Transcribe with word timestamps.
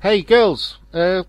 Hey 0.00 0.22
girls, 0.22 0.78
uh, 0.94 1.24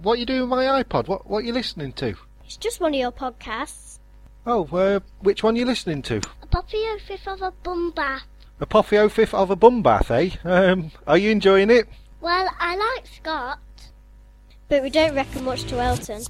what 0.00 0.18
you 0.18 0.24
doing 0.24 0.40
with 0.40 0.48
my 0.48 0.82
iPod? 0.82 1.06
What 1.06 1.28
what 1.28 1.44
you 1.44 1.52
listening 1.52 1.92
to? 2.00 2.14
It's 2.46 2.56
just 2.56 2.80
one 2.80 2.94
of 2.94 2.98
your 2.98 3.12
podcasts. 3.12 3.98
Oh, 4.46 4.64
uh, 4.72 5.00
which 5.20 5.42
one 5.42 5.54
are 5.54 5.58
you 5.58 5.66
listening 5.66 6.00
to? 6.04 6.22
A 6.40 6.46
puppy 6.46 6.82
fifth 7.06 7.28
of 7.28 7.42
a 7.42 7.50
bum 7.62 7.90
bath. 7.90 8.22
Apopheo 8.58 9.10
fifth 9.10 9.34
of 9.34 9.50
a 9.50 9.56
bum 9.56 9.82
bath, 9.82 10.10
eh? 10.10 10.30
Um, 10.44 10.92
are 11.06 11.18
you 11.18 11.30
enjoying 11.30 11.68
it? 11.68 11.88
Well, 12.22 12.48
I 12.58 12.76
like 12.76 13.06
Scott. 13.06 13.58
But 14.70 14.82
we 14.82 14.88
don't 14.88 15.14
reckon 15.14 15.44
much 15.44 15.64
to 15.64 15.78
Elton. 15.78 16.22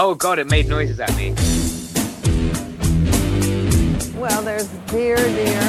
Oh 0.00 0.14
god, 0.14 0.38
it 0.38 0.48
made 0.48 0.68
noises 0.68 1.00
at 1.00 1.12
me. 1.16 1.32
Well, 4.16 4.42
there's 4.42 4.68
dear, 4.92 5.16
dear. 5.16 5.60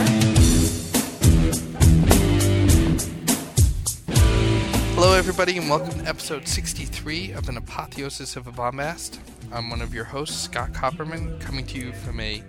Hello, 4.93 5.13
everybody, 5.13 5.57
and 5.57 5.67
welcome 5.67 5.99
to 5.99 6.07
episode 6.07 6.47
63 6.47 7.31
of 7.31 7.49
An 7.49 7.57
Apotheosis 7.57 8.35
of 8.35 8.45
a 8.45 8.51
Bombast. 8.51 9.17
I'm 9.51 9.71
one 9.71 9.81
of 9.81 9.95
your 9.95 10.03
hosts, 10.03 10.39
Scott 10.39 10.73
Copperman, 10.73 11.41
coming 11.41 11.65
to 11.65 11.79
you 11.79 11.91
from 11.91 12.19
a 12.19 12.43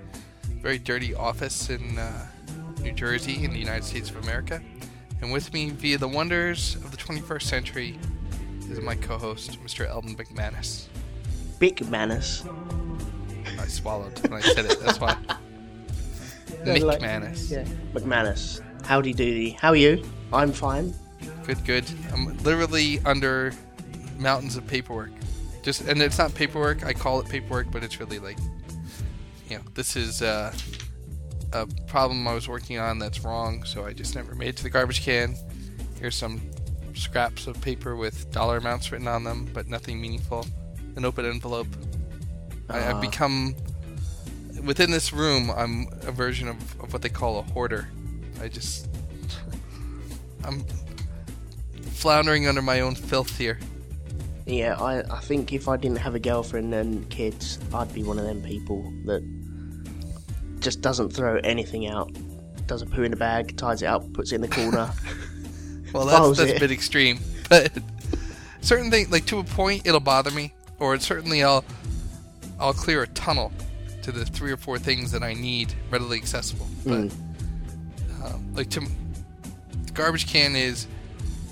very 0.61 0.79
dirty 0.79 1.15
office 1.15 1.71
in 1.71 1.99
uh, 1.99 2.27
New 2.83 2.93
Jersey, 2.93 3.43
in 3.43 3.55
the 3.55 3.59
United 3.59 3.85
States 3.85 4.11
of 4.11 4.17
America. 4.17 4.61
And 5.23 5.33
with 5.33 5.51
me, 5.55 5.71
via 5.71 5.97
the 5.97 6.09
wonders 6.09 6.75
of 6.75 6.91
the 6.91 6.99
21st 6.99 7.43
century, 7.43 7.99
is 8.69 8.79
my 8.81 8.97
co 8.97 9.17
host, 9.17 9.59
Mr. 9.65 9.89
Eldon 9.89 10.15
McManus. 10.15 10.89
Big 11.61 11.89
Manus. 11.91 12.43
I 13.59 13.67
swallowed 13.67 14.19
when 14.29 14.33
I 14.33 14.41
said 14.41 14.65
it, 14.65 14.81
that's 14.81 14.99
why. 14.99 15.15
Nick 16.65 16.83
like- 16.83 17.03
Manus. 17.03 17.51
Yeah. 17.51 17.65
McManus. 17.93 18.61
Howdy 18.85 19.13
doody. 19.13 19.51
How 19.51 19.69
are 19.69 19.77
you? 19.77 20.03
I'm 20.33 20.53
fine. 20.53 20.95
Good, 21.45 21.63
good. 21.65 21.85
I'm 22.13 22.37
literally 22.39 22.99
under 23.05 23.53
mountains 24.19 24.57
of 24.57 24.67
paperwork. 24.67 25.11
Just 25.63 25.83
and 25.83 26.01
it's 26.01 26.17
not 26.17 26.35
paperwork. 26.35 26.85
I 26.85 26.95
call 26.95 27.21
it 27.21 27.29
paperwork, 27.29 27.71
but 27.71 27.85
it's 27.85 28.01
really 28.01 28.19
like, 28.19 28.39
you 29.51 29.59
know, 29.59 29.63
this 29.75 29.97
is 29.97 30.23
uh, 30.23 30.55
a 31.53 31.67
problem 31.87 32.27
I 32.27 32.33
was 32.33 32.49
working 32.49 32.79
on 32.79 32.99
that's 32.99 33.21
wrong, 33.21 33.65
so 33.65 33.85
I 33.85 33.93
just 33.93 34.15
never 34.15 34.35
made 34.35 34.49
it 34.49 34.57
to 34.59 34.63
the 34.63 34.71
garbage 34.71 35.03
can. 35.03 35.37
Here's 35.99 36.17
some 36.17 36.41
scraps 36.95 37.47
of 37.47 37.61
paper 37.61 37.97
with 37.97 38.31
dollar 38.33 38.57
amounts 38.57 38.91
written 38.91 39.09
on 39.09 39.25
them, 39.25 39.51
but 39.53 39.69
nothing 39.69 40.01
meaningful. 40.01 40.47
An 41.01 41.07
open 41.07 41.25
envelope. 41.25 41.67
I, 42.69 42.77
I've 42.91 42.97
Ah. 42.97 43.01
become 43.01 43.55
within 44.63 44.91
this 44.91 45.15
room. 45.15 45.51
I'm 45.51 45.89
a 46.03 46.13
version 46.13 46.47
of, 46.47 46.57
of 46.83 46.93
what 46.93 47.01
they 47.01 47.09
call 47.09 47.39
a 47.39 47.43
hoarder. 47.43 47.89
I 48.43 48.49
just 48.49 48.87
I'm 50.45 50.63
floundering 51.93 52.47
under 52.47 52.61
my 52.61 52.81
own 52.81 52.95
filth 52.95 53.39
here. 53.39 53.59
Yeah, 54.45 54.75
I, 54.79 54.99
I 55.11 55.21
think 55.21 55.55
if 55.55 55.69
I 55.69 55.79
didn't 55.79 55.97
have 55.99 56.15
a 56.15 56.19
girlfriend 56.19 56.75
and 56.75 57.09
kids, 57.09 57.59
I'd 57.73 57.95
be 57.95 58.03
one 58.03 58.19
of 58.19 58.27
them 58.27 58.43
people 58.43 58.83
that 59.07 59.23
just 60.61 60.83
doesn't 60.83 61.15
throw 61.15 61.37
anything 61.39 61.87
out. 61.89 62.11
Does 62.67 62.83
a 62.83 62.87
poo 62.87 63.05
in 63.05 63.11
the 63.11 63.17
bag, 63.17 63.57
ties 63.57 63.81
it 63.81 63.87
up, 63.87 64.13
puts 64.13 64.33
it 64.33 64.35
in 64.37 64.41
the 64.43 64.49
corner. 64.49 64.91
Well, 65.95 66.05
that's 66.05 66.39
that's 66.39 66.51
it. 66.53 66.57
a 66.59 66.61
bit 66.61 66.71
extreme, 66.71 67.19
but 67.49 67.73
certain 68.61 68.93
things, 68.93 69.11
like 69.11 69.27
to 69.27 69.39
a 69.41 69.43
point, 69.45 69.89
it'll 69.89 69.99
bother 69.99 70.31
me, 70.31 70.55
or 70.81 70.99
certainly 70.99 71.43
I'll 71.45 71.65
I'll 72.59 72.73
clear 72.75 73.03
a 73.03 73.07
tunnel 73.09 73.53
to 74.03 74.13
the 74.13 74.25
three 74.25 74.51
or 74.51 74.57
four 74.57 74.79
things 74.79 75.13
that 75.13 75.23
I 75.23 75.35
need 75.35 75.73
readily 75.91 76.17
accessible. 76.19 76.67
But 76.85 76.93
Mm. 77.09 77.13
um, 78.25 78.55
like 78.55 78.71
to 78.71 78.81
the 78.81 79.93
garbage 79.93 80.27
can 80.27 80.57
is 80.57 80.87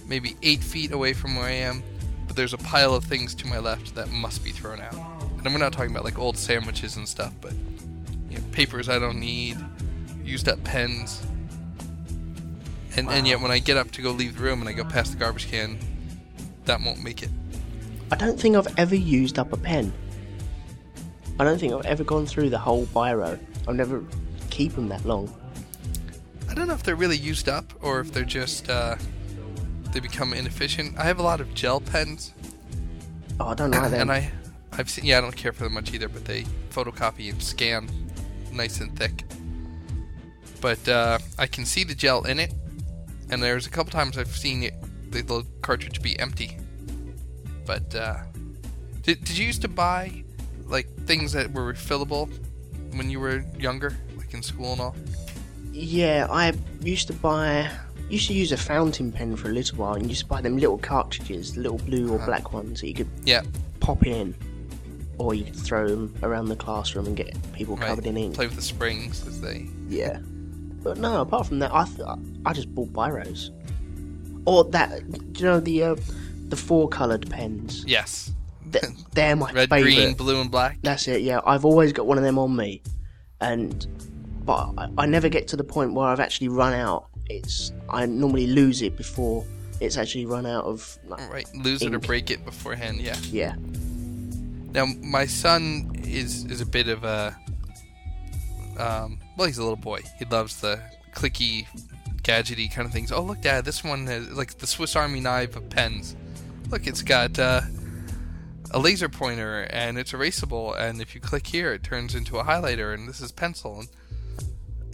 maybe 0.06 0.36
eight 0.42 0.62
feet 0.62 0.92
away 0.92 1.12
from 1.12 1.36
where 1.36 1.44
I 1.46 1.52
am, 1.52 1.82
but 2.26 2.36
there's 2.36 2.54
a 2.54 2.58
pile 2.58 2.94
of 2.94 3.04
things 3.04 3.34
to 3.36 3.46
my 3.46 3.58
left 3.58 3.94
that 3.94 4.10
must 4.10 4.42
be 4.42 4.50
thrown 4.50 4.80
out. 4.80 4.94
And 5.44 5.52
we're 5.52 5.58
not 5.58 5.72
talking 5.72 5.90
about 5.90 6.04
like 6.04 6.18
old 6.18 6.36
sandwiches 6.36 6.96
and 6.96 7.06
stuff, 7.08 7.32
but 7.40 7.52
you 8.30 8.38
know, 8.38 8.44
papers 8.52 8.88
I 8.88 8.98
don't 8.98 9.20
need, 9.20 9.56
used 10.24 10.48
up 10.48 10.62
pens. 10.64 11.22
And, 12.96 13.08
and 13.10 13.26
yet 13.26 13.40
when 13.40 13.50
I 13.50 13.58
get 13.60 13.76
up 13.76 13.90
to 13.92 14.02
go 14.02 14.10
leave 14.10 14.36
the 14.36 14.42
room 14.42 14.60
and 14.60 14.68
I 14.68 14.72
go 14.72 14.82
past 14.84 15.12
the 15.12 15.18
garbage 15.18 15.48
can, 15.50 15.78
that 16.64 16.80
won't 16.80 17.02
make 17.02 17.22
it. 17.22 17.30
I 18.10 18.16
don't 18.16 18.38
think 18.40 18.56
I've 18.56 18.78
ever 18.78 18.94
used 18.94 19.38
up 19.38 19.52
a 19.52 19.56
pen. 19.56 19.92
I 21.38 21.44
don't 21.44 21.58
think 21.58 21.72
I've 21.72 21.86
ever 21.86 22.04
gone 22.04 22.26
through 22.26 22.50
the 22.50 22.58
whole 22.58 22.86
biro. 22.86 23.38
I've 23.68 23.76
never 23.76 24.02
keep 24.50 24.74
them 24.74 24.88
that 24.88 25.04
long. 25.04 25.32
I 26.48 26.54
don't 26.54 26.66
know 26.68 26.74
if 26.74 26.82
they're 26.82 26.96
really 26.96 27.16
used 27.18 27.48
up 27.48 27.72
or 27.82 28.00
if 28.00 28.12
they're 28.12 28.24
just 28.24 28.68
uh, 28.70 28.96
they 29.92 30.00
become 30.00 30.32
inefficient. 30.32 30.98
I 30.98 31.04
have 31.04 31.18
a 31.18 31.22
lot 31.22 31.40
of 31.40 31.52
gel 31.54 31.80
pens, 31.80 32.32
Oh, 33.40 33.48
I 33.48 33.54
don't 33.54 33.70
like 33.70 33.90
them. 33.90 34.00
and 34.00 34.12
I 34.12 34.32
I've 34.72 34.90
seen 34.90 35.04
yeah 35.04 35.18
I 35.18 35.20
don't 35.20 35.36
care 35.36 35.52
for 35.52 35.64
them 35.64 35.74
much 35.74 35.92
either, 35.94 36.08
but 36.08 36.24
they 36.24 36.44
photocopy 36.70 37.30
and 37.30 37.42
scan 37.42 37.88
nice 38.52 38.80
and 38.80 38.96
thick. 38.98 39.24
But 40.60 40.88
uh, 40.88 41.18
I 41.38 41.46
can 41.46 41.64
see 41.64 41.84
the 41.84 41.94
gel 41.94 42.24
in 42.24 42.40
it, 42.40 42.52
and 43.30 43.40
there's 43.42 43.66
a 43.66 43.70
couple 43.70 43.92
times 43.92 44.18
I've 44.18 44.34
seen 44.34 44.64
it 44.64 44.74
the 45.12 45.20
little 45.22 45.44
cartridge 45.62 46.02
be 46.02 46.18
empty. 46.18 46.58
But 47.68 47.94
uh, 47.94 48.16
did 49.02 49.22
did 49.24 49.36
you 49.36 49.44
used 49.46 49.60
to 49.60 49.68
buy 49.68 50.24
like 50.66 50.88
things 51.04 51.32
that 51.32 51.52
were 51.52 51.70
refillable 51.70 52.30
when 52.96 53.10
you 53.10 53.20
were 53.20 53.44
younger, 53.58 53.94
like 54.16 54.32
in 54.32 54.42
school 54.42 54.72
and 54.72 54.80
all? 54.80 54.96
Yeah, 55.70 56.26
I 56.30 56.54
used 56.80 57.08
to 57.08 57.12
buy. 57.12 57.70
Used 58.08 58.28
to 58.28 58.32
use 58.32 58.52
a 58.52 58.56
fountain 58.56 59.12
pen 59.12 59.36
for 59.36 59.50
a 59.50 59.52
little 59.52 59.76
while, 59.76 59.92
and 59.92 60.08
used 60.08 60.22
to 60.22 60.26
buy 60.28 60.40
them 60.40 60.56
little 60.56 60.78
cartridges, 60.78 61.52
the 61.52 61.60
little 61.60 61.76
blue 61.76 62.10
or 62.10 62.18
black 62.24 62.54
ones 62.54 62.80
that 62.80 62.88
you 62.88 62.94
could 62.94 63.10
Yeah, 63.24 63.42
pop 63.80 64.06
in, 64.06 64.34
or 65.18 65.34
you 65.34 65.44
could 65.44 65.56
throw 65.56 65.86
them 65.86 66.14
around 66.22 66.46
the 66.46 66.56
classroom 66.56 67.04
and 67.06 67.14
get 67.14 67.36
people 67.52 67.76
right. 67.76 67.88
covered 67.88 68.06
in 68.06 68.16
ink. 68.16 68.34
Play 68.34 68.46
with 68.46 68.56
the 68.56 68.62
springs 68.62 69.26
as 69.26 69.42
they 69.42 69.68
Yeah, 69.88 70.20
but 70.82 70.96
no. 70.96 71.20
Apart 71.20 71.48
from 71.48 71.58
that, 71.58 71.70
I 71.74 71.84
th- 71.84 72.00
I 72.46 72.54
just 72.54 72.74
bought 72.74 72.94
biros, 72.94 73.50
or 74.46 74.64
that. 74.70 75.02
Do 75.34 75.40
you 75.40 75.44
know 75.44 75.60
the 75.60 75.82
uh, 75.82 75.96
the 76.48 76.56
four 76.56 76.88
coloured 76.88 77.28
pens? 77.30 77.84
Yes. 77.86 78.32
Th- 78.72 78.84
they're 79.12 79.36
my 79.36 79.52
Red, 79.52 79.68
favourite. 79.70 79.94
green, 79.94 80.14
blue, 80.14 80.40
and 80.40 80.50
black. 80.50 80.78
That's 80.82 81.06
it. 81.08 81.22
Yeah, 81.22 81.40
I've 81.46 81.64
always 81.64 81.92
got 81.92 82.06
one 82.06 82.18
of 82.18 82.24
them 82.24 82.38
on 82.38 82.54
me, 82.56 82.82
and 83.40 83.86
but 84.44 84.70
I, 84.78 84.88
I 84.98 85.06
never 85.06 85.28
get 85.28 85.48
to 85.48 85.56
the 85.56 85.64
point 85.64 85.94
where 85.94 86.06
I've 86.06 86.20
actually 86.20 86.48
run 86.48 86.72
out. 86.74 87.08
It's 87.26 87.72
I 87.90 88.06
normally 88.06 88.46
lose 88.46 88.80
it 88.82 88.96
before 88.96 89.44
it's 89.80 89.96
actually 89.96 90.26
run 90.26 90.44
out 90.46 90.64
of. 90.64 90.98
Like, 91.06 91.30
Right, 91.32 91.46
lose 91.54 91.82
it 91.82 91.94
or 91.94 91.98
break 91.98 92.30
it 92.30 92.44
beforehand. 92.44 93.00
Yeah. 93.00 93.16
Yeah, 93.30 93.54
Now 94.72 94.86
my 95.02 95.26
son 95.26 95.92
is 96.02 96.44
is 96.46 96.60
a 96.60 96.66
bit 96.66 96.88
of 96.88 97.04
a 97.04 97.36
um, 98.78 99.18
well, 99.36 99.46
he's 99.46 99.58
a 99.58 99.62
little 99.62 99.76
boy. 99.76 100.00
He 100.18 100.24
loves 100.24 100.60
the 100.60 100.80
clicky, 101.14 101.66
gadgety 102.22 102.72
kind 102.72 102.86
of 102.86 102.92
things. 102.92 103.10
Oh 103.12 103.22
look, 103.22 103.40
Dad, 103.40 103.64
this 103.64 103.82
one 103.84 104.06
has 104.06 104.30
like 104.30 104.58
the 104.58 104.66
Swiss 104.66 104.94
Army 104.96 105.20
knife 105.20 105.56
of 105.56 105.68
pens. 105.68 106.16
Look, 106.70 106.86
it's 106.86 107.02
got 107.02 107.38
uh, 107.38 107.62
a 108.72 108.78
laser 108.78 109.08
pointer 109.08 109.62
and 109.70 109.98
it's 109.98 110.12
erasable. 110.12 110.78
And 110.78 111.00
if 111.00 111.14
you 111.14 111.20
click 111.20 111.46
here, 111.46 111.72
it 111.72 111.82
turns 111.82 112.14
into 112.14 112.38
a 112.38 112.44
highlighter. 112.44 112.92
And 112.92 113.08
this 113.08 113.20
is 113.20 113.32
pencil. 113.32 113.80
And 113.80 113.88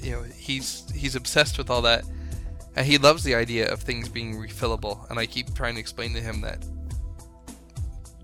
you 0.01 0.13
know, 0.13 0.23
he's 0.23 0.89
he's 0.95 1.17
obsessed 1.17 1.59
with 1.59 1.71
all 1.71 1.83
that. 1.83 2.05
And 2.77 2.87
he 2.87 2.99
loves 2.99 3.25
the 3.25 3.35
idea 3.35 3.73
of 3.73 3.81
things 3.81 4.09
being 4.09 4.37
refillable. 4.37 5.09
And 5.11 5.19
I 5.19 5.27
keep 5.27 5.55
trying 5.55 5.75
to 5.75 5.81
explain 5.81 6.15
to 6.15 6.21
him 6.21 6.41
that 6.43 6.65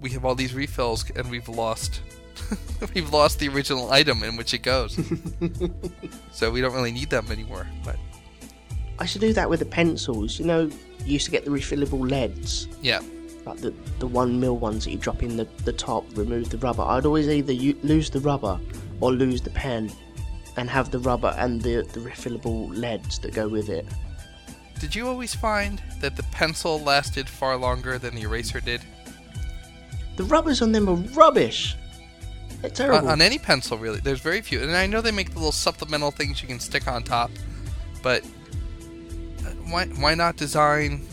we 0.01 0.11
have 0.11 0.25
all 0.25 0.35
these 0.35 0.55
refills 0.55 1.09
and 1.11 1.31
we've 1.31 1.49
lost 1.49 2.01
we've 2.95 3.13
lost 3.13 3.39
the 3.39 3.49
original 3.49 3.91
item 3.91 4.23
in 4.23 4.37
which 4.37 4.55
it 4.55 4.63
goes. 4.63 4.99
so 6.33 6.51
we 6.51 6.61
don't 6.61 6.73
really 6.73 6.93
need 6.93 7.11
them 7.11 7.31
anymore. 7.31 7.67
But 7.85 7.97
I 8.99 9.07
should 9.07 9.21
do 9.21 9.33
that 9.33 9.51
with 9.51 9.59
the 9.59 9.67
pencils. 9.67 10.39
You 10.39 10.47
know, 10.47 10.61
you 11.05 11.13
used 11.15 11.25
to 11.25 11.31
get 11.31 11.45
the 11.45 11.51
refillable 11.51 12.01
leads, 12.01 12.69
yeah, 12.83 13.01
like 13.47 13.59
the 13.59 13.73
the 13.99 14.07
one 14.07 14.39
mil 14.39 14.57
ones 14.59 14.85
that 14.85 14.91
you 14.91 14.99
drop 14.99 15.23
in 15.23 15.37
the 15.37 15.47
the 15.65 15.73
top, 15.73 16.05
remove 16.17 16.51
the 16.51 16.59
rubber. 16.59 16.83
I'd 16.83 17.07
always 17.07 17.29
either 17.29 17.53
u- 17.53 17.79
lose 17.83 18.11
the 18.11 18.21
rubber 18.21 18.59
or 19.01 19.13
lose 19.13 19.41
the 19.41 19.51
pen, 19.51 19.91
and 20.57 20.69
have 20.69 20.91
the 20.91 20.99
rubber 20.99 21.35
and 21.39 21.61
the 21.63 21.83
the 21.93 22.01
refillable 22.01 22.69
leads 22.71 23.19
that 23.21 23.33
go 23.35 23.49
with 23.49 23.69
it. 23.69 23.87
did 24.79 24.95
you 24.95 25.07
always 25.09 25.35
find 25.35 25.83
that 26.01 26.17
the 26.17 26.23
pencil 26.25 26.81
lasted 26.81 27.29
far 27.29 27.57
longer 27.57 27.99
than 27.99 28.15
the 28.15 28.23
eraser 28.23 28.61
did? 28.61 28.81
The 30.17 30.25
rubbers 30.25 30.61
on 30.63 30.73
them 30.73 30.89
are 30.89 30.97
rubbish. 31.15 31.77
They're 32.61 32.71
terrible. 32.71 33.09
on 33.09 33.23
any 33.23 33.39
pencil, 33.39 33.79
really. 33.79 34.01
There's 34.01 34.21
very 34.21 34.43
few, 34.43 34.61
and 34.63 34.73
I 34.77 34.87
know 34.87 35.01
they 35.01 35.13
make 35.13 35.31
the 35.31 35.39
little 35.39 35.53
supplemental 35.53 36.11
things 36.11 36.43
you 36.43 36.49
can 36.49 36.61
stick 36.61 36.87
on 36.87 37.03
top, 37.03 37.31
but 38.03 38.23
uh, 38.23 39.51
why 39.71 39.87
why 39.87 40.15
not 40.15 40.37
design 40.37 41.07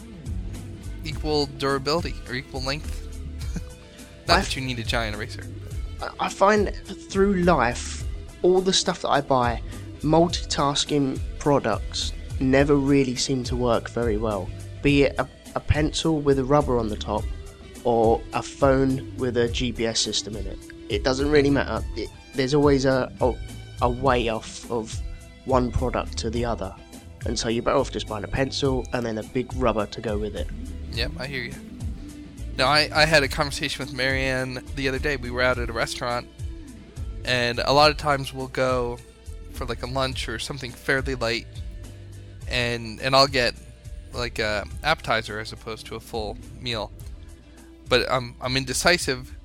equal 1.07 1.45
durability 1.57 2.15
or 2.27 2.35
equal 2.35 2.61
length? 2.63 3.03
Not 4.27 4.37
I- 4.37 4.41
that 4.41 4.55
you 4.55 4.61
need 4.61 4.79
a 4.79 4.83
giant 4.83 5.15
eraser. 5.15 5.43
I- 6.01 6.09
I 6.25 6.29
find 6.29 6.73
through 7.09 7.35
life, 7.43 8.03
all 8.41 8.61
the 8.61 8.73
stuff 8.73 9.01
that 9.01 9.09
I 9.09 9.21
buy, 9.21 9.61
multitasking 10.01 11.19
products 11.39 12.13
never 12.39 12.75
really 12.75 13.15
seem 13.15 13.43
to 13.45 13.55
work 13.55 13.89
very 13.89 14.17
well. 14.17 14.49
Be 14.81 15.03
it 15.03 15.15
a, 15.17 15.27
a 15.55 15.59
pencil 15.59 16.19
with 16.19 16.37
a 16.39 16.43
rubber 16.43 16.77
on 16.77 16.87
the 16.89 16.95
top, 16.97 17.23
or 17.83 18.21
a 18.33 18.43
phone 18.43 19.11
with 19.17 19.37
a 19.37 19.47
GPS 19.47 19.97
system 19.97 20.35
in 20.35 20.45
it. 20.45 20.59
It 20.89 21.03
doesn't 21.03 21.29
really 21.31 21.49
matter. 21.49 21.83
It, 21.95 22.09
there's 22.35 22.53
always 22.53 22.85
a, 22.85 23.11
a 23.21 23.33
a 23.83 23.89
way 23.89 24.27
off 24.29 24.69
of 24.71 24.99
one 25.45 25.71
product 25.71 26.17
to 26.17 26.29
the 26.29 26.43
other, 26.45 26.75
and 27.25 27.37
so 27.37 27.47
you're 27.49 27.63
better 27.63 27.77
off 27.77 27.91
just 27.91 28.07
buying 28.07 28.23
a 28.23 28.27
pencil 28.27 28.85
and 28.93 29.05
then 29.05 29.17
a 29.17 29.23
big 29.23 29.51
rubber 29.55 29.85
to 29.87 30.01
go 30.01 30.17
with 30.17 30.35
it. 30.35 30.47
Yep, 30.97 31.11
I 31.19 31.27
hear 31.27 31.43
you. 31.43 31.53
Now, 32.57 32.65
I, 32.65 32.89
I 32.91 33.05
had 33.05 33.21
a 33.21 33.27
conversation 33.27 33.85
with 33.85 33.93
Marianne 33.93 34.63
the 34.75 34.87
other 34.87 34.97
day. 34.97 35.15
We 35.15 35.29
were 35.29 35.43
out 35.43 35.59
at 35.59 35.69
a 35.69 35.71
restaurant, 35.71 36.27
and 37.23 37.59
a 37.59 37.71
lot 37.71 37.91
of 37.91 37.97
times 37.97 38.33
we'll 38.33 38.47
go 38.47 38.97
for 39.51 39.65
like 39.65 39.83
a 39.83 39.85
lunch 39.85 40.27
or 40.27 40.39
something 40.39 40.71
fairly 40.71 41.13
light, 41.13 41.45
and 42.47 42.99
and 42.99 43.15
I'll 43.15 43.27
get 43.27 43.53
like 44.11 44.39
a 44.39 44.65
appetizer 44.83 45.37
as 45.37 45.53
opposed 45.53 45.85
to 45.85 45.95
a 45.97 45.99
full 45.99 46.35
meal. 46.59 46.91
But 47.87 48.11
I'm 48.11 48.33
I'm 48.41 48.57
indecisive, 48.57 49.35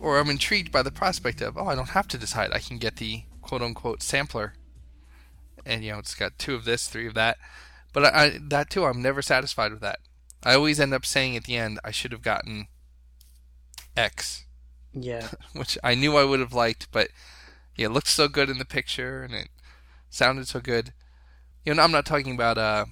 or 0.00 0.18
I'm 0.18 0.30
intrigued 0.30 0.72
by 0.72 0.82
the 0.82 0.90
prospect 0.90 1.40
of 1.40 1.56
oh 1.56 1.68
I 1.68 1.76
don't 1.76 1.90
have 1.90 2.08
to 2.08 2.18
decide. 2.18 2.50
I 2.52 2.58
can 2.58 2.78
get 2.78 2.96
the 2.96 3.22
quote 3.40 3.62
unquote 3.62 4.02
sampler, 4.02 4.54
and 5.64 5.84
you 5.84 5.92
know 5.92 5.98
it's 5.98 6.16
got 6.16 6.40
two 6.40 6.56
of 6.56 6.64
this, 6.64 6.88
three 6.88 7.06
of 7.06 7.14
that. 7.14 7.38
But 7.92 8.06
I, 8.06 8.24
I 8.24 8.38
that 8.48 8.68
too, 8.68 8.84
I'm 8.84 9.00
never 9.00 9.22
satisfied 9.22 9.70
with 9.70 9.82
that. 9.82 10.00
I 10.42 10.54
always 10.54 10.80
end 10.80 10.94
up 10.94 11.04
saying 11.06 11.36
at 11.36 11.44
the 11.44 11.56
end, 11.56 11.80
I 11.84 11.90
should 11.90 12.12
have 12.12 12.22
gotten 12.22 12.68
X, 13.96 14.44
Yeah. 14.92 15.28
which 15.52 15.76
I 15.82 15.94
knew 15.94 16.16
I 16.16 16.24
would 16.24 16.40
have 16.40 16.52
liked, 16.54 16.88
but 16.92 17.08
yeah, 17.76 17.86
it 17.86 17.92
looked 17.92 18.08
so 18.08 18.28
good 18.28 18.50
in 18.50 18.58
the 18.58 18.64
picture 18.64 19.22
and 19.22 19.34
it 19.34 19.48
sounded 20.10 20.48
so 20.48 20.60
good. 20.60 20.92
You 21.64 21.74
know, 21.74 21.82
I'm 21.82 21.92
not 21.92 22.06
talking 22.06 22.34
about 22.34 22.58
uh 22.58 22.86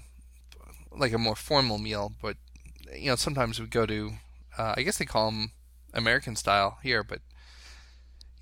like 0.91 1.13
a 1.13 1.19
more 1.19 1.37
formal 1.37 1.79
meal, 1.79 2.13
but 2.23 2.37
you 2.95 3.11
know, 3.11 3.17
sometimes 3.17 3.61
we 3.61 3.67
go 3.67 3.87
to, 3.87 4.13
uh, 4.59 4.75
I 4.77 4.83
guess 4.83 4.99
they 4.99 5.05
call 5.05 5.31
them 5.31 5.53
American 5.93 6.37
style 6.37 6.79
here, 6.83 7.03
but 7.03 7.21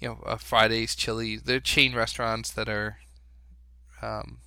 you 0.01 0.09
know, 0.09 0.21
uh, 0.27 0.37
Fridays, 0.37 0.95
Chili, 0.95 1.37
they're 1.37 1.61
chain 1.61 1.95
restaurants 1.95 2.51
that 2.53 2.69
are, 2.69 2.99
um, 4.03 4.39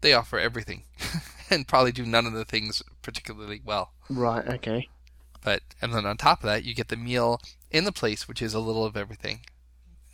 they 0.00 0.12
offer 0.12 0.38
everything 0.38 0.84
and 1.50 1.66
probably 1.68 1.92
do 1.92 2.04
none 2.04 2.26
of 2.26 2.32
the 2.32 2.44
things 2.44 2.82
particularly 3.02 3.60
well. 3.64 3.92
Right. 4.08 4.46
Okay. 4.46 4.88
But 5.42 5.62
and 5.80 5.94
then 5.94 6.06
on 6.06 6.16
top 6.16 6.40
of 6.40 6.46
that, 6.46 6.64
you 6.64 6.74
get 6.74 6.88
the 6.88 6.96
meal 6.96 7.40
in 7.70 7.84
the 7.84 7.92
place, 7.92 8.26
which 8.26 8.42
is 8.42 8.54
a 8.54 8.60
little 8.60 8.84
of 8.84 8.96
everything. 8.96 9.40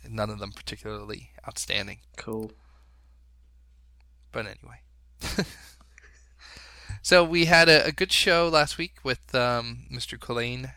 None 0.07 0.29
of 0.29 0.39
them 0.39 0.51
particularly 0.51 1.31
outstanding. 1.47 1.99
Cool. 2.17 2.51
But 4.31 4.45
anyway. 4.45 4.81
so 7.01 7.23
we 7.23 7.45
had 7.45 7.69
a, 7.69 7.85
a 7.85 7.91
good 7.91 8.11
show 8.11 8.49
last 8.51 8.77
week 8.77 8.95
with 9.03 9.33
um, 9.33 9.85
Mr. 9.91 10.19
Collane 10.19 10.73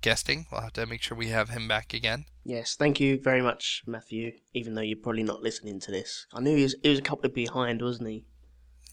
guesting. 0.00 0.46
We'll 0.50 0.60
have 0.60 0.72
to 0.74 0.86
make 0.86 1.02
sure 1.02 1.16
we 1.16 1.28
have 1.28 1.50
him 1.50 1.66
back 1.66 1.92
again. 1.92 2.26
Yes, 2.44 2.74
thank 2.74 3.00
you 3.00 3.20
very 3.20 3.42
much, 3.42 3.82
Matthew. 3.86 4.32
Even 4.54 4.74
though 4.74 4.80
you're 4.80 4.96
probably 4.96 5.22
not 5.22 5.42
listening 5.42 5.80
to 5.80 5.90
this, 5.90 6.26
I 6.32 6.40
knew 6.40 6.56
he 6.56 6.62
was, 6.62 6.74
he 6.82 6.88
was 6.88 6.98
a 6.98 7.02
couple 7.02 7.26
of 7.26 7.34
behind, 7.34 7.82
wasn't 7.82 8.08
he? 8.08 8.24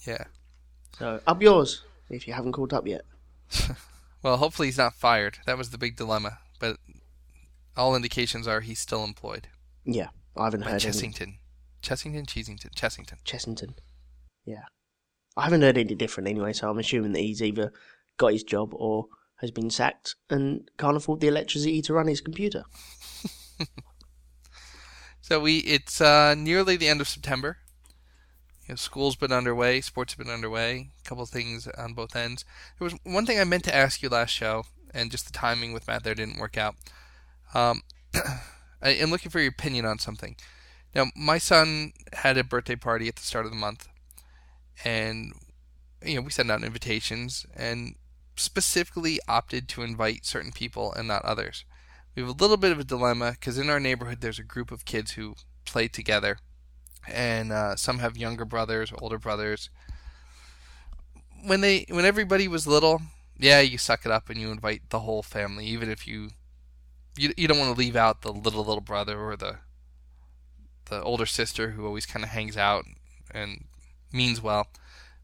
Yeah. 0.05 0.25
So 0.97 1.21
up 1.27 1.41
yours 1.41 1.83
if 2.09 2.27
you 2.27 2.33
haven't 2.33 2.53
caught 2.53 2.73
up 2.73 2.87
yet. 2.87 3.01
Well, 4.23 4.37
hopefully 4.37 4.67
he's 4.67 4.79
not 4.79 4.95
fired. 4.95 5.37
That 5.45 5.59
was 5.59 5.69
the 5.69 5.77
big 5.77 5.95
dilemma. 5.95 6.39
But 6.59 6.77
all 7.77 7.95
indications 7.95 8.47
are 8.47 8.61
he's 8.61 8.79
still 8.79 9.03
employed 9.03 9.47
Yeah, 9.85 10.07
I 10.35 10.45
haven't 10.45 10.61
by 10.61 10.71
heard 10.71 10.83
any. 10.83 10.91
Chessington. 10.91 11.35
Chessington, 11.83 12.25
Cheesington, 12.25 12.73
Chessington. 12.73 13.23
Chessington. 13.23 13.75
Yeah, 14.43 14.63
I 15.37 15.43
haven't 15.43 15.61
heard 15.61 15.77
any 15.77 15.93
different 15.95 16.27
anyway. 16.27 16.51
So 16.53 16.69
I'm 16.69 16.79
assuming 16.79 17.13
that 17.13 17.21
he's 17.21 17.43
either 17.43 17.71
got 18.17 18.33
his 18.33 18.43
job 18.43 18.73
or 18.73 19.05
has 19.35 19.51
been 19.51 19.69
sacked 19.69 20.15
and 20.31 20.67
can't 20.79 20.97
afford 20.97 21.19
the 21.21 21.27
electricity 21.27 21.81
to 21.83 21.93
run 21.93 22.07
his 22.07 22.19
computer. 22.19 22.63
So 25.27 25.41
we 25.41 25.57
it's 25.57 25.99
uh, 25.99 26.35
nearly 26.37 26.77
the 26.77 26.87
end 26.87 27.01
of 27.01 27.09
September. 27.09 27.57
You 28.67 28.73
know, 28.73 28.75
school's 28.75 29.15
been 29.15 29.31
underway, 29.31 29.79
sports 29.79 30.13
have 30.13 30.25
been 30.25 30.33
underway, 30.33 30.89
a 30.99 31.07
couple 31.07 31.25
things 31.25 31.67
on 31.67 31.93
both 31.93 32.15
ends. 32.15 32.43
There 32.77 32.85
was 32.85 32.95
one 33.03 33.25
thing 33.25 33.39
I 33.39 33.45
meant 33.45 33.63
to 33.65 33.75
ask 33.75 34.03
you 34.03 34.09
last 34.09 34.31
show, 34.31 34.65
and 34.93 35.09
just 35.09 35.25
the 35.25 35.31
timing 35.31 35.71
with 35.71 35.87
Matt 35.87 36.03
there 36.03 36.15
didn't 36.15 36.39
work 36.39 36.57
out. 36.57 36.75
Um, 37.53 37.83
I 38.81 38.89
am 38.89 39.09
looking 39.09 39.31
for 39.31 39.39
your 39.39 39.51
opinion 39.51 39.85
on 39.85 39.99
something. 39.99 40.35
Now, 40.93 41.05
my 41.15 41.37
son 41.37 41.93
had 42.11 42.37
a 42.37 42.43
birthday 42.43 42.75
party 42.75 43.07
at 43.07 43.15
the 43.15 43.21
start 43.21 43.45
of 43.45 43.51
the 43.51 43.57
month, 43.57 43.87
and 44.83 45.31
you 46.03 46.15
know 46.15 46.21
we 46.21 46.31
sent 46.31 46.51
out 46.51 46.63
invitations, 46.63 47.45
and 47.55 47.95
specifically 48.35 49.19
opted 49.29 49.69
to 49.69 49.81
invite 49.81 50.25
certain 50.25 50.51
people 50.51 50.93
and 50.93 51.07
not 51.07 51.23
others. 51.23 51.63
We 52.15 52.21
have 52.21 52.29
a 52.29 52.43
little 52.43 52.57
bit 52.57 52.71
of 52.71 52.79
a 52.79 52.83
dilemma 52.83 53.31
because 53.31 53.57
in 53.57 53.69
our 53.69 53.79
neighborhood 53.79 54.19
there's 54.19 54.39
a 54.39 54.43
group 54.43 54.71
of 54.71 54.85
kids 54.85 55.11
who 55.11 55.35
play 55.65 55.87
together, 55.87 56.39
and 57.07 57.51
uh, 57.51 57.75
some 57.75 57.99
have 57.99 58.17
younger 58.17 58.45
brothers, 58.45 58.91
older 58.99 59.17
brothers. 59.17 59.69
When 61.45 61.61
they, 61.61 61.85
when 61.89 62.05
everybody 62.05 62.47
was 62.47 62.67
little, 62.67 63.01
yeah, 63.37 63.61
you 63.61 63.77
suck 63.77 64.05
it 64.05 64.11
up 64.11 64.29
and 64.29 64.39
you 64.39 64.51
invite 64.51 64.89
the 64.89 65.01
whole 65.01 65.23
family, 65.23 65.65
even 65.65 65.89
if 65.89 66.07
you, 66.07 66.29
you, 67.17 67.33
you 67.37 67.47
don't 67.47 67.59
want 67.59 67.73
to 67.73 67.79
leave 67.79 67.95
out 67.95 68.21
the 68.21 68.33
little 68.33 68.63
little 68.63 68.81
brother 68.81 69.19
or 69.19 69.35
the, 69.35 69.57
the 70.89 71.01
older 71.03 71.25
sister 71.25 71.71
who 71.71 71.85
always 71.85 72.05
kind 72.05 72.23
of 72.23 72.31
hangs 72.31 72.57
out 72.57 72.85
and 73.31 73.65
means 74.11 74.41
well. 74.41 74.67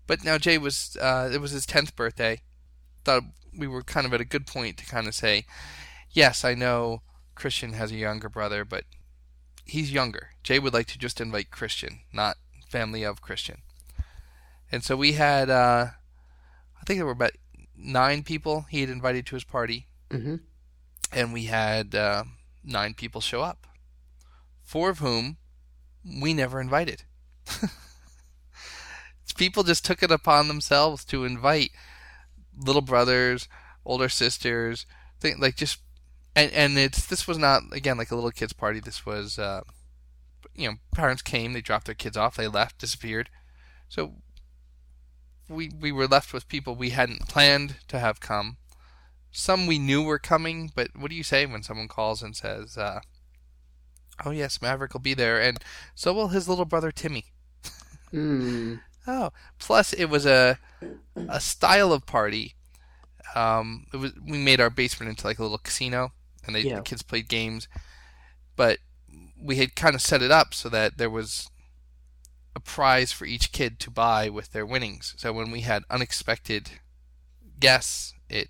But 0.06 0.24
now 0.24 0.38
Jay 0.38 0.58
was, 0.58 0.98
uh, 1.02 1.30
it 1.34 1.42
was 1.42 1.52
his 1.52 1.66
tenth 1.66 1.96
birthday. 1.96 2.42
Thought 3.04 3.24
we 3.58 3.68
were 3.68 3.84
kind 3.84 4.06
of 4.06 4.14
at 4.14 4.22
a 4.22 4.26
good 4.26 4.46
point 4.48 4.78
to 4.78 4.86
kind 4.86 5.08
of 5.08 5.16
say, 5.16 5.46
yes, 6.12 6.44
I 6.44 6.54
know 6.54 7.02
Christian 7.36 7.74
has 7.74 7.92
a 7.92 7.96
younger 7.96 8.30
brother, 8.30 8.66
but 8.66 8.84
he's 9.66 9.92
younger. 9.92 10.30
Jay 10.44 10.60
would 10.60 10.74
like 10.74 10.88
to 10.88 10.98
just 11.00 11.22
invite 11.22 11.50
Christian, 11.52 12.00
not 12.12 12.36
family 12.70 13.04
of 13.04 13.22
Christian. 13.22 13.62
And 14.72 14.84
so 14.84 14.96
we 14.96 15.14
had, 15.14 15.50
uh, 15.50 15.88
I 16.80 16.84
think 16.86 16.98
there 16.98 17.06
were 17.06 17.12
about 17.12 17.32
nine 17.78 18.24
people 18.24 18.66
he 18.70 18.82
had 18.82 18.90
invited 18.90 19.26
to 19.28 19.36
his 19.36 19.44
party, 19.44 19.88
Mm-hmm. 20.10 20.36
and 21.12 21.34
we 21.34 21.46
had 21.46 21.96
uh, 21.96 22.24
nine 22.64 22.94
people 22.94 23.20
show 23.22 23.42
up, 23.42 23.66
four 24.62 24.90
of 24.92 25.00
whom 25.00 25.38
we 26.22 26.34
never 26.36 26.62
invited. 26.62 27.04
people 29.38 29.64
just 29.64 29.84
took 29.86 30.04
it 30.04 30.12
upon 30.12 30.48
themselves 30.48 31.04
to 31.06 31.26
invite 31.26 31.72
little 32.58 32.82
brothers, 32.82 33.48
older 33.86 34.10
sisters, 34.10 34.86
thing 35.20 35.38
like 35.40 35.56
just 35.56 35.80
and 36.36 36.52
and 36.52 36.78
it's 36.78 37.06
this 37.08 37.28
was 37.28 37.38
not 37.38 37.62
again 37.72 37.98
like 37.98 38.12
a 38.12 38.16
little 38.16 38.32
kids 38.32 38.54
party. 38.54 38.80
This 38.80 39.06
was 39.06 39.40
uh, 39.40 39.62
you 40.56 40.70
know 40.70 40.78
parents 40.94 41.22
came, 41.22 41.54
they 41.54 41.62
dropped 41.62 41.86
their 41.86 41.96
kids 41.96 42.18
off, 42.18 42.36
they 42.36 42.48
left, 42.48 42.80
disappeared. 42.80 43.30
So 43.90 44.16
we 45.50 45.70
we 45.80 45.92
were 45.92 46.08
left 46.08 46.34
with 46.34 46.48
people 46.48 46.76
we 46.76 46.92
hadn't 46.92 47.28
planned 47.28 47.76
to 47.90 48.00
have 48.00 48.20
come. 48.20 48.58
Some 49.32 49.66
we 49.68 49.80
knew 49.80 50.04
were 50.04 50.20
coming, 50.20 50.72
but 50.76 50.90
what 50.96 51.10
do 51.10 51.16
you 51.16 51.24
say 51.24 51.46
when 51.46 51.64
someone 51.64 51.88
calls 51.88 52.22
and 52.22 52.36
says, 52.36 52.78
uh, 52.78 53.02
"Oh 54.24 54.32
yes, 54.32 54.62
Maverick 54.62 54.94
will 54.94 55.02
be 55.02 55.14
there," 55.16 55.42
and 55.42 55.58
so 55.96 56.14
will 56.14 56.30
his 56.30 56.48
little 56.48 56.66
brother 56.66 56.92
Timmy. 56.92 57.26
Mm. 58.12 58.82
Oh, 59.06 59.32
plus 59.60 59.92
it 59.92 60.06
was 60.06 60.26
a 60.26 60.58
a 61.28 61.42
style 61.42 61.92
of 61.92 62.06
party. 62.06 62.56
Um, 63.36 63.86
it 63.92 63.98
was 63.98 64.14
we 64.26 64.38
made 64.38 64.62
our 64.62 64.70
basement 64.70 65.10
into 65.10 65.28
like 65.28 65.40
a 65.40 65.44
little 65.44 65.58
casino, 65.58 66.14
and 66.46 66.56
they 66.56 66.62
Yeah. 66.62 66.78
the 66.78 66.84
kids 66.84 67.02
played 67.02 67.28
games. 67.28 67.68
But 68.56 68.80
we 69.44 69.58
had 69.58 69.76
kind 69.76 69.94
of 69.94 70.02
set 70.02 70.22
it 70.22 70.32
up 70.32 70.54
so 70.54 70.70
that 70.70 70.98
there 70.98 71.10
was 71.10 71.50
a 72.56 72.60
prize 72.60 73.12
for 73.12 73.26
each 73.26 73.52
kid 73.52 73.80
to 73.80 73.92
buy 73.92 74.30
with 74.30 74.52
their 74.52 74.66
winnings. 74.66 75.14
So 75.18 75.34
when 75.34 75.52
we 75.52 75.62
had 75.62 75.84
unexpected 75.90 76.72
guests, 77.60 78.14
it 78.30 78.50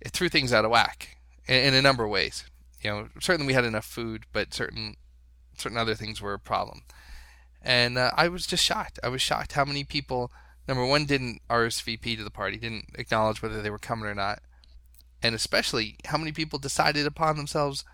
it 0.00 0.12
threw 0.12 0.28
things 0.28 0.52
out 0.52 0.64
of 0.64 0.70
whack 0.70 1.16
in, 1.46 1.56
in 1.56 1.74
a 1.74 1.82
number 1.82 2.04
of 2.04 2.10
ways. 2.10 2.44
You 2.82 2.90
know, 2.90 3.08
certainly 3.20 3.46
we 3.46 3.52
had 3.52 3.64
enough 3.64 3.84
food, 3.84 4.24
but 4.32 4.54
certain 4.54 4.96
certain 5.56 5.78
other 5.78 5.94
things 5.94 6.20
were 6.20 6.34
a 6.34 6.38
problem. 6.38 6.82
And 7.60 7.98
uh, 7.98 8.10
I 8.16 8.28
was 8.28 8.46
just 8.46 8.64
shocked. 8.64 8.98
I 9.02 9.08
was 9.08 9.22
shocked 9.22 9.52
how 9.52 9.64
many 9.64 9.84
people, 9.84 10.32
number 10.66 10.84
one, 10.84 11.04
didn't 11.04 11.42
RSVP 11.48 12.16
to 12.16 12.24
the 12.24 12.30
party, 12.30 12.56
didn't 12.56 12.86
acknowledge 12.94 13.42
whether 13.42 13.62
they 13.62 13.70
were 13.70 13.78
coming 13.78 14.06
or 14.06 14.14
not, 14.14 14.40
and 15.22 15.34
especially 15.34 15.96
how 16.06 16.18
many 16.18 16.32
people 16.32 16.58
decided 16.58 17.06
upon 17.06 17.36
themselves, 17.36 17.84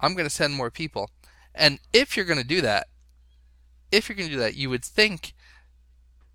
I'm 0.00 0.14
going 0.14 0.26
to 0.28 0.34
send 0.34 0.54
more 0.54 0.70
people. 0.70 1.10
And 1.54 1.78
if 1.92 2.16
you're 2.16 2.26
going 2.26 2.40
to 2.40 2.46
do 2.46 2.60
that, 2.60 2.86
if 3.90 4.08
you're 4.08 4.16
going 4.16 4.28
to 4.28 4.34
do 4.34 4.40
that, 4.40 4.54
you 4.56 4.70
would 4.70 4.84
think 4.84 5.32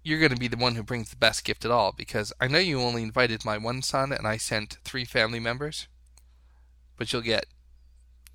you're 0.04 0.20
going 0.20 0.34
to 0.34 0.40
be 0.40 0.50
the 0.50 0.58
one 0.58 0.76
who 0.76 0.84
brings 0.84 1.10
the 1.10 1.16
best 1.16 1.46
gift 1.46 1.64
at 1.64 1.72
all, 1.72 1.94
because 1.96 2.34
I 2.42 2.48
know 2.48 2.58
you 2.60 2.82
only 2.82 3.04
invited 3.04 3.46
my 3.46 3.58
one 3.58 3.82
son, 3.82 4.12
and 4.12 4.28
I 4.28 4.38
sent 4.38 4.78
three 4.84 5.06
family 5.06 5.40
members. 5.40 5.88
but 6.98 7.12
you'll 7.12 7.22
get 7.22 7.46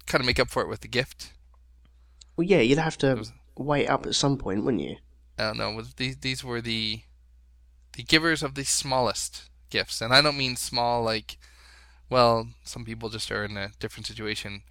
kind 0.07 0.21
of 0.21 0.27
make 0.27 0.41
up 0.41 0.49
for 0.51 0.63
it 0.63 0.69
with 0.69 0.81
the 0.81 0.89
gift. 0.89 1.33
Well, 2.37 2.47
yeah, 2.47 2.61
you'd 2.61 2.79
have 2.79 2.99
to 2.99 3.15
was- 3.15 3.33
wait 3.57 3.87
up 3.89 4.07
at 4.07 4.15
some 4.15 4.37
point, 4.39 4.65
wouldn't 4.65 4.83
you? 4.83 4.97
I 5.39 5.45
don't 5.49 5.59
know. 5.59 5.83
These 5.97 6.17
these 6.19 6.43
were 6.43 6.61
the 6.61 7.03
the 7.93 8.03
givers 8.03 8.43
of 8.43 8.55
the 8.55 8.65
smallest 8.65 9.49
gifts, 9.71 10.01
and 10.01 10.13
I 10.13 10.21
don't 10.23 10.37
mean 10.39 10.57
small 10.57 11.03
like. 11.03 11.39
Well, 12.11 12.49
some 12.65 12.85
people 12.85 13.11
just 13.11 13.31
are 13.31 13.45
in 13.45 13.57
a 13.57 13.71
different 13.79 14.07
situation. 14.07 14.63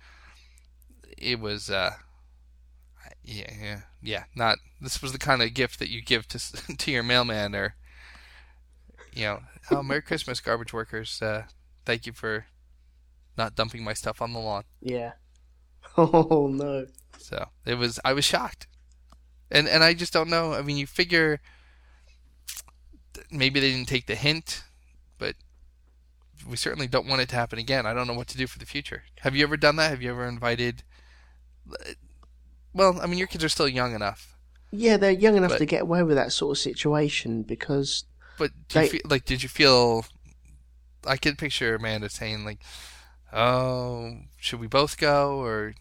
It 1.18 1.40
was, 1.40 1.70
uh, 1.70 1.92
yeah, 3.24 3.54
yeah, 3.62 3.80
yeah. 4.02 4.24
Not 4.36 4.60
this 4.80 5.02
was 5.02 5.12
the 5.12 5.18
kind 5.18 5.42
of 5.42 5.54
gift 5.54 5.80
that 5.80 5.90
you 5.90 6.02
give 6.02 6.28
to 6.30 6.40
to 6.78 6.92
your 6.92 7.04
mailman, 7.04 7.56
or 7.56 7.76
you 9.14 9.24
know, 9.24 9.40
oh, 9.72 9.84
Merry 9.84 10.02
Christmas, 10.02 10.40
garbage 10.40 10.74
workers. 10.74 11.22
Uh, 11.22 11.44
thank 11.86 12.06
you 12.06 12.14
for 12.14 12.46
not 13.38 13.56
dumping 13.56 13.84
my 13.84 13.94
stuff 13.94 14.22
on 14.22 14.34
the 14.34 14.40
lawn. 14.40 14.64
Yeah. 14.82 15.14
Oh 16.00 16.48
no. 16.52 16.86
So 17.18 17.48
it 17.66 17.76
was. 17.76 18.00
I 18.06 18.14
was 18.14 18.24
shocked, 18.24 18.68
and 19.50 19.68
and 19.68 19.84
I 19.84 19.96
just 19.96 20.14
don't 20.14 20.30
know. 20.30 20.54
I 20.54 20.62
mean, 20.62 20.78
you 20.78 20.86
figure 20.86 21.40
maybe 23.32 23.60
they 23.60 23.72
didn't 23.72 23.88
take 23.88 24.06
the 24.06 24.16
hint, 24.16 24.64
but 25.18 25.36
we 26.48 26.56
certainly 26.56 26.88
don't 26.88 27.08
want 27.08 27.22
it 27.22 27.30
to 27.30 27.36
happen 27.36 27.58
again. 27.58 27.86
I 27.86 27.94
don't 27.94 28.06
know 28.06 28.14
what 28.14 28.28
to 28.28 28.38
do 28.38 28.48
for 28.48 28.60
the 28.60 28.66
future. 28.66 29.04
Have 29.22 29.36
you 29.36 29.44
ever 29.44 29.58
done 29.58 29.78
that? 29.78 29.90
Have 29.90 30.02
you 30.02 30.12
ever 30.12 30.28
invited? 30.28 30.84
Well, 32.74 33.00
I 33.02 33.08
mean, 33.08 33.18
your 33.18 33.28
kids 33.28 33.44
are 33.44 33.50
still 33.50 33.68
young 33.68 33.96
enough, 33.96 34.36
Yeah, 34.72 34.98
they're 34.98 35.12
young 35.12 35.38
enough 35.38 35.52
But- 35.52 35.58
to 35.60 35.66
get 35.66 35.82
away 35.84 36.04
with 36.04 36.16
that 36.18 36.32
sort 36.34 36.58
of 36.58 36.62
situation 36.62 37.44
because 37.44 38.04
but 38.38 38.52
do 38.68 38.80
you 38.80 38.86
They- 38.86 38.90
feel, 38.90 39.02
like, 39.06 39.26
did 39.26 39.42
you 39.44 39.50
feel? 39.50 40.06
I 41.06 41.18
could 41.18 41.38
picture 41.38 41.74
Amanda 41.76 42.10
saying 42.10 42.44
like, 42.46 42.60
"Oh, 43.34 44.20
should 44.38 44.60
we 44.60 44.68
both 44.68 44.98
go, 44.98 45.40
or 45.42 45.74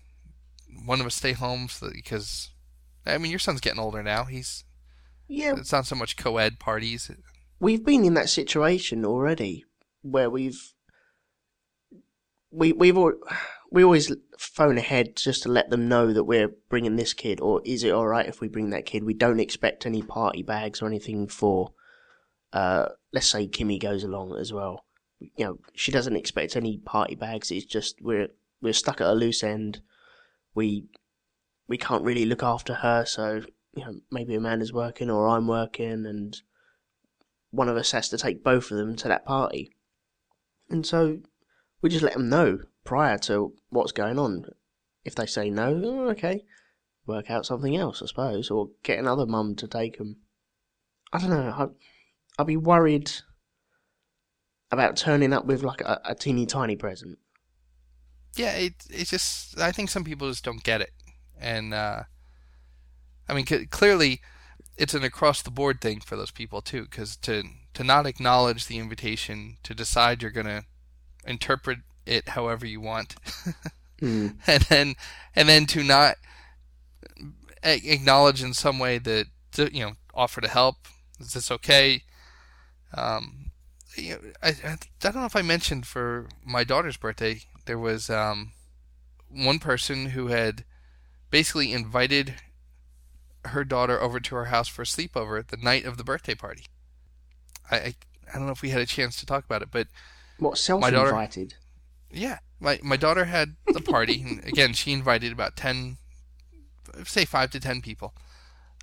one 0.84 1.00
of 1.00 1.06
us 1.06 1.16
stay 1.16 1.32
home?" 1.32 1.68
So 1.68 1.86
that, 1.86 1.94
because, 1.94 2.50
I 3.04 3.18
mean, 3.18 3.30
your 3.30 3.40
son's 3.40 3.60
getting 3.60 3.80
older 3.80 4.02
now. 4.02 4.24
He's 4.24 4.64
yeah, 5.28 5.54
It's 5.56 5.72
not 5.72 5.86
so 5.86 5.96
much 5.96 6.16
co-ed 6.16 6.58
parties. 6.60 7.10
we've 7.60 7.84
been 7.84 8.04
in 8.04 8.14
that 8.14 8.30
situation 8.30 9.04
already 9.04 9.64
where 10.02 10.30
we've 10.30 10.72
we 12.50 12.72
we've 12.72 12.96
al- 12.96 13.20
we 13.70 13.82
always 13.82 14.12
phone 14.38 14.78
ahead 14.78 15.16
just 15.16 15.42
to 15.42 15.48
let 15.48 15.70
them 15.70 15.88
know 15.88 16.12
that 16.12 16.24
we're 16.24 16.54
bringing 16.68 16.96
this 16.96 17.12
kid 17.12 17.40
or 17.40 17.60
is 17.64 17.82
it 17.82 17.90
all 17.90 18.06
right 18.06 18.26
if 18.26 18.40
we 18.40 18.48
bring 18.48 18.70
that 18.70 18.86
kid? 18.86 19.04
We 19.04 19.14
don't 19.14 19.40
expect 19.40 19.86
any 19.86 20.02
party 20.02 20.42
bags 20.42 20.80
or 20.80 20.86
anything 20.86 21.28
for 21.28 21.72
uh 22.52 22.86
let's 23.12 23.26
say 23.26 23.48
Kimmy 23.48 23.80
goes 23.80 24.04
along 24.04 24.36
as 24.38 24.52
well. 24.52 24.84
You 25.20 25.44
know 25.44 25.58
she 25.74 25.92
doesn't 25.92 26.16
expect 26.16 26.56
any 26.56 26.78
party 26.78 27.14
bags. 27.14 27.50
It's 27.50 27.64
just 27.64 28.00
we're 28.00 28.28
we're 28.62 28.72
stuck 28.72 29.00
at 29.00 29.08
a 29.08 29.12
loose 29.12 29.42
end. 29.42 29.80
We 30.54 30.86
we 31.68 31.76
can't 31.76 32.04
really 32.04 32.24
look 32.24 32.42
after 32.42 32.74
her. 32.74 33.04
So 33.04 33.42
you 33.74 33.84
know 33.84 34.00
maybe 34.10 34.34
Amanda's 34.34 34.72
working 34.72 35.10
or 35.10 35.28
I'm 35.28 35.48
working 35.48 36.06
and 36.06 36.40
one 37.50 37.68
of 37.68 37.76
us 37.76 37.92
has 37.92 38.08
to 38.10 38.18
take 38.18 38.44
both 38.44 38.70
of 38.70 38.76
them 38.76 38.96
to 38.96 39.08
that 39.08 39.24
party. 39.24 39.72
And 40.68 40.86
so 40.86 41.18
we 41.80 41.90
just 41.90 42.02
let 42.02 42.12
them 42.12 42.28
know 42.28 42.60
prior 42.86 43.18
to 43.18 43.52
what's 43.68 43.92
going 43.92 44.18
on. 44.18 44.46
If 45.04 45.14
they 45.14 45.26
say 45.26 45.50
no, 45.50 45.80
oh, 45.84 46.08
okay, 46.10 46.44
work 47.06 47.30
out 47.30 47.46
something 47.46 47.76
else, 47.76 48.02
I 48.02 48.06
suppose, 48.06 48.50
or 48.50 48.70
get 48.82 48.98
another 48.98 49.26
mum 49.26 49.54
to 49.56 49.68
take 49.68 49.98
them. 49.98 50.16
I 51.12 51.18
don't 51.18 51.30
know. 51.30 51.54
I, 51.56 52.40
I'd 52.40 52.46
be 52.46 52.56
worried 52.56 53.12
about 54.70 54.96
turning 54.96 55.32
up 55.32 55.44
with 55.44 55.62
like 55.62 55.80
a, 55.80 56.00
a 56.04 56.14
teeny 56.14 56.46
tiny 56.46 56.76
present. 56.76 57.18
Yeah, 58.34 58.52
it 58.52 58.74
it's 58.90 59.10
just 59.10 59.58
I 59.60 59.72
think 59.72 59.90
some 59.90 60.04
people 60.04 60.28
just 60.28 60.44
don't 60.44 60.62
get 60.62 60.80
it, 60.80 60.92
and 61.40 61.72
uh, 61.72 62.02
I 63.28 63.34
mean 63.34 63.46
c- 63.46 63.66
clearly 63.66 64.20
it's 64.76 64.94
an 64.94 65.04
across 65.04 65.40
the 65.42 65.50
board 65.50 65.80
thing 65.80 66.00
for 66.00 66.16
those 66.16 66.30
people 66.30 66.60
too, 66.60 66.82
because 66.82 67.16
to 67.18 67.44
to 67.74 67.84
not 67.84 68.06
acknowledge 68.06 68.66
the 68.66 68.78
invitation, 68.78 69.56
to 69.62 69.74
decide 69.74 70.20
you're 70.20 70.30
gonna 70.30 70.64
interpret 71.24 71.78
it 72.06 72.30
however 72.30 72.66
you 72.66 72.80
want, 72.80 73.16
Hmm. 74.00 74.28
and 74.46 74.62
then 74.64 74.94
and 75.34 75.48
then 75.48 75.66
to 75.66 75.82
not 75.82 76.16
acknowledge 77.62 78.42
in 78.42 78.54
some 78.54 78.78
way 78.78 78.98
that 78.98 79.26
you 79.56 79.80
know 79.80 79.92
offer 80.14 80.40
to 80.40 80.48
help. 80.48 80.76
Is 81.18 81.32
this 81.32 81.50
okay? 81.50 82.02
Um, 82.94 83.50
you 83.96 84.10
know, 84.10 84.20
I, 84.42 84.48
I 84.48 84.76
don't 85.00 85.16
know 85.16 85.24
if 85.24 85.36
I 85.36 85.42
mentioned 85.42 85.86
for 85.86 86.28
my 86.44 86.64
daughter's 86.64 86.96
birthday 86.96 87.40
there 87.64 87.78
was 87.78 88.08
um 88.10 88.52
one 89.28 89.58
person 89.58 90.06
who 90.10 90.28
had 90.28 90.64
basically 91.30 91.72
invited 91.72 92.34
her 93.46 93.64
daughter 93.64 94.00
over 94.00 94.20
to 94.20 94.34
her 94.34 94.46
house 94.46 94.68
for 94.68 94.82
a 94.82 94.86
sleepover 94.86 95.46
the 95.46 95.56
night 95.56 95.84
of 95.84 95.96
the 95.96 96.04
birthday 96.04 96.34
party. 96.34 96.66
I 97.70 97.76
I, 97.76 97.94
I 98.32 98.36
don't 98.38 98.46
know 98.46 98.52
if 98.52 98.62
we 98.62 98.70
had 98.70 98.80
a 98.82 98.86
chance 98.86 99.16
to 99.16 99.26
talk 99.26 99.44
about 99.44 99.62
it, 99.62 99.70
but 99.70 99.88
What 100.38 100.58
self 100.58 100.82
invited? 100.86 101.54
Yeah, 102.16 102.38
my 102.60 102.80
my 102.82 102.96
daughter 102.96 103.26
had 103.26 103.56
the 103.66 103.80
party, 103.80 104.22
and 104.22 104.44
again, 104.46 104.72
she 104.72 104.92
invited 104.92 105.32
about 105.32 105.56
ten, 105.56 105.98
say 107.04 107.24
five 107.24 107.50
to 107.50 107.60
ten 107.60 107.80
people. 107.80 108.14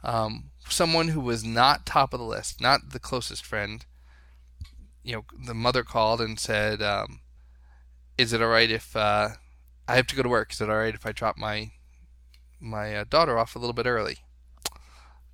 Um, 0.04 0.52
someone 0.68 1.10
who 1.10 1.22
was 1.22 1.44
not 1.44 1.86
top 1.86 2.14
of 2.14 2.20
the 2.20 2.26
list, 2.26 2.62
not 2.62 2.92
the 2.92 3.00
closest 3.00 3.46
friend. 3.46 3.86
You 5.04 5.16
know, 5.16 5.26
the 5.46 5.54
mother 5.54 5.84
called 5.84 6.22
and 6.22 6.40
said, 6.40 6.82
um, 6.82 7.22
"Is 8.18 8.34
it 8.34 8.42
all 8.42 8.48
right 8.48 8.70
if 8.70 8.96
uh, 8.96 9.30
I 9.88 9.96
have 9.96 10.08
to 10.08 10.16
go 10.16 10.24
to 10.24 10.30
work? 10.30 10.54
Is 10.54 10.62
it 10.62 10.70
all 10.70 10.78
right 10.78 10.96
if 10.96 11.06
I 11.06 11.12
drop 11.12 11.38
my 11.38 11.72
my 12.60 12.96
uh, 12.96 13.06
daughter 13.10 13.38
off 13.38 13.56
a 13.56 13.60
little 13.60 13.74
bit 13.74 13.86
early?" 13.88 14.20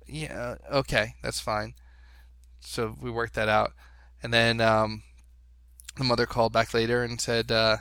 Yeah, 0.06 0.56
okay, 0.72 1.14
that's 1.22 1.40
fine. 1.40 1.74
So 2.60 2.96
we 3.00 3.10
worked 3.10 3.34
that 3.34 3.48
out, 3.48 3.72
and 4.22 4.32
then 4.34 4.60
um, 4.60 5.02
the 5.96 6.04
mother 6.04 6.26
called 6.26 6.52
back 6.52 6.74
later 6.74 7.04
and 7.04 7.20
said, 7.20 7.52
uh, 7.52 7.76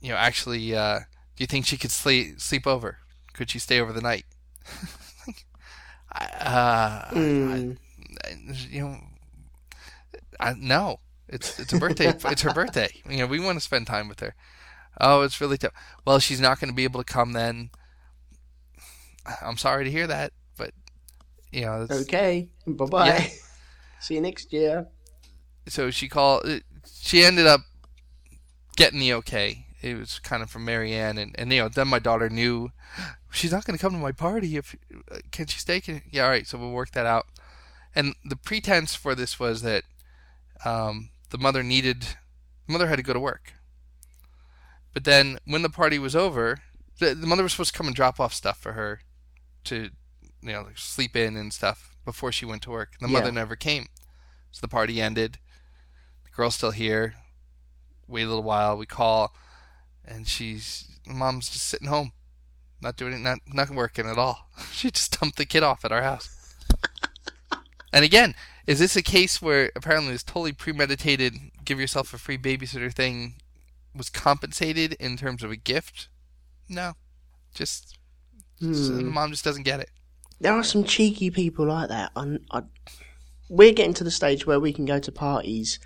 you 0.00 0.10
know, 0.10 0.16
actually, 0.16 0.74
uh, 0.74 1.00
do 1.00 1.04
you 1.42 1.46
think 1.46 1.66
she 1.66 1.76
could 1.76 1.90
sleep 1.90 2.40
sleep 2.40 2.66
over? 2.66 2.98
Could 3.32 3.50
she 3.50 3.58
stay 3.58 3.80
over 3.80 3.92
the 3.92 4.00
night? 4.00 4.24
I, 6.12 6.24
uh, 6.24 7.08
Hmm. 7.10 7.72
I, 8.24 8.34
you 8.70 8.80
know, 8.80 8.96
I, 10.40 10.54
no. 10.54 11.00
It's 11.28 11.60
it's 11.60 11.72
a 11.72 11.78
birthday. 11.78 12.08
it's 12.24 12.42
her 12.42 12.52
birthday. 12.54 12.88
You 13.08 13.18
know, 13.18 13.26
we 13.26 13.38
want 13.40 13.58
to 13.58 13.64
spend 13.64 13.86
time 13.86 14.08
with 14.08 14.20
her. 14.20 14.34
Oh, 15.00 15.22
it's 15.22 15.40
really 15.40 15.58
tough. 15.58 15.72
Well, 16.06 16.18
she's 16.18 16.40
not 16.40 16.58
going 16.58 16.70
to 16.70 16.74
be 16.74 16.84
able 16.84 17.02
to 17.02 17.12
come 17.12 17.32
then. 17.32 17.70
I'm 19.42 19.58
sorry 19.58 19.84
to 19.84 19.90
hear 19.90 20.06
that, 20.06 20.32
but 20.56 20.72
you 21.52 21.60
know, 21.62 21.82
it's, 21.82 21.92
Okay, 22.02 22.48
bye 22.66 22.86
bye. 22.86 23.06
Yeah. 23.08 23.28
See 24.00 24.14
you 24.14 24.20
next 24.22 24.52
year. 24.52 24.86
so 25.66 25.90
she 25.90 26.08
called. 26.08 26.46
She 27.00 27.24
ended 27.24 27.46
up 27.46 27.60
getting 28.76 29.00
the 29.00 29.12
okay. 29.14 29.66
It 29.80 29.96
was 29.96 30.18
kind 30.18 30.42
of 30.42 30.50
from 30.50 30.64
Marianne, 30.64 31.18
and 31.18 31.34
and 31.38 31.52
you 31.52 31.60
know, 31.62 31.68
then 31.68 31.88
my 31.88 31.98
daughter 32.00 32.28
knew 32.28 32.70
she's 33.30 33.52
not 33.52 33.64
going 33.64 33.78
to 33.78 33.82
come 33.82 33.92
to 33.92 33.98
my 33.98 34.12
party. 34.12 34.56
If 34.56 34.74
can 35.30 35.46
she 35.46 35.58
stay? 35.58 35.80
Can, 35.80 36.02
yeah, 36.10 36.24
all 36.24 36.30
right. 36.30 36.46
So 36.46 36.58
we'll 36.58 36.70
work 36.70 36.90
that 36.92 37.06
out. 37.06 37.26
And 37.94 38.14
the 38.24 38.36
pretense 38.36 38.94
for 38.94 39.14
this 39.14 39.38
was 39.40 39.62
that 39.62 39.84
um, 40.64 41.10
the 41.30 41.38
mother 41.38 41.62
needed, 41.62 42.02
the 42.66 42.72
mother 42.72 42.88
had 42.88 42.96
to 42.96 43.02
go 43.02 43.12
to 43.12 43.20
work. 43.20 43.52
But 44.92 45.04
then 45.04 45.38
when 45.46 45.62
the 45.62 45.70
party 45.70 45.98
was 45.98 46.16
over, 46.16 46.58
the, 46.98 47.14
the 47.14 47.26
mother 47.26 47.42
was 47.42 47.52
supposed 47.52 47.72
to 47.72 47.78
come 47.78 47.86
and 47.86 47.94
drop 47.96 48.18
off 48.20 48.34
stuff 48.34 48.58
for 48.58 48.72
her 48.72 49.00
to, 49.64 49.90
you 50.42 50.52
know, 50.52 50.62
like 50.62 50.78
sleep 50.78 51.14
in 51.16 51.36
and 51.36 51.52
stuff 51.52 51.96
before 52.04 52.32
she 52.32 52.44
went 52.44 52.62
to 52.62 52.70
work. 52.70 52.92
The 53.00 53.08
mother 53.08 53.26
Yeah. 53.26 53.32
never 53.32 53.56
came. 53.56 53.86
So 54.50 54.60
the 54.60 54.68
party 54.68 55.00
ended. 55.00 55.38
The 56.24 56.30
girl's 56.30 56.54
still 56.56 56.70
here. 56.72 57.14
Wait 58.06 58.22
a 58.22 58.28
little 58.28 58.42
while. 58.42 58.76
We 58.76 58.86
call, 58.86 59.34
and 60.08 60.26
she's 60.26 60.88
mom's 61.06 61.48
just 61.50 61.66
sitting 61.66 61.88
home, 61.88 62.12
not 62.80 62.96
doing 62.96 63.12
it, 63.12 63.18
not 63.18 63.38
not 63.46 63.70
working 63.70 64.06
at 64.06 64.18
all. 64.18 64.48
she 64.72 64.90
just 64.90 65.18
dumped 65.20 65.36
the 65.38 65.46
kid 65.46 65.62
off 65.62 65.84
at 65.84 65.92
our 65.92 66.02
house. 66.02 66.56
and 67.92 68.04
again, 68.04 68.34
is 68.66 68.78
this 68.78 68.96
a 68.96 69.02
case 69.02 69.40
where 69.40 69.70
apparently 69.76 70.12
this 70.12 70.22
totally 70.22 70.52
premeditated, 70.52 71.34
give 71.64 71.80
yourself 71.80 72.12
a 72.12 72.18
free 72.18 72.38
babysitter 72.38 72.92
thing 72.92 73.34
was 73.94 74.10
compensated 74.10 74.92
in 74.94 75.16
terms 75.16 75.42
of 75.42 75.50
a 75.50 75.56
gift? 75.56 76.08
No, 76.68 76.92
just, 77.54 77.96
just- 78.60 78.92
the 78.94 79.02
Hmm. 79.02 79.12
mom 79.14 79.30
just 79.30 79.44
doesn't 79.44 79.62
get 79.62 79.80
it. 79.80 79.90
There 80.40 80.52
are 80.52 80.62
some 80.62 80.84
cheeky 80.84 81.30
people 81.30 81.66
like 81.66 81.88
that. 81.88 82.12
And 82.14 82.40
I, 82.52 82.62
we're 83.48 83.72
getting 83.72 83.94
to 83.94 84.04
the 84.04 84.10
stage 84.10 84.46
where 84.46 84.60
we 84.60 84.72
can 84.72 84.84
go 84.84 85.00
to 85.00 85.10
parties 85.10 85.80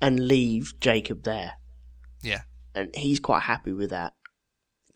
and 0.00 0.26
leave 0.28 0.72
Jacob 0.80 1.24
there. 1.24 1.52
Yeah. 2.22 2.42
And 2.78 2.94
he's 2.94 3.20
quite 3.20 3.42
happy 3.42 3.72
with 3.72 3.90
that. 3.90 4.14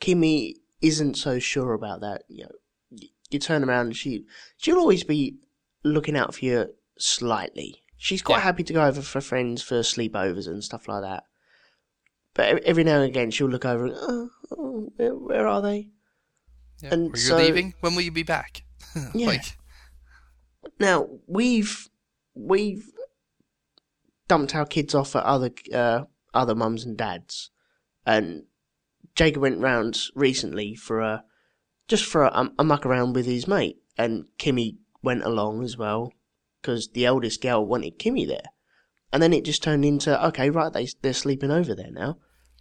Kimmy 0.00 0.54
isn't 0.80 1.14
so 1.16 1.38
sure 1.38 1.72
about 1.74 2.00
that. 2.00 2.22
You 2.28 2.44
know, 2.44 2.98
you 3.30 3.38
turn 3.38 3.64
around 3.64 3.86
and 3.86 3.96
she 3.96 4.24
she'll 4.56 4.78
always 4.78 5.04
be 5.04 5.36
looking 5.84 6.16
out 6.16 6.34
for 6.34 6.44
you 6.44 6.74
slightly. 6.98 7.82
She's 7.96 8.22
quite 8.22 8.38
Yeah. 8.38 8.42
happy 8.42 8.62
to 8.64 8.72
go 8.72 8.84
over 8.84 9.00
for 9.02 9.20
friends 9.20 9.62
for 9.62 9.80
sleepovers 9.80 10.46
and 10.48 10.62
stuff 10.62 10.88
like 10.88 11.02
that. 11.02 11.24
But 12.34 12.62
every 12.64 12.82
now 12.84 12.96
and 12.96 13.04
again, 13.04 13.30
she'll 13.30 13.48
look 13.48 13.64
over 13.64 13.86
and 13.86 13.94
oh, 13.96 14.30
oh 14.50 14.92
where, 14.96 15.14
where 15.14 15.46
are 15.46 15.62
they? 15.62 15.88
Yeah. 16.82 16.94
And 16.94 17.02
or 17.14 17.16
you're 17.16 17.16
so- 17.16 17.36
leaving. 17.36 17.74
When 17.80 17.94
will 17.94 18.02
you 18.02 18.10
be 18.12 18.22
back? 18.24 18.64
Yeah. 19.14 19.26
like, 19.28 19.56
Now 20.80 21.08
we've 21.26 21.88
we've 22.34 22.90
dumped 24.28 24.54
our 24.54 24.66
kids 24.66 24.94
off 24.94 25.14
at 25.16 25.24
other 25.24 25.50
uh, 25.72 26.04
other 26.34 26.54
mums 26.54 26.84
and 26.84 26.96
dads, 26.96 27.50
and 28.06 28.44
Jacob 29.14 29.42
went 29.42 29.60
round 29.60 29.98
recently 30.14 30.74
for 30.74 31.00
a 31.00 31.24
just 31.88 32.04
for 32.04 32.24
a, 32.24 32.50
a 32.58 32.64
muck 32.64 32.86
around 32.86 33.12
with 33.14 33.26
his 33.26 33.46
mate, 33.46 33.78
and 33.98 34.24
Kimmy 34.38 34.76
went 35.02 35.24
along 35.24 35.62
as 35.62 35.76
well 35.76 36.12
because 36.60 36.88
the 36.88 37.04
eldest 37.06 37.42
girl 37.42 37.66
wanted 37.66 37.98
Kimmy 37.98 38.26
there, 38.26 38.50
and 39.12 39.22
then 39.22 39.32
it 39.32 39.44
just 39.44 39.62
turned 39.62 39.84
into 39.84 40.26
okay, 40.28 40.50
right? 40.50 40.72
They 40.72 40.88
they're 41.02 41.12
sleeping 41.12 41.50
over 41.50 41.74
there 41.74 41.90
now, 41.90 42.18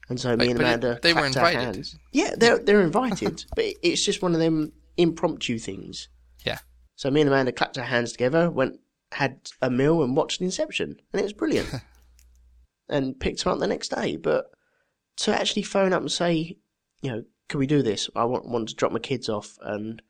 and 0.10 0.20
so 0.20 0.36
me 0.36 0.48
Like, 0.48 0.50
and 0.50 0.58
but 0.58 0.64
it- 0.64 0.68
Amanda 0.68 1.00
they 1.02 1.14
were 1.14 1.30
clapped 1.30 1.38
our 1.38 1.52
hands. 1.52 1.98
Yeah, 2.12 2.34
they're 2.38 2.60
they're 2.60 2.82
invited, 2.82 3.46
but 3.56 3.66
it's 3.82 4.04
just 4.04 4.22
one 4.22 4.34
of 4.34 4.40
them 4.40 4.74
impromptu 4.98 5.58
things. 5.58 6.10
Yeah. 6.46 6.60
So 6.96 7.10
me 7.10 7.22
and 7.22 7.30
Amanda 7.30 7.52
clapped 7.52 7.78
our 7.78 7.86
hands 7.86 8.12
together, 8.12 8.50
went 8.50 8.80
had 9.14 9.50
a 9.62 9.70
meal 9.70 10.04
and 10.04 10.16
watched 10.16 10.42
Inception, 10.42 10.98
and 11.14 11.20
it 11.20 11.24
was 11.24 11.34
brilliant. 11.34 11.74
and 12.90 13.20
picked 13.20 13.44
her 13.44 13.52
up 13.52 13.60
the 13.60 13.68
next 13.68 13.90
day. 13.90 14.18
But 14.18 14.52
to 15.26 15.34
actually 15.40 15.64
phone 15.64 15.94
up 15.94 16.02
and 16.02 16.12
say, 16.12 16.58
you 17.02 17.12
know, 17.12 17.24
can 17.50 17.60
we 17.60 17.68
do 17.68 17.82
this? 17.82 18.10
I 18.16 18.24
want 18.26 18.48
want 18.48 18.70
to 18.70 18.76
drop 18.76 18.92
my 18.92 19.00
kids 19.00 19.28
off 19.30 19.58
and 19.62 20.02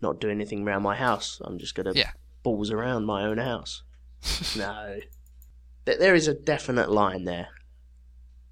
not 0.00 0.20
do 0.20 0.28
anything 0.30 0.66
around 0.66 0.82
my 0.82 0.94
house. 0.96 1.40
I'm 1.44 1.58
just 1.58 1.74
gonna 1.74 1.92
Yeah. 1.94 2.12
balls 2.42 2.70
around 2.70 3.06
my 3.06 3.22
own 3.24 3.38
house. 3.38 3.82
no, 4.56 4.98
There- 5.84 5.98
there 5.98 6.14
is 6.14 6.28
a 6.28 6.34
definite 6.34 6.90
line 6.90 7.24
there, 7.24 7.48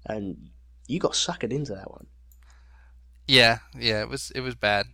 and 0.05 0.49
you 0.87 0.99
got 0.99 1.13
suckered 1.13 1.51
into 1.51 1.73
that 1.75 1.91
one. 1.91 2.07
Yeah, 3.27 3.59
yeah, 3.77 4.01
it 4.01 4.09
was 4.09 4.31
it 4.31 4.41
was 4.41 4.55
bad, 4.55 4.87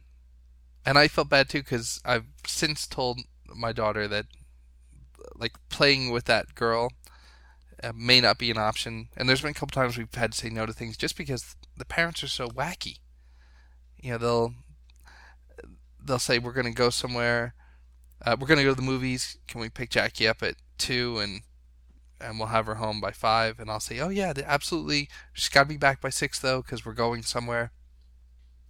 and 0.86 0.98
I 0.98 1.08
felt 1.08 1.30
bad 1.30 1.50
too 1.50 1.60
because 1.60 2.00
I've 2.06 2.26
since 2.48 2.88
told 2.88 3.20
my 3.54 3.72
daughter 3.74 4.08
that 4.08 4.26
like 5.36 5.54
playing 5.70 6.12
with 6.12 6.26
that 6.26 6.56
girl 6.56 6.92
uh, 7.84 7.92
may 7.96 8.22
not 8.22 8.38
be 8.38 8.52
an 8.52 8.58
option. 8.58 9.10
And 9.18 9.28
there's 9.28 9.42
been 9.42 9.52
a 9.52 9.56
couple 9.56 9.82
times 9.82 9.98
we've 9.98 10.14
had 10.14 10.34
to 10.34 10.38
say 10.38 10.50
no 10.50 10.66
to 10.66 10.74
things 10.74 10.98
just 10.98 11.18
because 11.18 11.56
the 11.78 11.86
parents 11.86 12.24
are 12.24 12.28
so 12.28 12.48
wacky. 12.48 13.00
You 14.02 14.12
know, 14.12 14.18
they'll 14.18 14.54
they'll 16.04 16.20
say 16.20 16.40
we're 16.40 16.54
going 16.54 16.66
to 16.66 16.72
go 16.72 16.90
somewhere, 16.90 17.54
uh, 18.26 18.36
we're 18.40 18.48
going 18.48 18.58
to 18.58 18.64
go 18.64 18.72
to 18.72 18.76
the 18.76 18.82
movies. 18.82 19.38
Can 19.48 19.62
we 19.62 19.70
pick 19.70 19.90
Jackie 19.90 20.28
up 20.28 20.44
at 20.44 20.56
two 20.78 21.20
and 21.20 21.42
and 22.20 22.38
we'll 22.38 22.50
have 22.50 22.68
her 22.68 22.76
home 22.76 23.02
by 23.02 23.12
five? 23.12 23.60
And 23.60 23.70
I'll 23.70 23.80
say, 23.80 24.00
oh 24.00 24.10
yeah, 24.10 24.34
absolutely. 24.46 25.10
She's 25.34 25.50
got 25.50 25.64
to 25.64 25.70
be 25.70 25.78
back 25.78 26.02
by 26.02 26.10
six 26.10 26.40
though 26.40 26.62
because 26.62 26.86
we're 26.86 26.94
going 26.94 27.24
somewhere. 27.24 27.72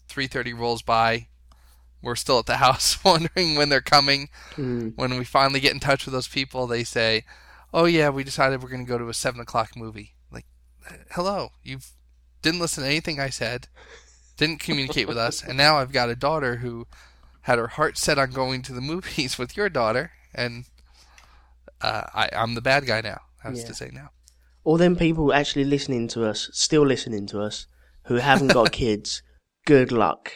3:30 0.10 0.58
rolls 0.58 0.82
by. 0.82 1.28
We're 2.02 2.16
still 2.16 2.40
at 2.40 2.46
the 2.46 2.58
house 2.58 3.04
wondering 3.04 3.56
when 3.56 3.70
they're 3.70 3.82
coming. 3.82 4.30
Mm. 4.56 4.94
When 4.96 5.18
we 5.18 5.26
finally 5.26 5.60
get 5.60 5.74
in 5.74 5.80
touch 5.80 6.06
with 6.06 6.14
those 6.14 6.28
people, 6.28 6.68
they 6.68 6.84
say, 6.84 7.24
"Oh 7.74 7.86
yeah, 7.86 8.10
we 8.10 8.24
decided 8.24 8.62
we're 8.62 8.70
going 8.70 8.86
to 8.86 8.90
go 8.90 8.98
to 8.98 9.10
a 9.10 9.14
seven 9.14 9.40
o'clock 9.42 9.76
movie." 9.76 10.14
Like, 10.32 10.46
hello, 11.12 11.50
you 11.64 11.80
didn't 12.42 12.60
listen 12.60 12.84
to 12.84 12.90
anything 12.90 13.20
I 13.20 13.30
said, 13.30 13.68
didn't 14.38 14.60
communicate 14.60 15.08
with 15.08 15.18
us, 15.18 15.44
and 15.44 15.58
now 15.58 15.78
I've 15.78 15.92
got 15.92 16.10
a 16.10 16.16
daughter 16.16 16.58
who 16.58 16.88
had 17.42 17.60
her 17.60 17.68
heart 17.68 17.98
set 17.98 18.18
on 18.20 18.32
going 18.32 18.62
to 18.64 18.74
the 18.74 18.82
movies 18.94 19.38
with 19.38 19.56
your 19.58 19.70
daughter, 19.70 20.12
and 20.34 20.66
uh, 21.82 22.04
I, 22.14 22.30
I'm 22.34 22.56
the 22.56 22.62
bad 22.62 22.86
guy 22.86 23.02
now. 23.02 23.22
I 23.44 23.48
have 23.48 23.58
Yeah. 23.58 23.66
to 23.66 23.74
say 23.74 23.90
now. 23.92 24.10
All 24.64 24.78
them 24.78 24.96
people 24.96 25.34
actually 25.34 25.66
listening 25.66 26.08
to 26.10 26.26
us, 26.26 26.50
still 26.54 26.86
listening 26.86 27.26
to 27.28 27.42
us, 27.42 27.66
who 28.06 28.16
haven't 28.16 28.50
got 28.50 28.72
kids, 28.84 29.24
good 29.66 29.92
luck. 29.92 30.32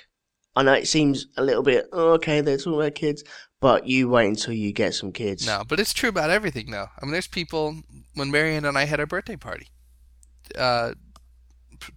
I 0.56 0.64
know 0.64 0.74
it 0.74 0.88
seems 0.88 1.28
a 1.38 1.44
little 1.44 1.64
bit, 1.64 1.88
oh, 1.92 2.14
okay, 2.14 2.42
they're 2.42 2.58
talking 2.58 2.76
about 2.76 2.96
kids, 2.96 3.24
but 3.66 3.88
you 3.88 4.08
wait 4.08 4.28
until 4.28 4.54
you 4.54 4.72
get 4.72 4.94
some 4.94 5.12
kids. 5.12 5.44
No, 5.44 5.64
but 5.68 5.80
it's 5.80 5.92
true 5.92 6.10
about 6.10 6.30
everything, 6.30 6.70
though. 6.70 6.90
I 7.02 7.04
mean, 7.04 7.14
there's 7.14 7.26
people. 7.26 7.78
When 8.14 8.30
Marianne 8.30 8.64
and 8.64 8.78
I 8.78 8.86
had 8.86 9.00
our 9.00 9.08
birthday 9.08 9.38
party, 9.38 9.70
uh, 10.56 10.94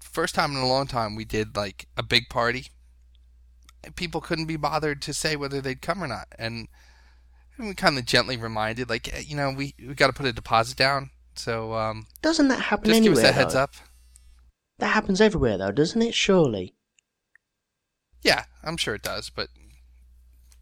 first 0.02 0.34
time 0.34 0.52
in 0.52 0.62
a 0.62 0.66
long 0.66 0.86
time, 0.86 1.14
we 1.14 1.26
did 1.26 1.56
like 1.56 1.86
a 1.94 2.02
big 2.02 2.30
party. 2.30 2.68
People 3.96 4.22
couldn't 4.22 4.46
be 4.46 4.56
bothered 4.56 5.02
to 5.02 5.12
say 5.12 5.36
whether 5.36 5.60
they'd 5.60 5.82
come 5.82 6.02
or 6.02 6.06
not, 6.06 6.28
and, 6.38 6.68
and 7.58 7.68
we 7.68 7.74
kind 7.74 7.98
of 7.98 8.06
gently 8.06 8.38
reminded, 8.38 8.88
like, 8.88 9.28
you 9.28 9.36
know, 9.36 9.50
we 9.50 9.74
we 9.78 9.92
got 9.92 10.06
to 10.06 10.14
put 10.14 10.24
a 10.24 10.32
deposit 10.32 10.78
down. 10.78 11.10
So 11.34 11.74
um, 11.74 12.06
Doesn't 12.22 12.48
that 12.48 12.60
happen 12.60 12.86
just 12.86 12.96
anywhere? 12.96 13.16
Just 13.16 13.26
give 13.26 13.28
us 13.28 13.36
that 13.36 13.38
heads 13.38 13.54
up. 13.54 13.74
That 14.78 14.94
happens 14.94 15.20
everywhere, 15.20 15.58
though, 15.58 15.72
doesn't 15.72 16.00
it? 16.00 16.14
Surely. 16.14 16.74
Yeah, 18.22 18.44
I'm 18.64 18.78
sure 18.78 18.94
it 18.94 19.02
does, 19.02 19.28
but 19.28 19.48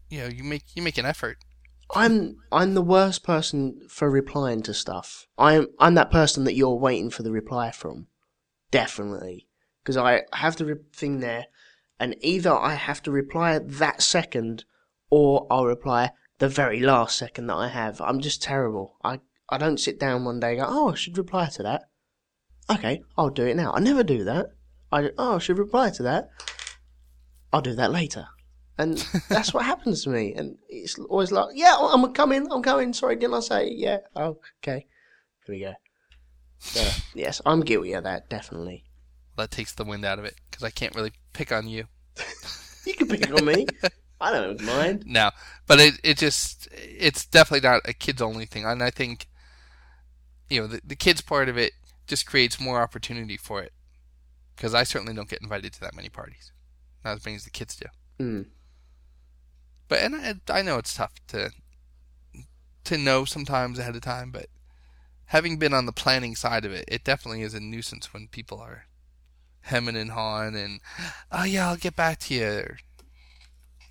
you 0.08 0.20
know, 0.20 0.26
you 0.26 0.44
make 0.44 0.64
you 0.74 0.82
make 0.82 0.98
an 0.98 1.06
effort. 1.06 1.38
I'm 1.94 2.36
I'm 2.50 2.74
the 2.74 2.82
worst 2.82 3.22
person 3.22 3.80
for 3.88 4.10
replying 4.10 4.62
to 4.62 4.74
stuff. 4.74 5.26
I'm 5.38 5.68
I'm 5.78 5.94
that 5.94 6.10
person 6.10 6.44
that 6.44 6.54
you're 6.54 6.74
waiting 6.74 7.10
for 7.10 7.22
the 7.22 7.30
reply 7.30 7.70
from, 7.70 8.08
definitely, 8.70 9.46
because 9.82 9.96
I 9.96 10.22
have 10.32 10.56
the 10.56 10.64
re- 10.64 10.74
thing 10.92 11.20
there, 11.20 11.46
and 12.00 12.16
either 12.20 12.54
I 12.54 12.74
have 12.74 13.02
to 13.04 13.10
reply 13.10 13.58
that 13.58 14.02
second, 14.02 14.64
or 15.10 15.46
I'll 15.50 15.66
reply 15.66 16.10
the 16.38 16.48
very 16.48 16.80
last 16.80 17.16
second 17.16 17.46
that 17.46 17.54
I 17.54 17.68
have. 17.68 18.00
I'm 18.00 18.20
just 18.20 18.42
terrible. 18.42 18.96
I 19.04 19.20
I 19.48 19.58
don't 19.58 19.80
sit 19.80 20.00
down 20.00 20.24
one 20.24 20.40
day 20.40 20.58
and 20.58 20.60
go, 20.60 20.66
oh, 20.68 20.92
I 20.92 20.94
should 20.94 21.18
reply 21.18 21.48
to 21.50 21.62
that. 21.62 21.84
Okay, 22.68 23.02
I'll 23.16 23.30
do 23.30 23.46
it 23.46 23.56
now. 23.56 23.72
I 23.72 23.80
never 23.80 24.02
do 24.02 24.24
that. 24.24 24.46
I 24.90 25.10
oh, 25.16 25.36
I 25.36 25.38
should 25.38 25.58
reply 25.58 25.90
to 25.90 26.02
that. 26.02 26.30
I'll 27.52 27.62
do 27.62 27.74
that 27.74 27.92
later. 27.92 28.26
And 28.78 28.98
that's 29.28 29.54
what 29.54 29.64
happens 29.64 30.04
to 30.04 30.10
me. 30.10 30.34
And 30.34 30.58
it's 30.68 30.98
always 30.98 31.32
like, 31.32 31.50
yeah, 31.54 31.76
I'm 31.78 32.12
coming, 32.12 32.50
I'm 32.50 32.62
coming. 32.62 32.92
Sorry, 32.92 33.16
didn't 33.16 33.34
I 33.34 33.40
say? 33.40 33.70
Yeah. 33.70 33.98
Oh, 34.14 34.38
okay. 34.62 34.86
Here 35.46 35.54
we 35.54 35.60
go. 35.60 35.74
So, 36.58 36.86
yes, 37.14 37.40
I'm 37.46 37.60
guilty 37.60 37.92
of 37.94 38.04
that, 38.04 38.28
definitely. 38.28 38.84
That 39.36 39.50
takes 39.50 39.72
the 39.72 39.84
wind 39.84 40.04
out 40.04 40.18
of 40.18 40.24
it 40.24 40.34
because 40.50 40.62
I 40.62 40.70
can't 40.70 40.94
really 40.94 41.12
pick 41.32 41.52
on 41.52 41.68
you. 41.68 41.84
You 42.86 42.94
can 42.94 43.08
pick 43.08 43.28
on 43.34 43.44
me. 43.44 43.66
I 44.20 44.32
don't 44.32 44.62
mind. 44.62 45.02
No, 45.06 45.30
but 45.66 45.80
it 45.80 45.94
it 46.04 46.16
just 46.16 46.68
it's 46.72 47.26
definitely 47.26 47.68
not 47.68 47.82
a 47.84 47.92
kids 47.92 48.22
only 48.22 48.46
thing, 48.46 48.64
and 48.64 48.82
I 48.82 48.90
think 48.90 49.26
you 50.48 50.60
know 50.60 50.66
the 50.68 50.80
the 50.84 50.94
kids 50.94 51.20
part 51.20 51.48
of 51.48 51.58
it 51.58 51.72
just 52.06 52.26
creates 52.26 52.60
more 52.60 52.80
opportunity 52.80 53.36
for 53.36 53.60
it 53.60 53.72
because 54.54 54.72
I 54.72 54.84
certainly 54.84 55.14
don't 55.14 55.28
get 55.28 55.42
invited 55.42 55.72
to 55.74 55.80
that 55.80 55.96
many 55.96 56.08
parties, 56.08 56.52
not 57.04 57.16
as 57.16 57.24
many 57.26 57.34
as 57.34 57.44
the 57.44 57.50
kids 57.50 57.76
do. 57.76 57.86
Mm. 58.24 58.46
But 59.88 60.00
and 60.00 60.16
I, 60.16 60.34
I 60.58 60.62
know 60.62 60.78
it's 60.78 60.94
tough 60.94 61.12
to 61.28 61.50
to 62.84 62.98
know 62.98 63.24
sometimes 63.24 63.78
ahead 63.78 63.96
of 63.96 64.02
time, 64.02 64.30
but 64.30 64.46
having 65.26 65.58
been 65.58 65.74
on 65.74 65.86
the 65.86 65.92
planning 65.92 66.34
side 66.36 66.64
of 66.64 66.72
it, 66.72 66.84
it 66.88 67.04
definitely 67.04 67.42
is 67.42 67.54
a 67.54 67.60
nuisance 67.60 68.12
when 68.12 68.28
people 68.28 68.60
are 68.60 68.86
hemming 69.62 69.96
and 69.96 70.12
hawing 70.12 70.54
and 70.56 70.80
oh 71.32 71.44
yeah, 71.44 71.68
I'll 71.68 71.76
get 71.76 71.96
back 71.96 72.18
to 72.20 72.34
you, 72.34 72.46
or, 72.46 72.78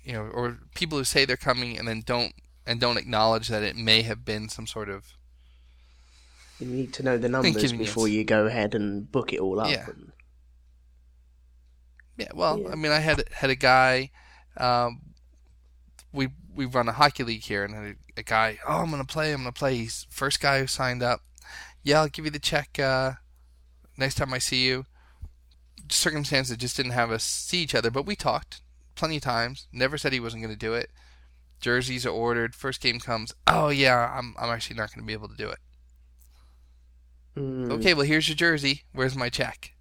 you 0.02 0.12
know, 0.14 0.22
or 0.22 0.58
people 0.74 0.96
who 0.98 1.04
say 1.04 1.24
they're 1.24 1.36
coming 1.36 1.78
and 1.78 1.86
then 1.86 2.02
don't 2.04 2.32
and 2.66 2.80
don't 2.80 2.96
acknowledge 2.96 3.48
that 3.48 3.62
it 3.62 3.76
may 3.76 4.02
have 4.02 4.24
been 4.24 4.48
some 4.48 4.66
sort 4.66 4.88
of 4.88 5.04
You 6.58 6.66
need 6.66 6.92
to 6.94 7.02
know 7.02 7.16
the 7.18 7.28
numbers 7.28 7.72
before 7.72 8.08
you 8.08 8.24
go 8.24 8.46
ahead 8.46 8.74
and 8.74 9.10
book 9.12 9.32
it 9.32 9.40
all 9.40 9.60
up. 9.60 9.70
Yeah. 9.70 9.86
And- 9.88 10.12
Yeah, 12.16 12.28
well, 12.34 12.58
Yeah. 12.60 12.70
I 12.70 12.74
mean, 12.76 12.92
I 12.92 12.98
had 13.00 13.24
had 13.30 13.50
a 13.50 13.54
guy. 13.54 14.10
Um, 14.56 15.02
we 16.16 16.28
we 16.54 16.64
run 16.64 16.88
a 16.88 16.92
hockey 16.92 17.22
league 17.22 17.42
here, 17.42 17.64
and 17.64 17.74
a, 17.74 18.20
a 18.20 18.22
guy. 18.22 18.58
Oh, 18.66 18.78
I'm 18.78 18.90
gonna 18.90 19.04
play. 19.04 19.32
I'm 19.32 19.40
gonna 19.40 19.52
play. 19.52 19.76
He's 19.76 20.06
first 20.10 20.40
guy 20.40 20.60
who 20.60 20.66
signed 20.66 21.02
up. 21.02 21.20
Yeah, 21.82 22.00
I'll 22.00 22.08
give 22.08 22.24
you 22.24 22.30
the 22.30 22.38
check 22.38 22.78
uh, 22.78 23.12
next 23.96 24.16
time 24.16 24.32
I 24.32 24.38
see 24.38 24.66
you. 24.66 24.86
Circumstances 25.88 26.56
just 26.56 26.76
didn't 26.76 26.92
have 26.92 27.10
us 27.10 27.22
see 27.22 27.58
each 27.58 27.74
other, 27.74 27.90
but 27.90 28.06
we 28.06 28.16
talked 28.16 28.60
plenty 28.96 29.16
of 29.16 29.22
times. 29.22 29.68
Never 29.72 29.96
said 29.96 30.12
he 30.12 30.20
wasn't 30.20 30.42
gonna 30.42 30.56
do 30.56 30.74
it. 30.74 30.90
Jerseys 31.60 32.04
are 32.04 32.10
ordered. 32.10 32.54
First 32.54 32.80
game 32.80 32.98
comes. 32.98 33.32
Oh 33.46 33.68
yeah, 33.68 34.12
I'm 34.12 34.34
I'm 34.38 34.50
actually 34.50 34.76
not 34.76 34.92
gonna 34.92 35.06
be 35.06 35.12
able 35.12 35.28
to 35.28 35.36
do 35.36 35.48
it. 35.48 35.58
Mm. 37.36 37.70
Okay, 37.70 37.94
well 37.94 38.06
here's 38.06 38.28
your 38.28 38.36
jersey. 38.36 38.82
Where's 38.92 39.14
my 39.14 39.28
check? 39.28 39.72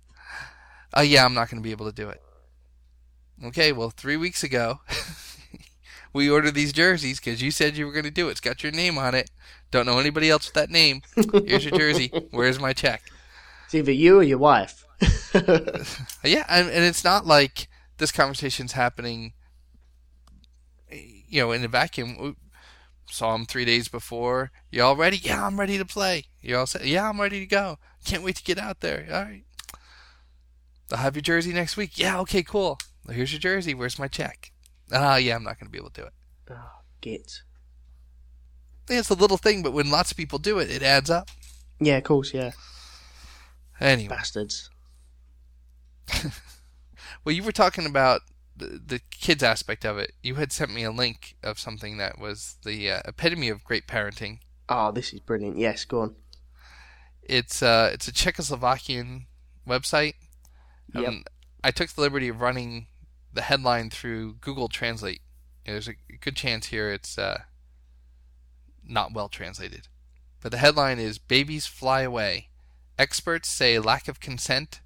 Oh 0.96 1.02
yeah, 1.02 1.26
I'm 1.26 1.34
not 1.34 1.50
going 1.50 1.62
to 1.62 1.64
be 1.64 1.72
able 1.72 1.88
to 1.88 1.96
do 1.96 2.10
it. 2.10 2.22
Okay, 3.44 3.74
well 3.74 3.90
three 3.90 4.16
weeks 4.16 4.44
ago, 4.44 4.80
we 6.16 6.30
ordered 6.30 6.54
these 6.54 6.72
jerseys 6.72 7.20
because 7.20 7.42
you 7.42 7.52
said 7.52 7.76
you 7.76 7.86
were 7.86 7.92
going 7.92 8.06
to 8.06 8.10
do 8.10 8.30
it. 8.30 8.32
It's 8.32 8.40
got 8.40 8.64
your 8.64 8.72
name 8.72 8.98
on 8.98 9.14
it. 9.14 9.30
Don't 9.70 9.86
know 9.86 10.00
anybody 10.00 10.30
else 10.30 10.48
with 10.48 10.54
that 10.54 10.70
name. 10.70 11.02
Here's 11.46 11.66
your 11.66 11.78
jersey. 11.78 12.10
Where's 12.32 12.58
my 12.58 12.72
check? 12.72 13.04
It's 13.66 13.76
either 13.76 13.92
you 13.92 14.20
or 14.20 14.24
your 14.24 14.38
wife. 14.38 14.86
Yeah, 16.24 16.46
and, 16.48 16.70
and 16.70 16.86
it's 16.86 17.04
not 17.04 17.28
like 17.28 17.68
this 17.98 18.14
conversation's 18.14 18.72
happening, 18.72 19.34
you 20.90 21.42
know, 21.42 21.52
in 21.52 21.66
a 21.66 21.68
vacuum. 21.68 22.16
We 22.18 22.36
saw 23.12 23.36
him 23.36 23.46
three 23.46 23.66
days 23.66 23.90
before. 23.90 24.52
You 24.72 24.84
all 24.84 24.96
ready? 24.96 25.18
Yeah, 25.18 25.46
I'm 25.46 25.60
ready 25.60 25.78
to 25.78 25.86
play. 25.86 26.28
You 26.40 26.56
all 26.58 26.66
said, 26.66 26.86
yeah, 26.86 27.10
I'm 27.10 27.20
ready 27.20 27.42
to 27.42 27.46
go. 27.46 27.78
Can't 28.06 28.24
wait 28.24 28.38
to 28.38 28.44
get 28.44 28.58
out 28.58 28.80
there. 28.80 29.06
All 29.12 29.24
right. 29.24 29.44
I'll 30.94 31.00
have 31.00 31.18
your 31.18 31.22
jersey 31.22 31.52
next 31.52 31.76
week. 31.76 32.00
Yeah, 32.00 32.22
okay, 32.22 32.42
cool. 32.42 32.80
Well, 33.06 33.18
here's 33.18 33.34
your 33.34 33.42
jersey. 33.42 33.74
Where's 33.74 34.00
my 34.00 34.08
check? 34.08 34.54
Ah, 34.92 35.18
yeah, 35.18 35.36
I'm 35.36 35.44
not 35.44 35.60
going 35.60 35.68
to 35.68 35.72
be 35.72 35.78
able 35.78 35.90
to 35.92 36.02
do 36.02 36.08
it. 36.08 36.14
Oh, 36.52 36.82
git. 37.02 37.42
Yeah, 38.90 39.00
it's 39.00 39.10
a 39.10 39.16
little 39.16 39.38
thing, 39.38 39.64
but 39.64 39.74
when 39.74 39.90
lots 39.90 40.12
of 40.12 40.18
people 40.18 40.40
do 40.40 40.60
it, 40.60 40.70
it 40.70 40.84
adds 40.84 41.10
up. 41.10 41.30
Yeah, 41.80 41.98
of 41.98 42.04
course, 42.04 42.34
yeah. 42.34 42.52
Anyway, 43.80 44.10
Bastards. 44.10 44.70
well, 47.24 47.36
you 47.36 47.44
were 47.44 47.52
talking 47.52 47.86
about 47.86 48.22
the, 48.56 48.80
the 48.86 49.02
kids 49.12 49.44
aspect 49.44 49.86
of 49.86 49.98
it. 49.98 50.14
You 50.22 50.36
had 50.36 50.52
sent 50.52 50.74
me 50.74 50.84
a 50.84 50.92
link 50.92 51.36
of 51.44 51.60
something 51.60 51.98
that 51.98 52.20
was 52.20 52.58
the 52.64 52.92
uh, 52.92 53.02
epitome 53.06 53.50
of 53.50 53.64
great 53.64 53.88
parenting. 53.88 54.40
Oh, 54.70 54.92
this 54.92 55.14
is 55.14 55.20
brilliant. 55.20 55.58
Yes, 55.58 55.84
go 55.86 56.02
on. 56.02 56.16
It's 57.24 57.62
uh, 57.62 57.90
it's 57.92 58.08
a 58.08 58.14
Czechoslovakian 58.14 59.26
website. 59.68 60.14
Yep. 60.94 61.08
Um, 61.08 61.24
I 61.64 61.72
took 61.72 61.90
the 61.90 62.02
liberty 62.02 62.30
of 62.30 62.40
running 62.40 62.88
the 63.36 63.44
headline 63.44 63.90
through 63.90 64.36
Google 64.36 64.68
Translate. 64.68 65.22
There's 65.66 65.88
a 65.88 65.96
good 66.20 66.36
chance 66.36 66.68
here 66.68 66.92
it's 66.92 67.18
uh, 67.18 67.42
not 68.84 69.14
well 69.14 69.30
translated. 69.30 69.88
But 70.42 70.52
the 70.52 70.58
headline 70.58 71.00
is 71.00 71.18
Babies 71.18 71.66
Fly 71.66 72.02
Away. 72.02 72.50
Experts 72.98 73.50
say 73.50 73.78
lack 73.80 74.08
of 74.08 74.20
consent, 74.20 74.80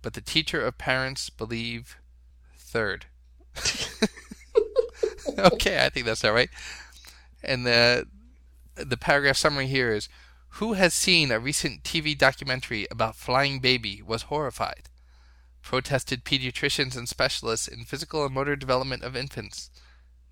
but 0.00 0.14
the 0.14 0.20
teacher 0.20 0.64
of 0.64 0.78
parents 0.78 1.28
believe 1.28 1.96
third. 2.56 3.06
okay, 5.38 5.84
I 5.84 5.88
think 5.90 6.06
that's 6.06 6.24
all 6.24 6.32
right. 6.32 6.50
And 7.42 7.66
the 7.66 8.06
the 8.74 8.96
paragraph 8.96 9.36
summary 9.36 9.66
here 9.66 9.92
is 9.92 10.08
who 10.56 10.74
has 10.74 10.94
seen 10.94 11.30
a 11.30 11.38
recent 11.38 11.82
TV 11.82 12.16
documentary 12.16 12.86
about 12.90 13.16
flying 13.16 13.58
baby 13.58 14.02
was 14.06 14.22
horrified. 14.22 14.88
Protested 15.62 16.24
pediatricians 16.24 16.96
and 16.96 17.08
specialists 17.08 17.68
in 17.68 17.84
physical 17.84 18.24
and 18.24 18.34
motor 18.34 18.56
development 18.56 19.02
of 19.02 19.16
infants. 19.16 19.70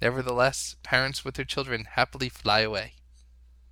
Nevertheless, 0.03 0.77
parents 0.83 1.25
with 1.25 1.35
their 1.35 1.45
children 1.45 1.87
happily 1.93 2.29
fly 2.29 2.61
away. 2.61 2.95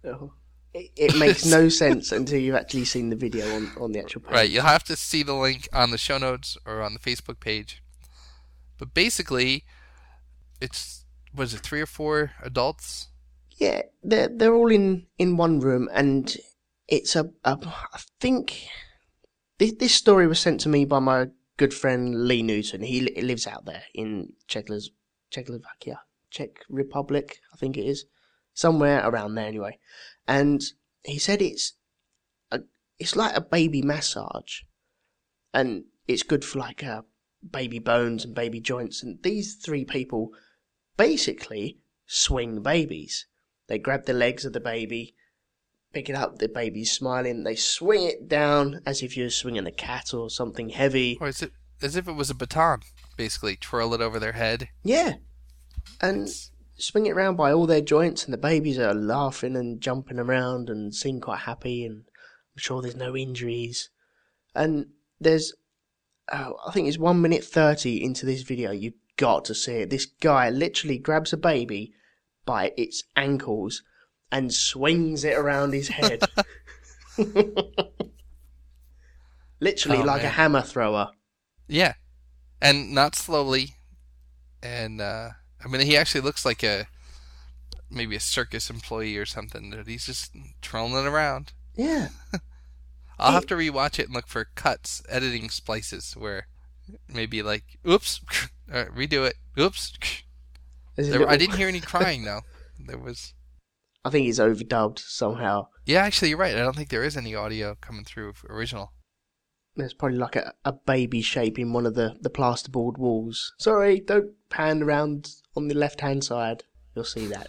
Oh. 0.04 0.32
It, 0.74 0.90
it 0.96 1.16
makes 1.16 1.44
no 1.44 1.68
sense 1.82 2.12
until 2.12 2.38
you've 2.38 2.54
actually 2.54 2.84
seen 2.84 3.10
the 3.10 3.16
video 3.16 3.54
on, 3.54 3.72
on 3.80 3.92
the 3.92 4.00
actual 4.00 4.20
page. 4.20 4.32
Right, 4.32 4.50
you'll 4.50 4.62
have 4.64 4.84
to 4.84 4.96
see 4.96 5.22
the 5.22 5.34
link 5.34 5.68
on 5.72 5.90
the 5.90 5.98
show 5.98 6.18
notes 6.18 6.56
or 6.66 6.82
on 6.82 6.94
the 6.94 7.00
Facebook 7.00 7.40
page. 7.40 7.82
But 8.78 8.94
basically, 8.94 9.64
it's 10.60 11.04
was 11.34 11.54
it 11.54 11.60
three 11.60 11.80
or 11.80 11.86
four 11.86 12.32
adults? 12.42 13.08
Yeah, 13.56 13.82
they're 14.02 14.28
they're 14.28 14.54
all 14.54 14.70
in 14.70 15.06
in 15.18 15.36
one 15.36 15.60
room, 15.60 15.88
and 15.92 16.34
it's 16.86 17.16
a, 17.16 17.30
a 17.44 17.58
I 17.92 18.00
think 18.20 18.68
this 19.58 19.72
this 19.72 19.94
story 19.94 20.26
was 20.26 20.38
sent 20.38 20.60
to 20.60 20.68
me 20.68 20.84
by 20.84 21.00
my 21.00 21.28
good 21.58 21.74
friend 21.74 22.26
Lee 22.26 22.42
Newton. 22.42 22.82
He 22.82 23.02
li- 23.02 23.20
lives 23.20 23.46
out 23.46 23.66
there 23.66 23.82
in 23.92 24.32
Czechos- 24.48 24.90
Czechoslovakia, 25.30 26.00
Czech 26.30 26.64
Republic, 26.70 27.40
I 27.52 27.56
think 27.58 27.76
it 27.76 27.84
is, 27.84 28.06
somewhere 28.54 29.06
around 29.06 29.34
there 29.34 29.46
anyway. 29.46 29.78
And 30.26 30.62
he 31.02 31.18
said 31.18 31.42
it's 31.42 31.74
a 32.50 32.60
it's 32.98 33.16
like 33.16 33.36
a 33.36 33.40
baby 33.40 33.82
massage, 33.82 34.62
and 35.52 35.84
it's 36.06 36.22
good 36.22 36.44
for 36.44 36.58
like 36.58 36.82
uh, 36.82 37.02
baby 37.48 37.78
bones 37.78 38.24
and 38.24 38.34
baby 38.34 38.60
joints. 38.60 39.02
And 39.02 39.22
these 39.22 39.56
three 39.56 39.84
people 39.84 40.30
basically 40.96 41.78
swing 42.06 42.62
babies. 42.62 43.26
They 43.66 43.78
grab 43.78 44.06
the 44.06 44.14
legs 44.14 44.44
of 44.44 44.52
the 44.54 44.60
baby, 44.60 45.14
pick 45.98 46.08
it 46.08 46.14
up, 46.14 46.38
the 46.38 46.48
baby's 46.48 46.92
smiling, 46.92 47.42
they 47.42 47.56
swing 47.56 48.04
it 48.04 48.28
down 48.28 48.80
as 48.86 49.02
if 49.02 49.16
you're 49.16 49.28
swinging 49.28 49.66
a 49.66 49.72
cat 49.72 50.14
or 50.14 50.30
something 50.30 50.68
heavy. 50.68 51.18
Or 51.20 51.26
is 51.26 51.42
it 51.42 51.50
as 51.82 51.96
if 51.96 52.06
it 52.06 52.12
was 52.12 52.30
a 52.30 52.36
baton? 52.36 52.82
Basically, 53.16 53.56
twirl 53.56 53.94
it 53.94 54.00
over 54.00 54.20
their 54.20 54.32
head. 54.32 54.68
Yeah. 54.84 55.14
And 56.00 56.28
swing 56.76 57.06
it 57.06 57.16
around 57.16 57.34
by 57.34 57.52
all 57.52 57.66
their 57.66 57.80
joints, 57.80 58.24
and 58.24 58.32
the 58.32 58.38
babies 58.38 58.78
are 58.78 58.94
laughing 58.94 59.56
and 59.56 59.80
jumping 59.80 60.20
around 60.20 60.70
and 60.70 60.94
seem 60.94 61.20
quite 61.20 61.40
happy, 61.40 61.84
and 61.84 62.04
I'm 62.06 62.58
sure 62.58 62.80
there's 62.80 62.94
no 62.94 63.16
injuries. 63.16 63.90
And 64.54 64.86
there's, 65.18 65.52
oh, 66.30 66.54
I 66.64 66.70
think 66.70 66.86
it's 66.86 66.96
one 66.96 67.20
minute 67.20 67.42
30 67.42 68.04
into 68.04 68.24
this 68.24 68.42
video, 68.42 68.70
you've 68.70 68.94
got 69.16 69.44
to 69.46 69.54
see 69.54 69.78
it. 69.78 69.90
This 69.90 70.06
guy 70.06 70.48
literally 70.48 70.98
grabs 70.98 71.32
a 71.32 71.36
baby 71.36 71.92
by 72.46 72.72
its 72.76 73.02
ankles 73.16 73.82
and 74.30 74.52
swings 74.52 75.24
it 75.24 75.36
around 75.36 75.72
his 75.72 75.88
head. 75.88 76.22
literally 79.60 79.98
Oh, 79.98 80.04
like 80.04 80.22
a 80.22 80.28
hammer 80.28 80.62
thrower. 80.62 81.10
Yeah, 81.66 81.94
and 82.60 82.94
not 82.94 83.14
slowly. 83.14 83.74
And 84.62 85.00
uh, 85.00 85.30
I 85.64 85.68
mean, 85.68 85.80
he 85.82 85.96
actually 85.96 86.20
looks 86.22 86.44
like 86.44 86.62
a 86.62 86.86
maybe 87.90 88.16
a 88.16 88.20
circus 88.20 88.70
employee 88.70 89.16
or 89.16 89.26
something. 89.26 89.70
That 89.70 89.86
he's 89.86 90.06
just 90.06 90.32
twirling 90.62 90.94
it 90.94 91.08
around. 91.08 91.52
Yeah. 91.76 92.08
I'll 93.18 93.32
have 93.32 93.46
to 93.46 93.56
rewatch 93.56 93.98
it 93.98 94.06
and 94.06 94.14
look 94.14 94.28
for 94.28 94.46
cuts, 94.54 95.02
editing 95.08 95.50
splices 95.50 96.12
where 96.16 96.46
maybe 97.12 97.42
like, 97.42 97.64
oops, 97.86 98.20
right, 98.68 98.88
redo 98.94 99.26
it. 99.26 99.34
Oops. 99.58 99.92
There, 100.94 101.28
I 101.28 101.36
didn't 101.36 101.56
hear 101.56 101.68
any 101.68 101.80
crying 101.80 102.24
though. 102.24 102.42
There 102.78 102.98
was. 102.98 103.34
I 104.08 104.10
think 104.10 104.28
it's 104.28 104.38
overdubbed 104.38 104.98
somehow. 104.98 105.68
Yeah, 105.86 106.02
actually, 106.02 106.30
you're 106.30 106.38
right. 106.38 106.54
I 106.54 106.58
don't 106.58 106.76
think 106.76 106.88
there 106.88 107.04
is 107.04 107.16
any 107.16 107.34
audio 107.34 107.76
coming 107.80 108.04
through 108.04 108.34
original. 108.48 108.92
There's 109.76 109.94
probably 109.94 110.18
like 110.18 110.36
a, 110.36 110.54
a 110.64 110.72
baby 110.72 111.22
shape 111.22 111.58
in 111.58 111.72
one 111.72 111.86
of 111.86 111.94
the, 111.94 112.16
the 112.20 112.30
plasterboard 112.30 112.98
walls. 112.98 113.52
Sorry, 113.58 114.00
don't 114.00 114.32
pan 114.50 114.82
around 114.82 115.30
on 115.56 115.68
the 115.68 115.74
left 115.74 116.00
hand 116.00 116.24
side. 116.24 116.64
You'll 116.94 117.04
see 117.04 117.26
that. 117.26 117.48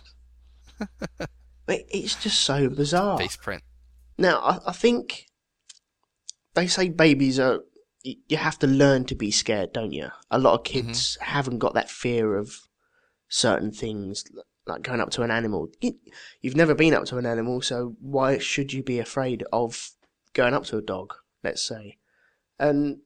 But 1.69 1.83
it's 1.87 2.15
just 2.15 2.39
so 2.39 2.67
bizarre. 2.67 3.19
Face 3.19 3.37
print. 3.37 3.61
Now, 4.17 4.39
I, 4.39 4.59
I 4.69 4.71
think 4.71 5.27
they 6.55 6.65
say 6.65 6.89
babies 6.89 7.39
are. 7.39 7.59
You 8.03 8.37
have 8.37 8.57
to 8.59 8.65
learn 8.65 9.05
to 9.05 9.13
be 9.13 9.29
scared, 9.29 9.71
don't 9.71 9.91
you? 9.91 10.09
A 10.31 10.39
lot 10.39 10.55
of 10.55 10.63
mm-hmm. 10.63 10.87
kids 10.87 11.19
haven't 11.21 11.59
got 11.59 11.75
that 11.75 11.91
fear 11.91 12.37
of 12.37 12.67
certain 13.27 13.71
things, 13.71 14.23
like 14.69 14.83
going 14.83 15.01
up 15.01 15.09
to 15.11 15.23
an 15.23 15.31
animal. 15.31 15.69
You, 15.81 15.95
you've 16.41 16.55
never 16.55 16.73
been 16.73 16.93
up 16.93 17.05
to 17.05 17.17
an 17.17 17.25
animal, 17.25 17.61
so 17.61 17.95
why 17.99 18.37
should 18.37 18.71
you 18.71 18.83
be 18.83 18.99
afraid 18.99 19.43
of 19.51 19.91
going 20.33 20.53
up 20.53 20.65
to 20.65 20.77
a 20.77 20.81
dog, 20.81 21.13
let's 21.43 21.61
say? 21.61 21.97
And 22.57 22.99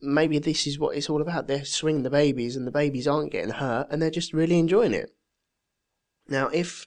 maybe 0.00 0.38
this 0.38 0.66
is 0.66 0.78
what 0.78 0.96
it's 0.96 1.10
all 1.10 1.22
about. 1.22 1.46
They're 1.46 1.64
swinging 1.64 2.02
the 2.02 2.10
babies, 2.10 2.56
and 2.56 2.66
the 2.66 2.72
babies 2.72 3.06
aren't 3.06 3.32
getting 3.32 3.54
hurt, 3.54 3.88
and 3.90 4.00
they're 4.00 4.10
just 4.10 4.32
really 4.32 4.58
enjoying 4.58 4.94
it. 4.94 5.14
Now, 6.28 6.48
if, 6.48 6.86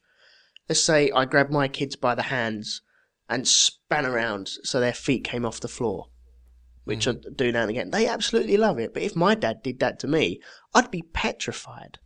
let's 0.68 0.82
say, 0.82 1.12
I 1.12 1.26
grab 1.26 1.50
my 1.50 1.68
kids 1.68 1.96
by 1.96 2.16
the 2.16 2.24
hands 2.24 2.82
and 3.30 3.48
span 3.48 4.06
around 4.06 4.48
so 4.64 4.80
their 4.80 4.94
feet 4.94 5.24
came 5.24 5.46
off 5.46 5.60
the 5.60 5.68
floor, 5.68 6.08
which 6.84 7.06
hmm. 7.06 7.12
I 7.12 7.30
do 7.36 7.52
now 7.52 7.62
and 7.62 7.72
again. 7.72 7.92
They 7.92 8.08
absolutely 8.08 8.58
love 8.58 8.80
it. 8.80 8.94
But 8.94 9.04
if 9.04 9.16
my 9.16 9.36
dad 9.36 9.64
did 9.64 9.80
that 9.80 10.00
to 10.00 10.08
me, 10.08 10.42
I'd 10.74 10.92
be 10.92 11.02
petrified. 11.02 12.00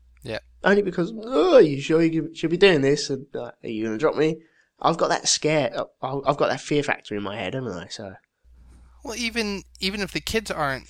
Only 0.64 0.82
because, 0.82 1.14
oh, 1.16 1.56
are 1.56 1.62
you 1.62 1.80
sure 1.80 2.04
you 2.04 2.34
should 2.36 2.50
be 2.50 2.58
doing 2.58 2.82
this? 2.82 3.10
And, 3.10 3.26
uh, 3.34 3.52
are 3.64 3.70
you 3.70 3.86
going 3.86 3.98
to 3.98 4.00
drop 4.00 4.16
me? 4.16 4.38
I've 4.82 4.98
got 4.98 5.10
that 5.10 5.28
scare. 5.28 5.72
uh, 5.76 6.20
I've 6.26 6.38
got 6.38 6.50
that 6.50 6.62
fear 6.62 6.84
factor 6.84 7.16
in 7.16 7.24
my 7.24 7.38
head, 7.38 7.54
haven't 7.54 7.74
I? 7.74 7.88
So, 7.88 8.14
Well, 9.04 9.16
even 9.16 9.64
even 9.80 10.02
if 10.02 10.12
the 10.12 10.22
kids 10.22 10.52
aren't 10.52 10.88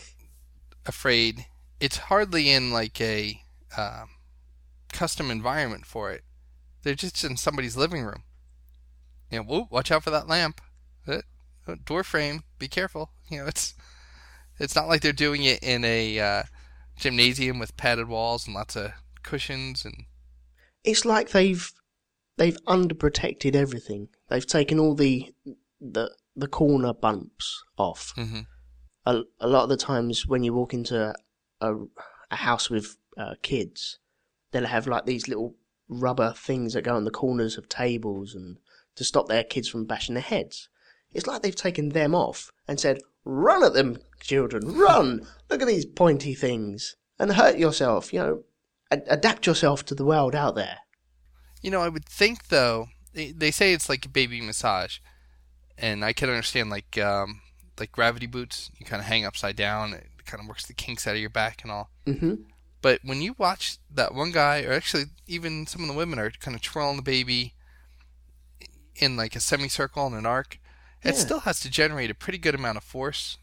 afraid, 0.86 1.46
it's 1.80 1.98
hardly 1.98 2.50
in 2.50 2.72
like 2.72 3.00
a 3.02 3.42
um, 3.78 4.10
custom 4.92 5.32
environment 5.32 5.86
for 5.86 6.12
it. 6.12 6.24
They're 6.84 6.96
just 6.96 7.24
in 7.24 7.38
somebody's 7.38 7.78
living 7.78 8.04
room. 8.04 8.24
You 9.32 9.44
know, 9.44 9.68
watch 9.70 9.92
out 9.92 10.04
for 10.04 10.12
that 10.12 10.28
lamp. 10.28 10.62
Uh, 11.08 11.22
uh, 11.68 11.76
door 11.86 12.04
frame. 12.04 12.44
Be 12.58 12.68
careful. 12.68 13.12
You 13.30 13.40
know, 13.40 13.46
it's 13.46 13.76
it's 14.60 14.76
not 14.76 14.88
like 14.88 15.02
they're 15.02 15.14
doing 15.14 15.44
it 15.44 15.62
in 15.62 15.86
a 15.86 16.20
uh, 16.20 16.44
gymnasium 16.98 17.60
with 17.60 17.78
padded 17.78 18.08
walls 18.08 18.48
and 18.48 18.56
lots 18.56 18.76
of 18.76 18.92
cushions 19.24 19.86
and 19.86 20.06
it's 20.84 21.06
like 21.06 21.30
they've 21.30 21.72
they've 22.38 22.58
underprotected 22.68 23.56
everything. 23.56 24.10
They've 24.30 24.46
taken 24.46 24.80
all 24.80 24.96
the 24.96 25.34
the 25.80 26.16
the 26.36 26.48
corner 26.48 26.94
bumps 26.94 27.64
off. 27.78 28.14
Mhm. 28.16 28.46
A, 29.06 29.22
a 29.40 29.48
lot 29.48 29.64
of 29.64 29.70
the 29.70 29.78
times 29.78 30.28
when 30.28 30.44
you 30.44 30.54
walk 30.54 30.74
into 30.74 31.14
a, 31.62 31.74
a 32.32 32.36
house 32.36 32.70
with 32.70 32.98
uh, 33.18 33.36
kids, 33.42 33.98
they'll 34.52 34.66
have 34.66 34.88
like 34.88 35.06
these 35.06 35.28
little 35.28 35.56
rubber 35.88 36.34
things 36.38 36.74
that 36.74 36.84
go 36.84 36.96
on 36.96 37.06
the 37.06 37.12
corners 37.12 37.58
of 37.58 37.68
tables 37.68 38.36
and 38.36 38.58
to 38.96 39.04
stop 39.04 39.28
their 39.28 39.44
kids 39.44 39.68
from 39.68 39.86
bashing 39.86 40.16
their 40.16 40.22
heads. 40.22 40.70
It's 41.12 41.26
like 41.28 41.42
they've 41.42 41.56
taken 41.56 41.90
them 41.90 42.14
off 42.14 42.52
and 42.68 42.80
said, 42.80 43.00
"Run 43.26 43.64
at 43.64 43.74
them, 43.74 43.98
children! 44.22 44.78
Run! 44.78 45.26
Look 45.50 45.62
at 45.62 45.68
these 45.68 45.86
pointy 45.86 46.36
things 46.36 46.96
and 47.18 47.34
hurt 47.34 47.58
yourself. 47.58 48.14
You 48.14 48.20
know, 48.20 48.44
ad- 48.92 49.06
adapt 49.08 49.46
yourself 49.46 49.86
to 49.86 49.96
the 49.96 50.06
world 50.06 50.36
out 50.36 50.56
there." 50.56 50.80
You 51.62 51.72
know, 51.72 51.82
I 51.82 51.90
would 51.90 52.06
think 52.06 52.48
though 52.48 52.88
they, 53.14 53.32
they 53.32 53.52
say 53.52 53.74
it's 53.74 53.90
like 53.90 54.06
a 54.06 54.10
baby 54.10 54.42
massage, 54.42 55.00
and 55.78 56.04
I 56.06 56.14
can 56.14 56.30
understand 56.30 56.70
like 56.70 56.98
um, 56.98 57.42
like 57.80 57.92
gravity 57.92 58.28
boots. 58.28 58.72
You 58.78 58.86
kind 58.86 59.02
of 59.02 59.08
hang 59.08 59.26
upside 59.26 59.56
down, 59.56 59.94
it 59.94 60.08
kind 60.26 60.42
of 60.42 60.48
works 60.48 60.66
the 60.66 60.74
kinks 60.74 61.08
out 61.08 61.16
of 61.16 61.22
your 61.22 61.30
back 61.30 61.62
and 61.64 61.72
all. 61.72 61.90
hmm 62.06 62.36
But 62.82 63.02
when 63.04 63.22
you 63.22 63.36
watch 63.38 63.78
that 63.94 64.14
one 64.14 64.32
guy, 64.32 64.64
or 64.64 64.74
actually 64.74 65.06
even 65.28 65.66
some 65.68 65.82
of 65.82 65.88
the 65.88 65.94
women 65.94 66.20
are 66.20 66.32
kind 66.32 66.56
of 66.56 66.62
twirling 66.62 66.98
the 66.98 67.02
baby 67.02 67.54
in 68.96 69.16
like 69.16 69.36
a 69.36 69.40
semicircle 69.40 70.08
in 70.08 70.14
an 70.14 70.26
arc, 70.26 70.60
it 71.04 71.16
still 71.16 71.42
has 71.42 71.60
to 71.62 71.70
generate 71.70 72.12
a 72.12 72.16
pretty 72.16 72.38
good 72.38 72.56
amount 72.56 72.78
of 72.78 72.84
force 72.84 73.38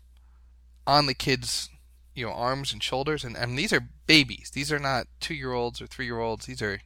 on 0.87 1.07
the 1.07 1.15
kid's, 1.15 1.69
you 2.15 2.27
know, 2.27 2.33
arms 2.33 2.73
and 2.73 2.83
shoulders. 2.83 3.25
And, 3.25 3.37
and 3.37 3.59
these 3.59 3.73
are 3.73 3.89
babies. 4.07 4.51
These 4.53 4.73
are 4.73 4.79
not 4.79 5.07
two 5.21 5.35
year 5.35 5.53
olds 5.53 5.81
or 5.81 5.87
three 5.87 6.07
year 6.07 6.21
olds. 6.21 6.47
These 6.47 6.63
are 6.63 6.81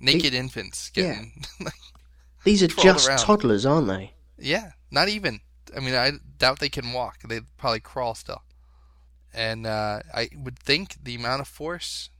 naked 0.00 0.34
infants 0.34 0.90
getting. 0.90 1.44
These 2.44 2.62
are 2.62 2.68
just 2.68 3.08
around. 3.08 3.18
toddlers, 3.18 3.64
aren't 3.64 3.86
they? 3.86 4.14
Yeah, 4.38 4.72
not 4.90 5.08
even. 5.08 5.40
I 5.76 5.80
mean, 5.80 5.94
I 5.94 6.12
doubt 6.38 6.58
they 6.58 6.68
can 6.68 6.92
walk. 6.92 7.20
They 7.22 7.40
probably 7.56 7.80
crawl 7.80 8.14
still. 8.14 8.42
And 9.32 9.66
uh, 9.66 10.00
I 10.12 10.28
would 10.36 10.58
think 10.58 10.96
the 11.02 11.14
amount 11.14 11.40
of 11.40 11.48
force. 11.48 12.10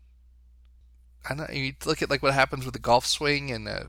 I 1.28 1.34
don't. 1.34 1.52
You 1.52 1.72
look 1.84 2.02
at 2.02 2.10
like 2.10 2.22
what 2.22 2.34
happens 2.34 2.64
with 2.64 2.76
a 2.76 2.80
golf 2.80 3.04
swing 3.04 3.50
and 3.50 3.68
a 3.68 3.88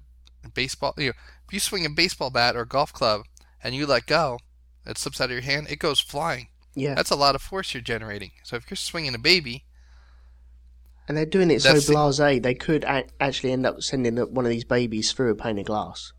baseball. 0.53 0.93
You 0.97 1.07
know, 1.07 1.13
if 1.47 1.53
you 1.53 1.59
swing 1.59 1.85
a 1.85 1.89
baseball 1.89 2.29
bat 2.29 2.55
or 2.55 2.61
a 2.61 2.67
golf 2.67 2.91
club 2.91 3.21
and 3.63 3.75
you 3.75 3.85
let 3.85 4.07
go, 4.07 4.39
it 4.85 4.97
slips 4.97 5.21
out 5.21 5.25
of 5.25 5.31
your 5.31 5.41
hand. 5.41 5.67
It 5.69 5.79
goes 5.79 5.99
flying. 5.99 6.47
Yeah. 6.75 6.95
That's 6.95 7.11
a 7.11 7.15
lot 7.15 7.35
of 7.35 7.41
force 7.41 7.73
you're 7.73 7.81
generating. 7.81 8.31
So 8.43 8.55
if 8.55 8.69
you're 8.69 8.75
swinging 8.75 9.15
a 9.15 9.19
baby, 9.19 9.65
and 11.07 11.17
they're 11.17 11.25
doing 11.25 11.51
it 11.51 11.61
so 11.61 11.73
That's 11.73 11.89
blasé, 11.89 12.41
they 12.41 12.53
could 12.55 12.83
a- 12.83 13.05
actually 13.19 13.51
end 13.51 13.65
up 13.65 13.81
sending 13.81 14.17
one 14.17 14.45
of 14.45 14.51
these 14.51 14.63
babies 14.63 15.11
through 15.11 15.31
a 15.31 15.35
pane 15.35 15.59
of 15.59 15.65
glass. 15.65 16.13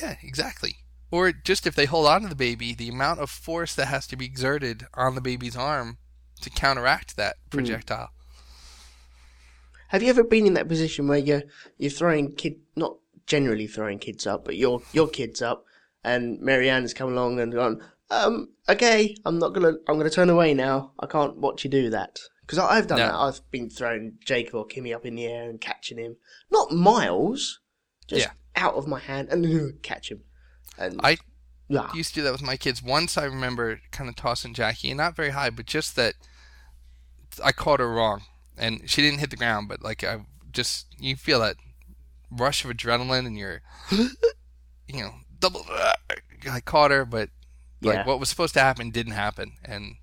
yeah, 0.00 0.16
exactly. 0.22 0.76
Or 1.10 1.32
just 1.32 1.66
if 1.66 1.74
they 1.74 1.86
hold 1.86 2.06
on 2.06 2.22
to 2.22 2.28
the 2.28 2.34
baby, 2.34 2.74
the 2.74 2.90
amount 2.90 3.20
of 3.20 3.30
force 3.30 3.74
that 3.74 3.86
has 3.86 4.06
to 4.08 4.16
be 4.16 4.26
exerted 4.26 4.84
on 4.94 5.14
the 5.14 5.22
baby's 5.22 5.56
arm 5.56 5.96
to 6.42 6.50
counteract 6.50 7.16
that 7.16 7.36
projectile. 7.50 8.10
Have 9.88 10.02
you 10.02 10.10
ever 10.10 10.22
been 10.24 10.46
in 10.46 10.54
that 10.54 10.68
position 10.68 11.08
where 11.08 11.18
you're 11.18 11.44
you're 11.78 11.90
throwing 11.90 12.34
kid 12.34 12.56
not 12.76 12.96
generally 13.26 13.66
throwing 13.66 13.98
kids 13.98 14.26
up, 14.26 14.44
but 14.44 14.56
your 14.56 14.82
your 14.92 15.08
kids 15.08 15.40
up, 15.40 15.64
and 16.04 16.38
Marianne's 16.40 16.92
come 16.92 17.12
along 17.12 17.40
and 17.40 17.52
gone, 17.52 17.82
um, 18.10 18.50
okay, 18.68 19.16
I'm 19.24 19.38
not 19.38 19.54
gonna 19.54 19.72
I'm 19.88 19.96
gonna 19.96 20.10
turn 20.10 20.28
away 20.28 20.52
now. 20.52 20.92
I 21.00 21.06
can't 21.06 21.38
watch 21.38 21.64
you 21.64 21.70
do 21.70 21.88
that 21.90 22.18
because 22.48 22.58
I've 22.58 22.86
done 22.86 22.98
No. 22.98 23.06
that. 23.08 23.14
I've 23.14 23.50
been 23.50 23.68
throwing 23.68 24.16
Jacob 24.24 24.54
or 24.54 24.66
Kimmy 24.66 24.94
up 24.96 25.04
in 25.04 25.14
the 25.16 25.26
air 25.26 25.50
and 25.50 25.60
catching 25.60 25.98
him, 25.98 26.16
not 26.50 26.72
miles, 26.72 27.60
just 28.08 28.26
Yeah. 28.26 28.32
out 28.56 28.74
of 28.74 28.86
my 28.88 28.98
hand 28.98 29.28
and 29.28 29.82
catch 29.82 30.10
him. 30.10 30.22
And 30.78 30.98
I 31.04 31.18
used 31.94 32.14
to 32.14 32.20
do 32.20 32.22
that 32.22 32.32
with 32.32 32.40
my 32.42 32.56
kids. 32.56 32.82
Once 32.82 33.18
I 33.18 33.24
remember 33.24 33.80
kind 33.90 34.08
of 34.08 34.16
tossing 34.16 34.54
Jackie, 34.54 34.90
and 34.90 34.96
not 34.96 35.14
very 35.14 35.30
high, 35.30 35.50
but 35.50 35.66
just 35.66 35.94
that 35.96 36.14
I 37.44 37.52
caught 37.52 37.80
her 37.80 37.92
wrong, 37.92 38.22
and 38.56 38.88
she 38.88 39.02
didn't 39.02 39.18
hit 39.20 39.28
the 39.28 39.36
ground, 39.36 39.68
but 39.68 39.82
like 39.82 40.02
I 40.02 40.24
just 40.50 40.86
you 40.98 41.16
feel 41.16 41.40
that 41.40 41.56
rush 42.30 42.64
of 42.64 42.70
adrenaline, 42.70 43.26
and 43.26 43.36
you're, 43.36 43.60
you 43.90 45.02
know, 45.02 45.16
double. 45.38 45.66
Uh, 45.70 45.92
I 46.50 46.60
caught 46.60 46.90
her, 46.92 47.04
but 47.04 47.28
like 47.82 47.96
Yeah. 47.96 48.06
what 48.06 48.18
was 48.18 48.30
supposed 48.30 48.54
to 48.54 48.60
happen 48.60 48.90
didn't 48.90 49.12
happen, 49.12 49.52
and 49.62 49.96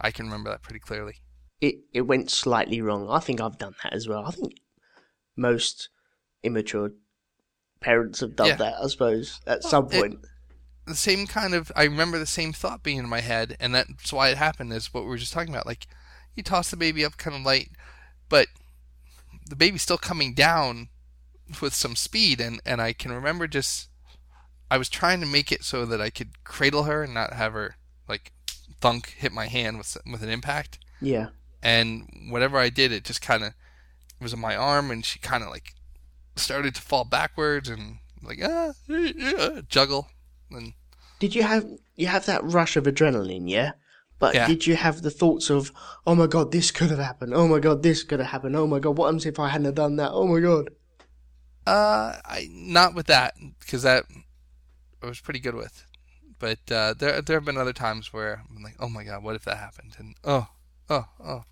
I 0.00 0.10
can 0.10 0.24
remember 0.24 0.48
that 0.50 0.62
pretty 0.62 0.80
clearly. 0.80 1.16
It 1.60 1.76
it 1.92 2.02
went 2.02 2.30
slightly 2.30 2.80
wrong. 2.80 3.08
I 3.10 3.18
think 3.20 3.40
I've 3.40 3.58
done 3.58 3.74
that 3.82 3.92
as 3.92 4.06
well. 4.08 4.24
I 4.26 4.30
think 4.30 4.54
most 5.36 5.88
immature 6.42 6.92
parents 7.80 8.20
have 8.20 8.36
done 8.36 8.48
Yeah. 8.48 8.56
that. 8.56 8.74
I 8.82 8.86
suppose 8.88 9.40
at 9.46 9.62
some 9.62 9.86
it- 9.86 9.92
point. 10.00 10.18
the 10.86 10.94
same 10.94 11.26
kind 11.26 11.54
of 11.54 11.70
I 11.76 11.84
remember 11.84 12.18
the 12.18 12.26
same 12.26 12.52
thought 12.52 12.82
being 12.82 12.98
in 12.98 13.08
my 13.08 13.20
head, 13.20 13.56
and 13.60 13.74
that's 13.74 14.12
why 14.12 14.30
it 14.30 14.38
happened. 14.38 14.72
Is 14.72 14.92
what 14.94 15.04
we 15.04 15.10
were 15.10 15.16
just 15.18 15.32
talking 15.32 15.52
about. 15.52 15.66
Like 15.66 15.86
you 16.34 16.42
toss 16.42 16.70
the 16.70 16.76
baby 16.76 17.04
up 17.04 17.16
kind 17.16 17.36
of 17.36 17.42
light, 17.42 17.70
but 18.28 18.46
the 19.48 19.56
baby's 19.56 19.82
still 19.82 19.98
coming 19.98 20.34
down 20.34 20.88
with 21.60 21.74
some 21.74 21.96
speed, 21.96 22.40
and 22.40 22.60
and 22.64 22.80
I 22.80 22.92
can 22.92 23.12
remember 23.12 23.46
just 23.46 23.88
I 24.70 24.76
was 24.78 24.88
trying 24.88 25.20
to 25.20 25.26
make 25.26 25.50
it 25.50 25.64
so 25.64 25.84
that 25.86 26.00
I 26.00 26.10
could 26.10 26.44
cradle 26.44 26.84
her 26.84 27.02
and 27.02 27.14
not 27.14 27.32
have 27.32 27.52
her 27.54 27.76
like 28.08 28.32
thunk 28.80 29.14
hit 29.18 29.32
my 29.32 29.46
hand 29.46 29.78
with 29.78 29.96
with 30.10 30.22
an 30.22 30.28
impact. 30.30 30.78
Yeah. 31.00 31.28
And 31.62 32.28
whatever 32.30 32.58
I 32.58 32.68
did, 32.68 32.92
it 32.92 33.04
just 33.04 33.20
kind 33.20 33.42
of 33.42 33.52
was 34.20 34.32
on 34.32 34.40
my 34.40 34.56
arm, 34.56 34.90
and 34.90 35.04
she 35.04 35.18
kind 35.18 35.42
of 35.42 35.50
like 35.50 35.74
started 36.36 36.74
to 36.76 36.82
fall 36.82 37.04
backwards 37.04 37.68
and 37.68 37.98
like 38.22 38.40
ah, 38.42 38.72
juggle 39.68 40.08
and 40.50 40.72
Did 41.18 41.34
you 41.34 41.42
have 41.42 41.66
you 41.96 42.06
have 42.06 42.26
that 42.26 42.44
rush 42.44 42.76
of 42.76 42.84
adrenaline? 42.84 43.48
Yeah. 43.48 43.72
But 44.18 44.34
Yeah. 44.34 44.46
did 44.48 44.66
you 44.66 44.74
have 44.74 45.02
the 45.02 45.10
thoughts 45.12 45.48
of, 45.48 45.72
oh 46.04 46.14
my 46.16 46.26
god, 46.26 46.50
this 46.50 46.72
could 46.72 46.90
have 46.90 46.98
happened. 46.98 47.34
Oh 47.34 47.46
my 47.46 47.60
god, 47.60 47.84
this 47.84 48.02
could 48.02 48.18
have 48.18 48.30
happened. 48.30 48.56
Oh 48.56 48.66
my 48.66 48.80
god, 48.80 48.96
what 48.96 49.06
happens 49.06 49.26
if 49.26 49.38
I 49.38 49.48
hadn't 49.48 49.74
done 49.74 49.96
that? 49.96 50.10
Oh 50.10 50.26
my 50.26 50.40
god. 50.40 50.70
Uh, 51.66 52.16
I 52.24 52.48
not 52.50 52.94
with 52.94 53.06
that 53.06 53.34
because 53.60 53.82
that 53.82 54.04
I 55.02 55.06
was 55.06 55.20
pretty 55.20 55.38
good 55.38 55.54
with, 55.54 55.84
but 56.38 56.58
uh, 56.72 56.94
there 56.94 57.20
there 57.22 57.36
have 57.36 57.44
been 57.44 57.58
other 57.58 57.72
times 57.72 58.12
where 58.12 58.42
I'm 58.50 58.62
like, 58.62 58.76
oh 58.80 58.88
my 58.88 59.04
god, 59.04 59.22
what 59.22 59.36
if 59.36 59.44
that 59.44 59.58
happened? 59.58 59.94
And 59.98 60.16
oh, 60.24 60.48
oh, 60.90 61.04
oh, 61.24 61.42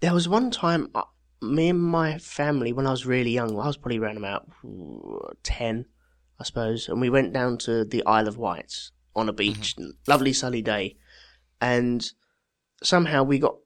There 0.00 0.12
was 0.14 0.28
one 0.28 0.50
time, 0.50 0.88
uh, 0.94 1.02
me 1.42 1.68
and 1.68 1.82
my 1.82 2.18
family, 2.18 2.72
when 2.72 2.86
I 2.86 2.90
was 2.90 3.06
really 3.06 3.30
young, 3.30 3.52
I 3.58 3.66
was 3.66 3.76
probably 3.76 3.98
around 3.98 4.16
about 4.18 4.48
uh, 4.64 5.32
10, 5.42 5.86
I 6.40 6.44
suppose, 6.44 6.88
and 6.88 7.00
we 7.00 7.10
went 7.10 7.32
down 7.32 7.58
to 7.58 7.84
the 7.84 8.04
Isle 8.06 8.28
of 8.28 8.36
Wight 8.38 8.72
on 9.14 9.28
a 9.28 9.32
beach, 9.32 9.76
lovely 10.06 10.32
sunny 10.32 10.62
day, 10.62 10.96
and 11.60 12.10
somehow 12.82 13.22
we 13.22 13.38
got, 13.38 13.56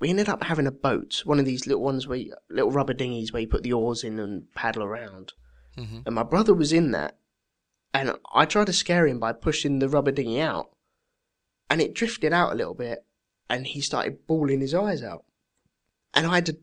we 0.00 0.10
ended 0.10 0.28
up 0.28 0.42
having 0.42 0.66
a 0.66 0.72
boat, 0.72 1.22
one 1.24 1.38
of 1.38 1.46
these 1.46 1.66
little 1.66 1.82
ones 1.82 2.06
where, 2.06 2.18
you, 2.18 2.34
little 2.50 2.70
rubber 2.70 2.92
dinghies 2.92 3.32
where 3.32 3.40
you 3.42 3.48
put 3.48 3.62
the 3.62 3.72
oars 3.72 4.04
in 4.04 4.18
and 4.18 4.52
paddle 4.54 4.82
around, 4.82 5.32
Mhm. 5.78 6.02
and 6.06 6.14
my 6.14 6.22
brother 6.22 6.52
was 6.54 6.72
in 6.72 6.90
that, 6.90 7.18
and 7.94 8.12
I 8.34 8.44
tried 8.44 8.66
to 8.66 8.72
scare 8.74 9.06
him 9.06 9.18
by 9.18 9.32
pushing 9.32 9.78
the 9.78 9.88
rubber 9.88 10.10
dinghy 10.12 10.40
out, 10.40 10.70
and 11.70 11.80
it 11.80 11.94
drifted 11.94 12.32
out 12.32 12.52
a 12.52 12.56
little 12.56 12.74
bit, 12.74 13.05
and 13.48 13.66
he 13.66 13.80
started 13.80 14.26
bawling 14.26 14.60
his 14.60 14.74
eyes 14.74 15.02
out. 15.02 15.24
And 16.14 16.26
I 16.26 16.36
had 16.36 16.46
to, 16.46 16.58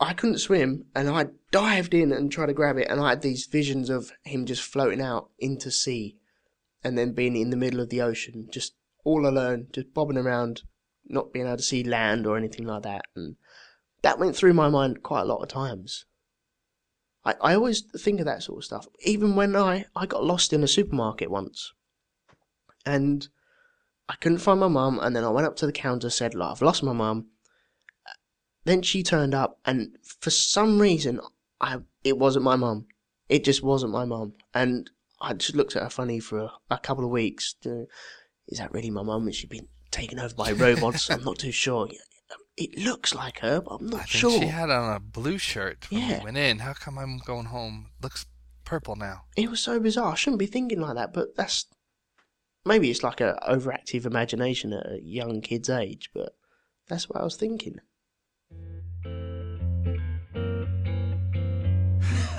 I 0.00 0.12
couldn't 0.12 0.38
swim, 0.38 0.86
and 0.94 1.08
I 1.08 1.26
dived 1.50 1.94
in 1.94 2.12
and 2.12 2.30
tried 2.30 2.46
to 2.46 2.54
grab 2.54 2.78
it, 2.78 2.88
and 2.88 3.00
I 3.00 3.10
had 3.10 3.22
these 3.22 3.46
visions 3.46 3.90
of 3.90 4.12
him 4.24 4.46
just 4.46 4.62
floating 4.62 5.00
out 5.00 5.30
into 5.38 5.70
sea, 5.70 6.16
and 6.82 6.98
then 6.98 7.12
being 7.12 7.36
in 7.36 7.50
the 7.50 7.56
middle 7.56 7.80
of 7.80 7.90
the 7.90 8.00
ocean, 8.00 8.48
just 8.50 8.74
all 9.04 9.26
alone, 9.26 9.68
just 9.72 9.94
bobbing 9.94 10.18
around, 10.18 10.62
not 11.06 11.32
being 11.32 11.46
able 11.46 11.56
to 11.56 11.62
see 11.62 11.84
land 11.84 12.26
or 12.26 12.36
anything 12.36 12.66
like 12.66 12.82
that, 12.82 13.02
and 13.14 13.36
that 14.02 14.18
went 14.18 14.34
through 14.34 14.54
my 14.54 14.68
mind 14.68 15.02
quite 15.02 15.22
a 15.22 15.26
lot 15.26 15.42
of 15.42 15.48
times. 15.48 16.06
I, 17.24 17.34
I 17.40 17.54
always 17.54 17.82
think 17.82 18.18
of 18.18 18.26
that 18.26 18.42
sort 18.42 18.58
of 18.58 18.64
stuff, 18.64 18.88
even 19.04 19.36
when 19.36 19.54
I, 19.54 19.84
I 19.94 20.06
got 20.06 20.24
lost 20.24 20.52
in 20.52 20.64
a 20.64 20.68
supermarket 20.68 21.30
once, 21.30 21.72
and 22.84 23.28
I 24.08 24.14
couldn't 24.16 24.38
find 24.38 24.60
my 24.60 24.68
mum, 24.68 24.98
and 25.00 25.14
then 25.16 25.24
I 25.24 25.30
went 25.30 25.46
up 25.46 25.56
to 25.56 25.66
the 25.66 25.72
counter, 25.72 26.10
said, 26.10 26.34
"Look, 26.34 26.50
I've 26.50 26.62
lost 26.62 26.82
my 26.82 26.92
mum." 26.92 27.26
Then 28.64 28.82
she 28.82 29.02
turned 29.02 29.34
up, 29.34 29.58
and 29.64 29.96
for 30.02 30.30
some 30.30 30.78
reason, 30.80 31.20
I 31.60 31.78
it 32.04 32.18
wasn't 32.18 32.44
my 32.44 32.56
mum. 32.56 32.86
It 33.28 33.44
just 33.44 33.62
wasn't 33.62 33.92
my 33.92 34.04
mum, 34.04 34.34
and 34.54 34.90
I 35.20 35.32
just 35.34 35.54
looked 35.56 35.74
at 35.76 35.82
her 35.82 35.90
funny 35.90 36.20
for 36.20 36.38
a, 36.38 36.52
a 36.70 36.78
couple 36.78 37.04
of 37.04 37.10
weeks. 37.10 37.54
Is 37.64 38.58
that 38.58 38.72
really 38.72 38.90
my 38.90 39.02
mum? 39.02 39.26
Has 39.26 39.36
she 39.36 39.46
been 39.46 39.68
taken 39.90 40.18
over 40.18 40.34
by 40.34 40.52
robots? 40.52 41.10
I'm 41.10 41.24
not 41.24 41.38
too 41.38 41.52
sure. 41.52 41.88
It 42.56 42.78
looks 42.78 43.14
like 43.14 43.38
her, 43.38 43.60
but 43.62 43.76
I'm 43.76 43.86
not 43.86 44.00
I 44.00 44.04
think 44.04 44.08
sure. 44.08 44.40
she 44.40 44.46
had 44.46 44.68
on 44.70 44.94
a 44.94 45.00
blue 45.00 45.38
shirt 45.38 45.90
when 45.90 46.02
Yeah. 46.02 46.18
we 46.18 46.24
went 46.24 46.36
in. 46.36 46.58
How 46.58 46.74
come 46.74 46.98
I'm 46.98 47.18
going 47.18 47.46
home? 47.46 47.90
Looks 48.02 48.26
purple 48.64 48.94
now. 48.94 49.22
It 49.36 49.48
was 49.50 49.60
so 49.60 49.80
bizarre. 49.80 50.12
I 50.12 50.16
shouldn't 50.16 50.38
be 50.38 50.46
thinking 50.46 50.80
like 50.80 50.96
that, 50.96 51.12
but 51.14 51.34
that's 51.34 51.66
maybe 52.64 52.90
it's 52.90 53.02
like 53.02 53.20
a 53.20 53.38
overactive 53.48 54.06
imagination 54.06 54.72
at 54.72 54.86
a 54.86 55.00
young 55.02 55.40
kid's 55.40 55.70
age, 55.70 56.10
but 56.14 56.34
that's 56.88 57.08
what 57.08 57.20
I 57.20 57.24
was 57.24 57.36
thinking. 57.36 57.80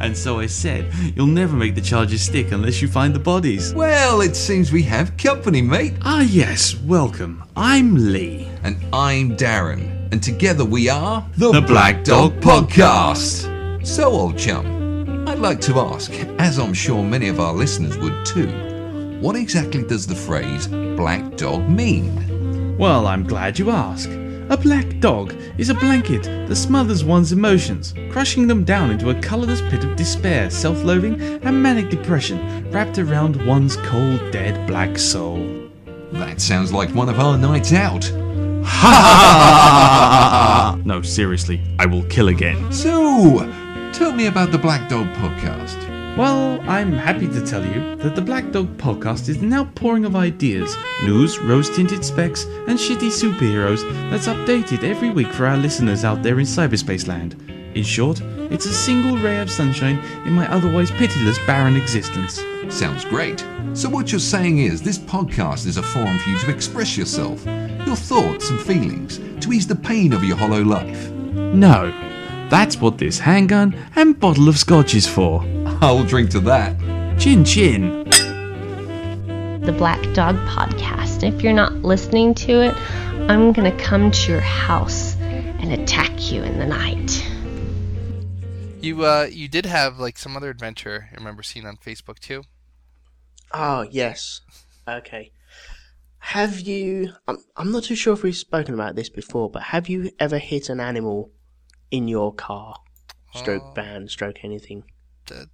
and 0.00 0.16
so 0.16 0.40
I 0.40 0.46
said, 0.46 0.92
you'll 1.14 1.26
never 1.26 1.56
make 1.56 1.76
the 1.76 1.80
charges 1.80 2.22
stick 2.22 2.50
unless 2.50 2.82
you 2.82 2.88
find 2.88 3.14
the 3.14 3.20
bodies. 3.20 3.72
Well, 3.72 4.20
it 4.20 4.34
seems 4.34 4.72
we 4.72 4.82
have 4.84 5.16
company, 5.16 5.62
mate. 5.62 5.94
Ah, 6.02 6.22
yes, 6.22 6.74
welcome. 6.80 7.44
I'm 7.54 7.94
Lee. 7.94 8.48
And 8.64 8.76
I'm 8.92 9.36
Darren. 9.36 10.10
And 10.12 10.22
together 10.22 10.64
we 10.64 10.88
are 10.88 11.26
the, 11.36 11.52
The 11.52 11.60
Black 11.60 12.02
Dog 12.04 12.40
Podcast. 12.40 13.86
So, 13.86 14.10
old 14.10 14.36
chum, 14.36 15.28
I'd 15.28 15.38
like 15.38 15.60
to 15.62 15.78
ask, 15.78 16.12
as 16.38 16.58
I'm 16.58 16.74
sure 16.74 17.02
many 17.02 17.28
of 17.28 17.38
our 17.38 17.52
listeners 17.52 17.96
would 17.98 18.26
too, 18.26 18.71
what 19.22 19.36
exactly 19.36 19.84
does 19.84 20.04
the 20.04 20.16
phrase 20.16 20.66
black 20.66 21.36
dog 21.36 21.68
mean? 21.68 22.76
Well, 22.76 23.06
I'm 23.06 23.22
glad 23.24 23.56
you 23.56 23.70
ask. 23.70 24.10
A 24.50 24.56
black 24.56 24.98
dog 24.98 25.32
is 25.58 25.68
a 25.68 25.74
blanket 25.74 26.24
that 26.24 26.56
smothers 26.56 27.04
one's 27.04 27.30
emotions, 27.30 27.94
crushing 28.10 28.48
them 28.48 28.64
down 28.64 28.90
into 28.90 29.10
a 29.10 29.20
colourless 29.22 29.60
pit 29.60 29.84
of 29.84 29.94
despair, 29.94 30.50
self 30.50 30.82
loathing, 30.82 31.22
and 31.44 31.62
manic 31.62 31.88
depression 31.88 32.68
wrapped 32.72 32.98
around 32.98 33.46
one's 33.46 33.76
cold, 33.76 34.32
dead 34.32 34.66
black 34.66 34.98
soul. 34.98 35.70
That 36.10 36.40
sounds 36.40 36.72
like 36.72 36.92
one 36.92 37.08
of 37.08 37.20
our 37.20 37.38
nights 37.38 37.72
out. 37.72 38.02
Ha! 38.64 40.00
no, 40.84 41.00
seriously, 41.00 41.60
I 41.78 41.86
will 41.86 42.02
kill 42.06 42.26
again. 42.26 42.72
So, 42.72 43.48
tell 43.92 44.10
me 44.10 44.26
about 44.26 44.50
the 44.50 44.58
Black 44.58 44.90
Dog 44.90 45.06
podcast. 45.14 45.91
Well, 46.16 46.60
I'm 46.68 46.92
happy 46.92 47.26
to 47.26 47.40
tell 47.40 47.64
you 47.64 47.96
that 47.96 48.14
the 48.14 48.20
Black 48.20 48.50
Dog 48.50 48.76
podcast 48.76 49.30
is 49.30 49.38
an 49.38 49.50
outpouring 49.54 50.04
of 50.04 50.14
ideas, 50.14 50.76
news, 51.04 51.38
rose 51.38 51.74
tinted 51.74 52.04
specs, 52.04 52.44
and 52.68 52.78
shitty 52.78 53.08
superheroes 53.08 53.80
that's 54.10 54.26
updated 54.26 54.84
every 54.84 55.08
week 55.08 55.28
for 55.28 55.46
our 55.46 55.56
listeners 55.56 56.04
out 56.04 56.22
there 56.22 56.38
in 56.38 56.44
cyberspace 56.44 57.08
land. 57.08 57.40
In 57.74 57.82
short, 57.82 58.20
it's 58.50 58.66
a 58.66 58.74
single 58.74 59.16
ray 59.16 59.38
of 59.38 59.50
sunshine 59.50 60.00
in 60.26 60.34
my 60.34 60.46
otherwise 60.52 60.90
pitiless 60.90 61.38
barren 61.46 61.76
existence. 61.76 62.44
Sounds 62.68 63.06
great. 63.06 63.42
So, 63.72 63.88
what 63.88 64.12
you're 64.12 64.20
saying 64.20 64.58
is 64.58 64.82
this 64.82 64.98
podcast 64.98 65.66
is 65.66 65.78
a 65.78 65.82
forum 65.82 66.18
for 66.18 66.28
you 66.28 66.38
to 66.40 66.50
express 66.50 66.94
yourself, 66.94 67.42
your 67.46 67.96
thoughts 67.96 68.50
and 68.50 68.60
feelings, 68.60 69.18
to 69.42 69.50
ease 69.50 69.66
the 69.66 69.76
pain 69.76 70.12
of 70.12 70.24
your 70.24 70.36
hollow 70.36 70.62
life. 70.62 71.10
No, 71.10 71.90
that's 72.50 72.76
what 72.76 72.98
this 72.98 73.18
handgun 73.18 73.74
and 73.96 74.20
bottle 74.20 74.50
of 74.50 74.58
scotch 74.58 74.94
is 74.94 75.08
for. 75.08 75.42
I'll 75.84 76.04
drink 76.04 76.30
to 76.30 76.40
that. 76.40 76.78
Chin 77.18 77.44
chin. 77.44 78.04
the 79.64 79.74
Black 79.76 80.00
Dog 80.14 80.36
Podcast. 80.48 81.22
If 81.22 81.42
you're 81.42 81.52
not 81.52 81.72
listening 81.82 82.34
to 82.34 82.60
it, 82.62 82.76
I'm 83.30 83.52
going 83.52 83.70
to 83.70 83.84
come 83.84 84.10
to 84.10 84.32
your 84.32 84.40
house 84.40 85.16
and 85.16 85.72
attack 85.72 86.30
you 86.32 86.42
in 86.42 86.58
the 86.58 86.66
night. 86.66 87.28
You 88.80 89.04
uh 89.04 89.28
you 89.30 89.46
did 89.48 89.64
have 89.66 89.98
like 90.00 90.18
some 90.18 90.36
other 90.36 90.50
adventure 90.50 91.08
I 91.12 91.14
remember 91.16 91.44
seeing 91.44 91.66
on 91.66 91.76
Facebook 91.76 92.18
too. 92.18 92.42
Oh, 93.52 93.82
yes. 93.90 94.40
Okay. 94.88 95.30
Have 96.18 96.58
you. 96.60 97.10
I'm, 97.28 97.38
I'm 97.56 97.70
not 97.70 97.84
too 97.84 97.94
sure 97.94 98.12
if 98.14 98.22
we've 98.24 98.34
spoken 98.36 98.74
about 98.74 98.96
this 98.96 99.08
before, 99.08 99.50
but 99.50 99.62
have 99.64 99.88
you 99.88 100.10
ever 100.18 100.38
hit 100.38 100.68
an 100.68 100.80
animal 100.80 101.30
in 101.92 102.08
your 102.08 102.32
car? 102.34 102.76
Stroke 103.34 103.62
Oh. 103.64 103.72
van, 103.74 104.08
stroke 104.08 104.44
anything. 104.44 104.82
The, 105.32 105.48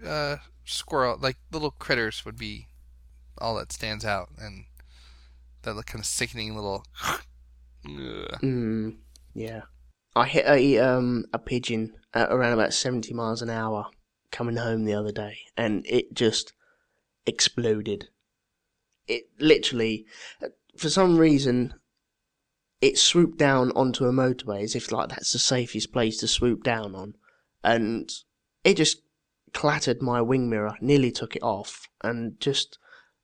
the, 0.00 0.08
uh 0.08 0.36
squirrel 0.64 1.18
like 1.20 1.36
little 1.50 1.70
critters 1.70 2.24
would 2.24 2.36
be 2.36 2.66
all 3.38 3.56
that 3.56 3.72
stands 3.72 4.04
out 4.04 4.28
and 4.38 4.64
that 5.62 5.74
look 5.74 5.86
kind 5.86 6.00
of 6.00 6.06
sickening 6.06 6.54
little 6.54 6.84
Mm, 8.42 8.96
yeah. 9.34 9.62
I 10.16 10.26
hit 10.26 10.46
a 10.46 10.78
um 10.78 11.24
a 11.32 11.38
pigeon 11.38 11.94
at 12.14 12.30
around 12.30 12.52
about 12.52 12.74
seventy 12.74 13.14
miles 13.14 13.42
an 13.42 13.50
hour 13.50 13.86
coming 14.30 14.56
home 14.56 14.84
the 14.84 14.94
other 14.94 15.12
day, 15.12 15.38
and 15.56 15.86
it 15.86 16.12
just 16.14 16.52
exploded. 17.26 18.08
It 19.06 19.30
literally, 19.38 20.06
for 20.76 20.90
some 20.90 21.16
reason, 21.16 21.74
it 22.80 22.98
swooped 22.98 23.38
down 23.38 23.70
onto 23.72 24.04
a 24.04 24.12
motorway 24.12 24.62
as 24.62 24.74
if 24.74 24.92
like 24.92 25.10
that's 25.10 25.32
the 25.32 25.38
safest 25.38 25.92
place 25.92 26.18
to 26.18 26.28
swoop 26.28 26.62
down 26.62 26.94
on, 26.94 27.14
and 27.64 28.10
it 28.64 28.76
just 28.76 29.02
clattered 29.52 30.02
my 30.02 30.20
wing 30.20 30.48
mirror, 30.48 30.76
nearly 30.80 31.10
took 31.10 31.36
it 31.36 31.42
off, 31.42 31.88
and 32.02 32.38
just 32.40 32.78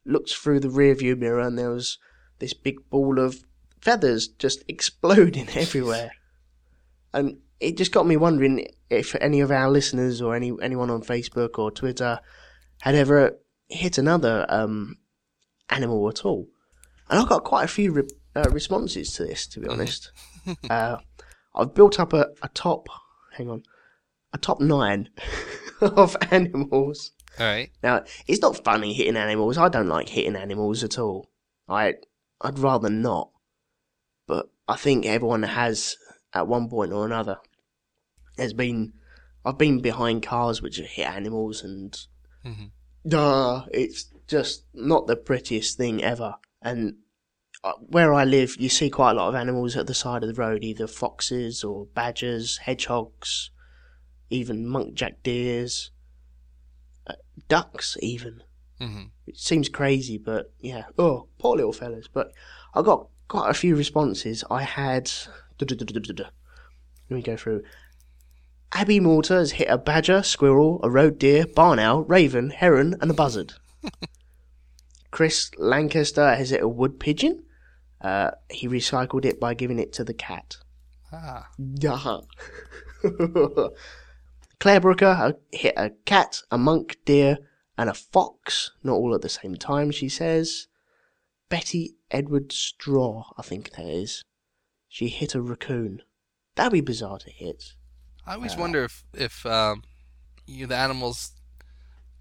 looked 0.05 0.33
through 0.33 0.61
the 0.61 0.71
rear 0.71 0.95
view 0.95 1.17
mirror, 1.17 1.41
and 1.41 1.59
there 1.59 1.71
was 1.71 1.99
this 2.39 2.55
big 2.55 2.77
ball 2.91 3.19
of 3.19 3.45
feathers 3.81 4.29
just 4.29 4.65
exploding 4.69 5.49
everywhere. 5.55 6.13
And 7.13 7.39
it 7.61 7.77
just 7.77 7.93
got 7.93 8.07
me 8.07 8.17
wondering 8.17 8.67
if 8.91 9.15
any 9.21 9.41
of 9.41 9.51
our 9.51 9.71
listeners 9.71 10.21
or 10.21 10.35
any 10.35 10.53
anyone 10.61 10.91
on 10.91 11.03
Facebook 11.03 11.59
or 11.59 11.71
Twitter 11.71 12.21
had 12.83 12.95
ever 12.95 13.39
hit 13.69 13.99
another 13.99 14.45
um, 14.49 14.97
animal 15.71 16.09
at 16.09 16.25
all. 16.25 16.49
And 17.09 17.21
I 17.21 17.25
got 17.25 17.45
quite 17.45 17.65
a 17.65 17.69
few 17.69 17.93
re- 17.93 18.09
uh, 18.35 18.51
responses 18.51 19.13
to 19.15 19.25
this, 19.25 19.47
to 19.49 19.61
be 19.61 19.69
honest. 19.69 20.11
uh, 20.71 20.99
I've 21.55 21.75
built 21.75 22.01
up 22.01 22.13
a, 22.13 22.29
a 22.43 22.49
top, 22.49 22.89
hang 23.37 23.49
on, 23.49 23.63
a 24.33 24.39
top 24.39 24.61
nine 24.61 25.09
of 25.97 26.17
animals. 26.31 27.13
all 27.39 27.47
right 27.47 27.71
Now, 27.83 28.05
it's 28.27 28.41
not 28.41 28.63
funny 28.65 28.93
hitting 28.93 29.17
animals. 29.17 29.59
I 29.59 29.69
don't 29.69 29.89
like 29.89 30.09
hitting 30.09 30.37
animals 30.37 30.83
at 30.85 30.99
all. 30.99 31.31
I, 31.69 31.95
I'd 32.41 32.59
rather 32.59 32.91
not. 32.91 33.31
But 34.27 34.51
I 34.69 34.77
think 34.77 35.05
everyone 35.07 35.43
has, 35.43 35.97
at 36.33 36.47
one 36.49 36.69
point 36.69 36.93
or 36.93 37.05
another, 37.07 37.39
has 38.39 38.53
been. 38.53 38.93
I've 39.45 39.59
been 39.59 39.81
behind 39.83 40.23
cars 40.23 40.63
which 40.63 40.79
have 40.79 40.87
hit 40.87 41.07
animals, 41.07 41.63
and 41.63 41.95
Mhm. 42.47 42.71
uh, 43.13 43.67
it's 43.71 44.05
just 44.27 44.65
not 44.73 45.07
the 45.07 45.17
prettiest 45.17 45.77
thing 45.77 46.03
ever. 46.03 46.37
And 46.63 46.97
uh, 47.63 47.73
where 47.89 48.15
I 48.15 48.25
live, 48.25 48.57
you 48.59 48.71
see 48.71 48.89
quite 48.89 49.11
a 49.11 49.15
lot 49.15 49.29
of 49.29 49.35
animals 49.35 49.77
at 49.77 49.87
the 49.87 49.93
side 49.95 50.23
of 50.23 50.29
the 50.35 50.41
road, 50.43 50.65
either 50.65 50.87
foxes 50.87 51.63
or 51.63 51.85
badgers, 51.95 52.57
hedgehogs, 52.59 53.51
even 54.31 54.67
muntjac 54.67 55.17
deers, 55.23 55.91
uh, 57.07 57.15
ducks, 57.49 57.97
even. 58.01 58.43
hmm 58.81 59.05
It 59.27 59.39
seems 59.39 59.69
crazy, 59.69 60.19
but 60.19 60.53
yeah. 60.61 60.85
Oh, 60.99 61.29
poor 61.39 61.57
little 61.57 61.73
fellas. 61.73 62.09
But 62.09 62.33
I 62.75 62.83
got 62.83 63.09
quite 63.29 63.51
a 63.51 63.55
few 63.55 63.77
responses. 63.77 64.45
I 64.51 64.63
had. 64.63 65.11
Let 67.11 67.17
me 67.17 67.23
go 67.23 67.37
through. 67.37 67.63
Abby 68.73 68.99
Mortar 68.99 69.37
has 69.39 69.53
hit 69.53 69.69
a 69.69 69.79
badger, 69.79 70.23
squirrel, 70.23 70.81
a 70.83 70.91
roe 70.91 71.11
deer, 71.11 71.47
barn 71.47 71.79
owl, 71.79 72.03
raven, 72.03 72.51
heron, 72.51 72.97
and 73.01 73.11
a 73.11 73.15
buzzard. 73.15 73.53
Chris 75.13 75.51
Lancaster 75.59 76.35
has 76.35 76.51
hit 76.51 76.63
a 76.63 76.67
wood 76.69 76.99
pigeon. 76.99 77.45
Uh, 78.01 78.33
he 78.51 78.67
recycled 78.69 79.25
it 79.25 79.39
by 79.39 79.55
giving 79.55 79.79
it 79.79 79.93
to 79.93 80.03
the 80.05 80.13
cat. 80.15 80.57
ah 81.13 81.47
Yeah. 84.55 84.57
Claire 84.61 84.81
Brooker 84.81 85.07
uh, 85.07 85.33
hit 85.53 85.75
a 85.77 85.91
cat, 86.05 86.43
a 86.51 86.59
monk, 86.59 86.99
deer, 87.05 87.39
and 87.77 87.91
a 87.91 87.95
fox. 87.95 88.71
Not 88.83 88.95
all 88.95 89.15
at 89.15 89.23
the 89.23 89.29
same 89.29 89.57
time, 89.57 89.91
she 89.91 90.09
says. 90.09 90.69
Betty 91.49 91.97
Edward 92.11 92.53
Straw, 92.53 93.25
I 93.37 93.43
think 93.43 93.73
that 93.73 93.87
is. 93.87 94.23
She 94.89 95.09
hit 95.09 95.35
a 95.35 95.43
raccoon. 95.43 96.03
That'd 96.55 96.73
be 96.73 96.81
bizarre 96.81 97.19
to 97.19 97.31
hit. 97.31 97.75
I 98.27 98.35
always 98.35 98.57
wonder 98.57 98.85
if 98.85 99.05
if 99.13 99.45
um, 99.45 99.83
you 100.47 100.67
the 100.67 100.77
animals 100.77 101.33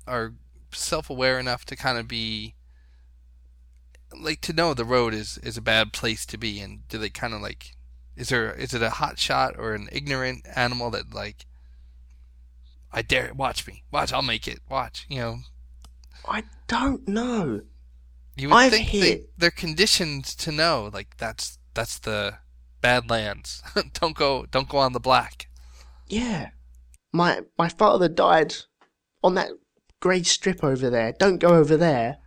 are 0.07 0.33
self-aware 0.71 1.39
enough 1.39 1.65
to 1.65 1.75
kind 1.75 1.97
of 1.97 2.07
be 2.07 2.55
like 4.19 4.41
to 4.41 4.53
know 4.53 4.73
the 4.73 4.85
road 4.85 5.13
is 5.13 5.37
is 5.39 5.57
a 5.57 5.61
bad 5.61 5.93
place 5.93 6.25
to 6.25 6.37
be 6.37 6.59
and 6.59 6.87
do 6.87 6.97
they 6.97 7.09
kind 7.09 7.33
of 7.33 7.41
like 7.41 7.75
is 8.15 8.29
there 8.29 8.53
is 8.53 8.73
it 8.73 8.81
a 8.81 8.89
hot 8.89 9.17
shot 9.17 9.55
or 9.57 9.73
an 9.73 9.87
ignorant 9.91 10.45
animal 10.55 10.89
that 10.91 11.13
like 11.13 11.45
I 12.93 13.01
dare 13.01 13.25
it, 13.25 13.35
watch 13.35 13.65
me 13.67 13.83
watch 13.91 14.13
I'll 14.13 14.21
make 14.21 14.47
it 14.47 14.59
watch 14.69 15.05
you 15.09 15.19
know 15.19 15.37
I 16.27 16.43
don't 16.67 17.05
know. 17.07 17.61
you 18.37 18.47
would 18.49 18.55
I've 18.55 18.71
think 18.71 18.91
they, 18.91 18.97
hit- 18.99 19.29
they're 19.37 19.51
conditioned 19.51 20.23
to 20.25 20.51
know 20.51 20.89
like 20.93 21.17
that's 21.17 21.57
that's 21.73 21.99
the 21.99 22.37
bad 22.81 23.09
lands 23.09 23.61
don't 23.99 24.15
go 24.15 24.45
don't 24.51 24.69
go 24.69 24.77
on 24.77 24.93
the 24.93 24.99
black 24.99 25.47
Yeah. 26.07 26.49
My 27.11 27.41
my 27.57 27.69
father 27.69 28.07
died 28.09 28.53
on 29.23 29.35
that 29.35 29.49
grey 29.99 30.23
strip 30.23 30.63
over 30.63 30.89
there. 30.89 31.13
Don't 31.17 31.37
go 31.37 31.49
over 31.49 31.77
there. 31.77 32.17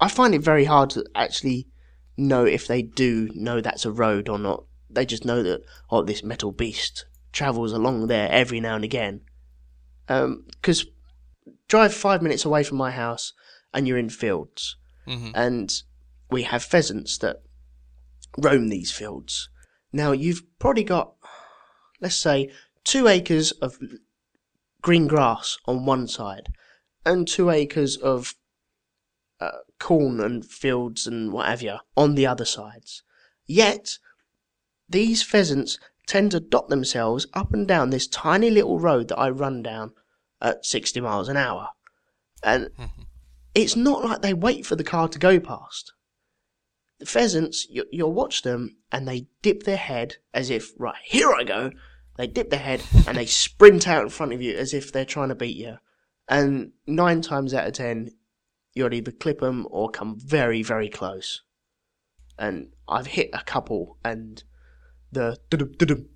I 0.00 0.08
find 0.08 0.34
it 0.34 0.42
very 0.42 0.64
hard 0.64 0.90
to 0.90 1.04
actually 1.14 1.66
know 2.16 2.44
if 2.46 2.66
they 2.66 2.82
do 2.82 3.28
know 3.34 3.60
that's 3.60 3.84
a 3.84 3.90
road 3.92 4.28
or 4.28 4.38
not. 4.38 4.64
They 4.88 5.04
just 5.04 5.24
know 5.24 5.42
that 5.42 5.62
oh 5.90 6.02
this 6.02 6.22
metal 6.22 6.52
beast 6.52 7.06
travels 7.32 7.72
along 7.72 8.06
there 8.06 8.30
every 8.30 8.60
now 8.60 8.76
and 8.76 8.84
again. 8.84 9.20
Um 10.08 10.46
'cause 10.62 10.86
drive 11.68 11.92
five 11.94 12.22
minutes 12.22 12.44
away 12.44 12.62
from 12.62 12.78
my 12.78 12.90
house 12.90 13.32
and 13.74 13.86
you're 13.86 13.98
in 13.98 14.10
fields 14.10 14.76
hmm 15.04 15.30
and 15.34 15.82
we 16.30 16.42
have 16.42 16.62
pheasants 16.62 17.18
that 17.18 17.42
roam 18.38 18.68
these 18.68 18.92
fields. 18.92 19.48
Now 19.92 20.12
you've 20.12 20.42
probably 20.58 20.84
got, 20.84 21.14
let's 22.00 22.16
say, 22.16 22.50
two 22.84 23.06
acres 23.08 23.52
of 23.52 23.78
green 24.82 25.06
grass 25.06 25.56
on 25.66 25.86
one 25.86 26.06
side, 26.08 26.48
and 27.04 27.26
two 27.26 27.50
acres 27.50 27.96
of 27.96 28.34
uh, 29.40 29.58
corn 29.78 30.20
and 30.20 30.44
fields 30.44 31.06
and 31.06 31.32
what 31.32 31.46
have 31.46 31.62
you 31.62 31.76
on 31.96 32.14
the 32.14 32.26
other 32.26 32.44
sides. 32.44 33.02
Yet 33.46 33.98
these 34.88 35.22
pheasants 35.22 35.78
tend 36.06 36.30
to 36.30 36.40
dot 36.40 36.68
themselves 36.68 37.26
up 37.34 37.52
and 37.52 37.66
down 37.66 37.90
this 37.90 38.06
tiny 38.06 38.50
little 38.50 38.78
road 38.78 39.08
that 39.08 39.18
I 39.18 39.30
run 39.30 39.62
down 39.62 39.92
at 40.40 40.64
60 40.64 41.00
miles 41.00 41.28
an 41.28 41.36
hour. 41.36 41.68
And 42.42 42.66
mm-hmm. 42.78 43.02
it's 43.54 43.76
not 43.76 44.04
like 44.04 44.22
they 44.22 44.34
wait 44.34 44.66
for 44.66 44.76
the 44.76 44.84
car 44.84 45.08
to 45.08 45.18
go 45.18 45.40
past. 45.40 45.92
The 46.98 47.06
pheasants, 47.06 47.66
you, 47.68 47.84
you'll 47.90 48.12
watch 48.12 48.42
them 48.42 48.76
and 48.90 49.06
they 49.06 49.26
dip 49.42 49.64
their 49.64 49.76
head 49.76 50.16
as 50.32 50.48
if, 50.48 50.70
right, 50.78 50.94
here 51.04 51.32
I 51.32 51.44
go. 51.44 51.72
They 52.16 52.26
dip 52.26 52.50
their 52.50 52.60
head 52.60 52.82
and 53.06 53.16
they 53.16 53.26
sprint 53.26 53.86
out 53.86 54.04
in 54.04 54.08
front 54.08 54.32
of 54.32 54.40
you 54.40 54.56
as 54.56 54.72
if 54.72 54.92
they're 54.92 55.04
trying 55.04 55.28
to 55.28 55.34
beat 55.34 55.56
you. 55.56 55.76
And 56.28 56.72
nine 56.86 57.20
times 57.20 57.52
out 57.52 57.66
of 57.66 57.74
ten, 57.74 58.10
you'd 58.74 58.94
either 58.94 59.12
clip 59.12 59.40
them 59.40 59.66
or 59.70 59.90
come 59.90 60.18
very, 60.18 60.62
very 60.62 60.88
close. 60.88 61.42
And 62.38 62.72
I've 62.88 63.06
hit 63.06 63.30
a 63.32 63.42
couple, 63.42 63.98
and 64.04 64.42
the 65.16 66.06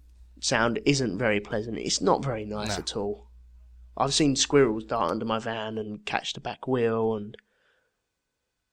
sound 0.40 0.80
isn't 0.86 1.18
very 1.18 1.40
pleasant. 1.40 1.78
It's 1.78 2.01
not 2.01 2.24
very 2.24 2.44
nice 2.44 2.76
No. 2.76 2.82
at 2.82 2.96
all. 2.96 3.26
I've 3.96 4.14
seen 4.14 4.36
squirrels 4.36 4.84
dart 4.84 5.11
under 5.11 5.24
my 5.26 5.38
van 5.38 5.76
and 5.76 6.05
catch 6.07 6.32
the 6.32 6.40
back 6.40 6.66
wheel, 6.66 7.14
and 7.16 7.36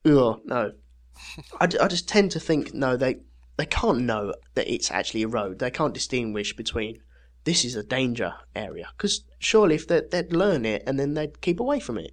ugh, 0.05 0.39
no. 0.45 0.71
I, 1.59 1.65
I 1.81 1.87
just 1.87 2.07
tend 2.07 2.31
to 2.31 2.39
think 2.39 2.73
no, 2.73 2.95
they 2.95 3.17
they 3.57 3.65
can't 3.65 4.01
know 4.01 4.33
that 4.53 4.71
it's 4.71 4.91
actually 4.91 5.23
a 5.23 5.27
road. 5.27 5.59
They 5.59 5.71
can't 5.71 5.93
distinguish 5.93 6.55
between 6.55 7.01
this 7.43 7.65
is 7.65 7.75
a 7.75 7.83
danger 7.83 8.33
area 8.55 8.89
because 8.95 9.23
surely 9.39 9.75
if 9.75 9.87
they, 9.87 10.01
they'd 10.11 10.31
learn 10.33 10.65
it 10.65 10.83
and 10.85 10.99
then 10.99 11.13
they'd 11.15 11.41
keep 11.41 11.59
away 11.59 11.79
from 11.79 11.97
it. 11.97 12.11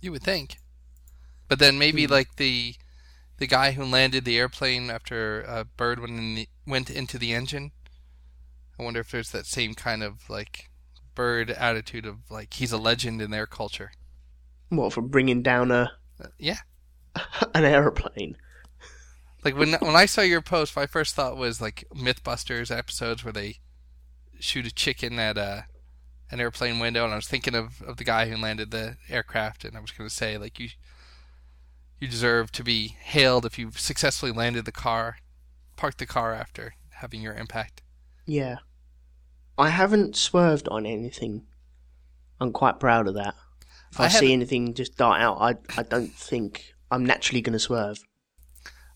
You 0.00 0.12
would 0.12 0.22
think. 0.22 0.56
But 1.48 1.58
then 1.58 1.78
maybe 1.78 2.06
Hmm. 2.06 2.12
like 2.12 2.36
the 2.36 2.74
the 3.38 3.46
guy 3.46 3.72
who 3.72 3.84
landed 3.84 4.24
the 4.24 4.38
airplane 4.38 4.90
after 4.90 5.42
a 5.42 5.64
bird 5.64 5.98
went 5.98 6.12
in 6.16 6.34
the, 6.36 6.48
went 6.66 6.90
into 6.90 7.18
the 7.18 7.32
engine. 7.32 7.72
I 8.78 8.82
wonder 8.82 9.00
if 9.00 9.10
there's 9.10 9.30
that 9.30 9.46
same 9.46 9.74
kind 9.74 10.02
of 10.02 10.28
like 10.28 10.70
bird 11.14 11.50
attitude 11.50 12.06
of 12.06 12.30
like 12.30 12.54
he's 12.54 12.72
a 12.72 12.78
legend 12.78 13.22
in 13.22 13.30
their 13.30 13.46
culture. 13.46 13.92
What 14.68 14.92
for 14.92 15.02
bringing 15.02 15.42
down 15.42 15.70
a 15.70 15.92
Uh, 16.22 16.28
yeah. 16.38 16.58
an 17.54 17.64
aeroplane? 17.64 18.36
Like 19.44 19.56
when 19.56 19.74
when 19.74 19.96
I 19.96 20.06
saw 20.06 20.22
your 20.22 20.40
post, 20.40 20.74
my 20.74 20.86
first 20.86 21.14
thought 21.14 21.36
was 21.36 21.60
like 21.60 21.84
MythBusters 21.94 22.76
episodes 22.76 23.24
where 23.24 23.32
they 23.32 23.58
shoot 24.40 24.66
a 24.66 24.74
chicken 24.74 25.18
at 25.18 25.36
a 25.36 25.66
an 26.30 26.40
airplane 26.40 26.78
window, 26.78 27.04
and 27.04 27.12
I 27.12 27.16
was 27.16 27.28
thinking 27.28 27.54
of, 27.54 27.82
of 27.82 27.98
the 27.98 28.04
guy 28.04 28.28
who 28.28 28.36
landed 28.36 28.70
the 28.70 28.96
aircraft, 29.08 29.64
and 29.64 29.76
I 29.76 29.80
was 29.80 29.90
going 29.90 30.08
to 30.08 30.14
say 30.14 30.38
like 30.38 30.58
you 30.58 30.70
you 32.00 32.08
deserve 32.08 32.50
to 32.52 32.64
be 32.64 32.96
hailed 33.00 33.46
if 33.46 33.58
you 33.58 33.70
successfully 33.72 34.32
landed 34.32 34.64
the 34.64 34.72
car, 34.72 35.18
parked 35.76 35.98
the 35.98 36.06
car 36.06 36.32
after 36.32 36.74
having 36.90 37.22
your 37.22 37.34
impact. 37.34 37.82
Yeah, 38.26 38.56
I 39.58 39.70
haven't 39.70 40.16
swerved 40.16 40.68
on 40.68 40.86
anything. 40.86 41.46
I'm 42.40 42.52
quite 42.52 42.80
proud 42.80 43.06
of 43.06 43.14
that. 43.14 43.34
If 43.92 44.00
I, 44.00 44.04
I 44.04 44.08
see 44.08 44.32
anything 44.32 44.74
just 44.74 44.96
dart 44.96 45.20
out, 45.20 45.38
I 45.40 45.56
I 45.78 45.82
don't 45.82 46.12
think 46.12 46.74
I'm 46.90 47.04
naturally 47.04 47.40
going 47.40 47.52
to 47.52 47.58
swerve. 47.58 47.98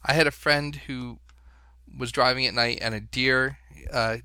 I 0.05 0.13
had 0.15 0.27
a 0.27 0.33
friend 0.33 0.77
who 0.87 1.19
was 1.97 2.13
driving 2.13 2.47
at 2.47 2.55
night 2.55 2.79
and 2.81 2.95
a 2.95 3.01
deer 3.01 3.59
uh, 3.93 4.19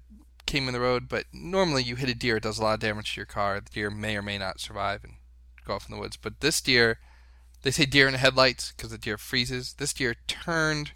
came 0.45 0.67
in 0.67 0.73
the 0.73 0.79
road, 0.79 1.07
but 1.09 1.25
normally 1.33 1.83
you 1.83 1.95
hit 1.95 2.09
a 2.09 2.15
deer, 2.15 2.37
it 2.37 2.43
does 2.43 2.59
a 2.59 2.63
lot 2.63 2.75
of 2.75 2.79
damage 2.79 3.13
to 3.13 3.19
your 3.19 3.25
car. 3.25 3.59
The 3.59 3.69
deer 3.71 3.89
may 3.89 4.15
or 4.15 4.21
may 4.21 4.37
not 4.37 4.59
survive 4.59 5.03
and 5.03 5.13
go 5.65 5.73
off 5.73 5.89
in 5.89 5.95
the 5.95 5.99
woods. 5.99 6.17
But 6.17 6.41
this 6.41 6.61
deer, 6.61 6.99
they 7.63 7.71
say 7.71 7.85
deer 7.85 8.07
in 8.07 8.13
the 8.13 8.19
headlights 8.19 8.71
because 8.71 8.91
the 8.91 8.97
deer 8.97 9.17
freezes. 9.17 9.73
This 9.73 9.93
deer 9.93 10.15
turned 10.27 10.91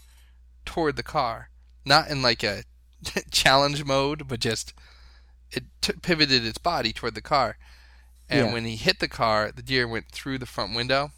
toward 0.68 0.95
the 0.95 1.03
car, 1.03 1.49
not 1.86 2.09
in 2.09 2.22
like 2.22 2.43
a 2.43 2.63
challenge 3.32 3.84
mode, 3.84 4.28
but 4.28 4.39
just 4.39 4.74
it 5.49 5.63
t- 5.82 5.93
pivoted 6.01 6.45
its 6.45 6.59
body 6.59 6.93
toward 6.93 7.15
the 7.15 7.22
car. 7.22 7.57
And 8.30 8.47
Yeah. 8.47 8.53
when 8.53 8.65
he 8.65 8.76
hit 8.76 8.99
the 8.99 9.07
car, 9.07 9.51
the 9.51 9.63
deer 9.63 9.88
went 9.88 10.11
through 10.11 10.38
the 10.38 10.45
front 10.45 10.76
window 10.76 11.11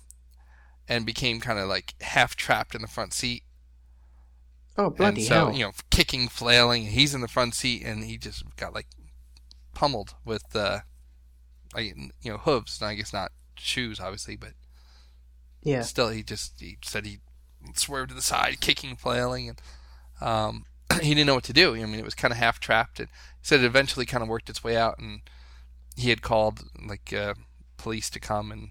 and 0.87 1.05
became 1.05 1.39
kind 1.41 1.59
of 1.59 1.67
like 1.67 1.95
half 2.01 2.35
trapped 2.35 2.75
in 2.75 2.81
the 2.81 2.87
front 2.87 3.13
seat. 3.13 3.43
Oh 4.77 4.89
bloody 4.89 5.21
and 5.21 5.27
so, 5.27 5.33
hell! 5.33 5.53
you 5.53 5.65
know, 5.65 5.71
kicking, 5.89 6.29
flailing. 6.29 6.83
He's 6.87 7.13
in 7.13 7.21
the 7.21 7.27
front 7.27 7.53
seat, 7.55 7.83
and 7.83 8.03
he 8.03 8.17
just 8.17 8.43
got 8.55 8.73
like 8.73 8.87
pummeled 9.73 10.15
with, 10.23 10.55
uh, 10.55 10.79
like, 11.75 11.95
you 12.21 12.31
know, 12.31 12.37
hooves. 12.37 12.79
And 12.79 12.89
I 12.89 12.93
guess 12.95 13.11
not 13.11 13.31
shoes, 13.57 13.99
obviously, 13.99 14.37
but 14.37 14.53
yeah, 15.63 15.81
still, 15.81 16.09
he 16.09 16.23
just 16.23 16.61
he 16.61 16.77
said 16.83 17.05
he 17.05 17.19
swerved 17.76 18.10
to 18.10 18.16
the 18.16 18.22
side, 18.22 18.62
kicking, 18.62 18.95
flailing, 18.95 19.49
and 19.49 19.62
um, 20.22 20.66
he 21.01 21.14
didn't 21.14 21.28
know 21.28 21.36
what 21.36 21.43
to 21.45 21.53
do. 21.53 21.76
I 21.76 21.86
mean, 21.86 21.99
it 21.99 22.05
was 22.05 22.16
kind 22.16 22.32
of 22.32 22.38
half 22.38 22.60
trapped. 22.60 22.99
And 22.99 23.10
he 23.10 23.45
said 23.45 23.62
it 23.62 23.66
eventually 23.66 24.05
kind 24.05 24.24
of 24.24 24.30
worked 24.30 24.49
its 24.49 24.64
way 24.64 24.76
out, 24.76 24.99
and 24.99 25.22
he 25.95 26.10
had 26.10 26.22
called 26.22 26.64
like 26.88 27.14
uh, 27.14 27.34
police 27.78 28.10
to 28.12 28.20
come, 28.20 28.51
and 28.51 28.70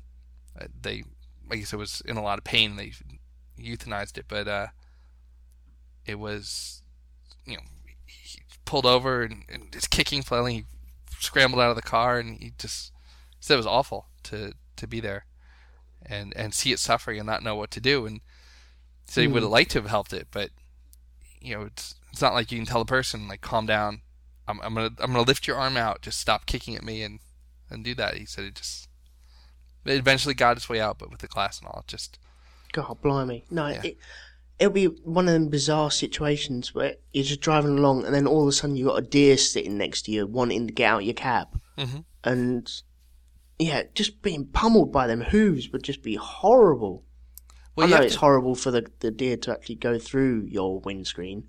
uh, 0.60 0.66
they, 0.80 1.04
I 1.50 1.56
guess, 1.56 1.72
it 1.72 1.76
was 1.78 2.02
in 2.04 2.16
a 2.16 2.22
lot 2.22 2.38
of 2.38 2.44
pain. 2.44 2.76
They 2.76 2.92
euthanized 3.58 4.18
it, 4.18 4.26
but 4.28 4.48
uh, 4.48 4.68
it 6.06 6.18
was, 6.18 6.82
you 7.44 7.56
know, 7.56 7.62
he 8.06 8.40
pulled 8.64 8.86
over 8.86 9.22
and, 9.22 9.44
and 9.48 9.72
just 9.72 9.90
kicking, 9.90 10.22
flailing. 10.22 10.54
He 10.54 10.64
scrambled 11.20 11.60
out 11.60 11.70
of 11.70 11.76
the 11.76 11.82
car, 11.82 12.18
and 12.18 12.40
he 12.40 12.52
just 12.58 12.92
said 13.40 13.54
it 13.54 13.58
was 13.58 13.66
awful 13.66 14.06
to 14.24 14.52
to 14.76 14.86
be 14.86 15.00
there 15.00 15.24
and 16.04 16.32
and 16.36 16.54
see 16.54 16.72
it 16.72 16.78
suffering 16.78 17.18
and 17.18 17.26
not 17.26 17.42
know 17.42 17.56
what 17.56 17.70
to 17.72 17.80
do. 17.80 18.06
And 18.06 18.20
said 19.08 19.22
he 19.22 19.26
would 19.28 19.42
have 19.42 19.50
liked 19.50 19.70
to 19.72 19.80
have 19.80 19.90
helped 19.90 20.12
it, 20.12 20.28
but 20.30 20.50
you 21.40 21.54
know, 21.56 21.62
it's 21.64 21.94
it's 22.12 22.20
not 22.22 22.34
like 22.34 22.50
you 22.52 22.58
can 22.58 22.66
tell 22.66 22.80
a 22.80 22.86
person 22.86 23.28
like 23.28 23.40
calm 23.40 23.66
down. 23.66 24.02
I'm 24.46 24.60
I'm 24.62 24.74
gonna 24.74 24.90
I'm 24.98 25.12
gonna 25.12 25.22
lift 25.22 25.46
your 25.46 25.56
arm 25.56 25.76
out. 25.76 26.02
Just 26.02 26.20
stop 26.20 26.46
kicking 26.46 26.74
at 26.76 26.82
me 26.84 27.02
and 27.02 27.20
and 27.70 27.84
do 27.84 27.94
that. 27.96 28.14
He 28.16 28.24
said 28.26 28.44
it 28.44 28.54
just 28.54 28.88
it 29.84 29.92
eventually 29.98 30.34
got 30.34 30.56
its 30.56 30.68
way 30.68 30.80
out, 30.80 30.98
but 30.98 31.10
with 31.10 31.20
the 31.20 31.26
glass 31.28 31.58
and 31.60 31.68
all, 31.68 31.80
it 31.80 31.86
just 31.88 32.18
God 32.72 32.98
blimey! 33.02 33.44
No, 33.50 33.68
Yeah. 33.68 33.80
it 33.84 33.98
it'll 34.58 34.72
be 34.72 34.86
one 34.86 35.28
of 35.28 35.32
them 35.34 35.48
bizarre 35.48 35.90
situations 35.90 36.74
where 36.74 36.96
you're 37.12 37.24
just 37.24 37.40
driving 37.40 37.78
along, 37.78 38.04
and 38.04 38.14
then 38.14 38.26
all 38.26 38.42
of 38.42 38.48
a 38.48 38.52
sudden 38.52 38.76
you've 38.76 38.88
got 38.88 38.96
a 39.02 39.06
deer 39.06 39.36
sitting 39.38 39.78
next 39.78 40.02
to 40.02 40.10
you, 40.10 40.26
wanting 40.26 40.66
to 40.66 40.72
get 40.72 40.90
out 40.92 41.00
of 41.00 41.06
your 41.06 41.14
cab, 41.14 41.48
Mhm. 41.78 42.04
and 42.24 42.70
yeah, 43.58 43.84
just 43.94 44.20
being 44.22 44.46
pummeled 44.46 44.92
by 44.92 45.06
them 45.06 45.20
hooves 45.22 45.70
would 45.70 45.82
just 45.84 46.02
be 46.02 46.16
horrible. 46.16 47.04
Well, 47.78 47.94
I 47.94 47.98
know 47.98 48.04
it's 48.04 48.14
to- 48.14 48.20
horrible 48.20 48.54
for 48.54 48.70
the, 48.70 48.90
the 49.00 49.10
deer 49.10 49.36
to 49.38 49.52
actually 49.52 49.76
go 49.76 49.98
through 49.98 50.46
your 50.48 50.80
windscreen 50.80 51.48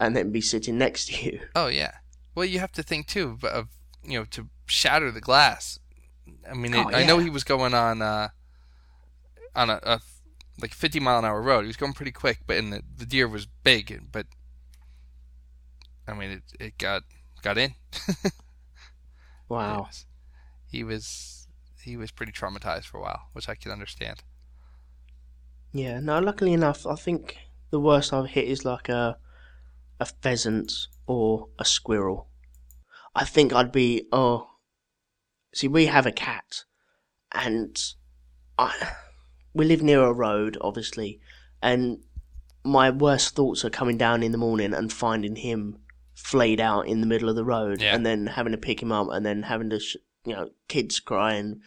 and 0.00 0.16
then 0.16 0.30
be 0.32 0.40
sitting 0.40 0.78
next 0.78 1.06
to 1.08 1.24
you. 1.24 1.40
Oh 1.54 1.68
yeah. 1.68 1.92
Well, 2.34 2.44
you 2.44 2.58
have 2.60 2.72
to 2.72 2.82
think 2.82 3.06
too 3.06 3.30
of, 3.30 3.44
of 3.44 3.68
you 4.04 4.18
know 4.18 4.24
to 4.26 4.48
shatter 4.66 5.10
the 5.10 5.20
glass. 5.20 5.78
I 6.50 6.54
mean, 6.54 6.74
it, 6.74 6.78
Oh, 6.86 6.90
I 6.90 7.04
know 7.06 7.18
he 7.18 7.30
was 7.30 7.44
going 7.44 7.72
on 7.74 8.02
uh, 8.02 8.28
on 9.54 9.70
a, 9.70 9.80
a 9.82 10.00
like 10.60 10.72
50 10.74 11.00
mile 11.00 11.18
an 11.18 11.24
hour 11.24 11.40
road. 11.42 11.62
He 11.62 11.66
was 11.68 11.76
going 11.76 11.92
pretty 11.92 12.12
quick, 12.12 12.40
but 12.46 12.56
and 12.56 12.72
the, 12.72 12.82
the 12.96 13.06
deer 13.06 13.28
was 13.28 13.46
big. 13.46 14.10
But 14.12 14.26
I 16.06 16.14
mean, 16.14 16.30
it 16.30 16.42
it 16.60 16.78
got 16.78 17.02
got 17.42 17.58
in. 17.58 17.74
Wow. 19.48 19.84
Yes. 19.86 20.06
He 20.70 20.82
was 20.82 21.46
he 21.80 21.96
was 21.96 22.10
pretty 22.10 22.32
traumatized 22.32 22.84
for 22.86 22.98
a 22.98 23.00
while, 23.02 23.28
which 23.32 23.48
I 23.48 23.54
can 23.54 23.70
understand. 23.70 24.24
Yeah, 25.76 26.00
no, 26.00 26.18
luckily 26.20 26.52
enough, 26.52 26.86
I 26.86 26.94
think 26.94 27.36
the 27.70 27.80
worst 27.80 28.12
I've 28.12 28.30
hit 28.30 28.48
is 28.48 28.64
like 28.64 28.88
a 28.88 29.18
a 30.00 30.06
pheasant 30.06 30.72
or 31.06 31.48
a 31.58 31.64
squirrel. 31.64 32.28
I 33.14 33.24
think 33.24 33.52
I'd 33.52 33.72
be 33.72 34.06
oh 34.12 34.48
see 35.54 35.68
we 35.68 35.86
have 35.86 36.06
a 36.06 36.12
cat 36.12 36.64
and 37.32 37.76
I 38.58 38.72
we 39.54 39.64
live 39.64 39.82
near 39.82 40.02
a 40.02 40.12
road 40.12 40.58
obviously 40.60 41.20
and 41.62 41.98
my 42.62 42.90
worst 42.90 43.34
thoughts 43.34 43.64
are 43.64 43.70
coming 43.70 43.96
down 43.96 44.22
in 44.22 44.32
the 44.32 44.38
morning 44.38 44.74
and 44.74 44.92
finding 44.92 45.36
him 45.36 45.78
flayed 46.14 46.60
out 46.60 46.86
in 46.86 47.00
the 47.00 47.06
middle 47.06 47.28
of 47.30 47.36
the 47.36 47.44
road 47.44 47.80
Yeah. 47.80 47.94
and 47.94 48.04
then 48.04 48.26
having 48.26 48.52
to 48.52 48.58
pick 48.58 48.82
him 48.82 48.92
up 48.92 49.08
and 49.10 49.24
then 49.24 49.42
having 49.44 49.70
to 49.70 49.80
sh- 49.80 49.96
you 50.26 50.34
know 50.34 50.50
kids 50.68 51.00
crying 51.00 51.60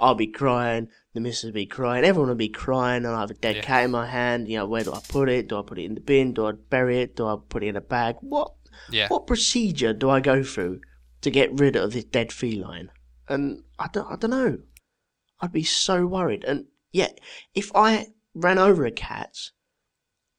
I'll 0.00 0.14
be 0.14 0.26
crying, 0.26 0.88
the 1.14 1.20
missus 1.20 1.44
will 1.44 1.52
be 1.52 1.66
crying, 1.66 2.04
everyone 2.04 2.28
will 2.28 2.36
be 2.36 2.48
crying, 2.48 3.04
and 3.04 3.14
I 3.14 3.20
have 3.20 3.30
a 3.30 3.34
dead 3.34 3.56
Yeah. 3.56 3.62
cat 3.62 3.84
in 3.84 3.90
my 3.90 4.06
hand. 4.06 4.48
You 4.48 4.58
know, 4.58 4.66
where 4.66 4.84
do 4.84 4.92
I 4.92 5.00
put 5.06 5.28
it? 5.28 5.48
Do 5.48 5.58
I 5.58 5.62
put 5.62 5.78
it 5.78 5.84
in 5.84 5.94
the 5.94 6.00
bin? 6.00 6.32
Do 6.32 6.46
I 6.46 6.52
bury 6.52 7.00
it? 7.00 7.16
Do 7.16 7.26
I 7.26 7.36
put 7.48 7.62
it 7.62 7.68
in 7.68 7.76
a 7.76 7.80
bag? 7.80 8.16
What 8.20 8.54
Yeah. 8.90 9.08
what 9.08 9.26
procedure 9.26 9.92
do 9.92 10.08
I 10.08 10.20
go 10.20 10.42
through 10.42 10.80
to 11.20 11.30
get 11.30 11.58
rid 11.58 11.76
of 11.76 11.92
this 11.92 12.04
dead 12.04 12.32
feline? 12.32 12.90
And 13.28 13.62
I 13.78 13.88
don't, 13.92 14.10
I 14.10 14.16
don't 14.16 14.30
know. 14.30 14.58
I'd 15.40 15.52
be 15.52 15.62
so 15.64 16.06
worried. 16.06 16.44
And 16.44 16.66
yet, 16.92 17.20
if 17.54 17.70
I 17.74 18.08
ran 18.34 18.58
over 18.58 18.84
a 18.86 18.90
cat, 18.90 19.36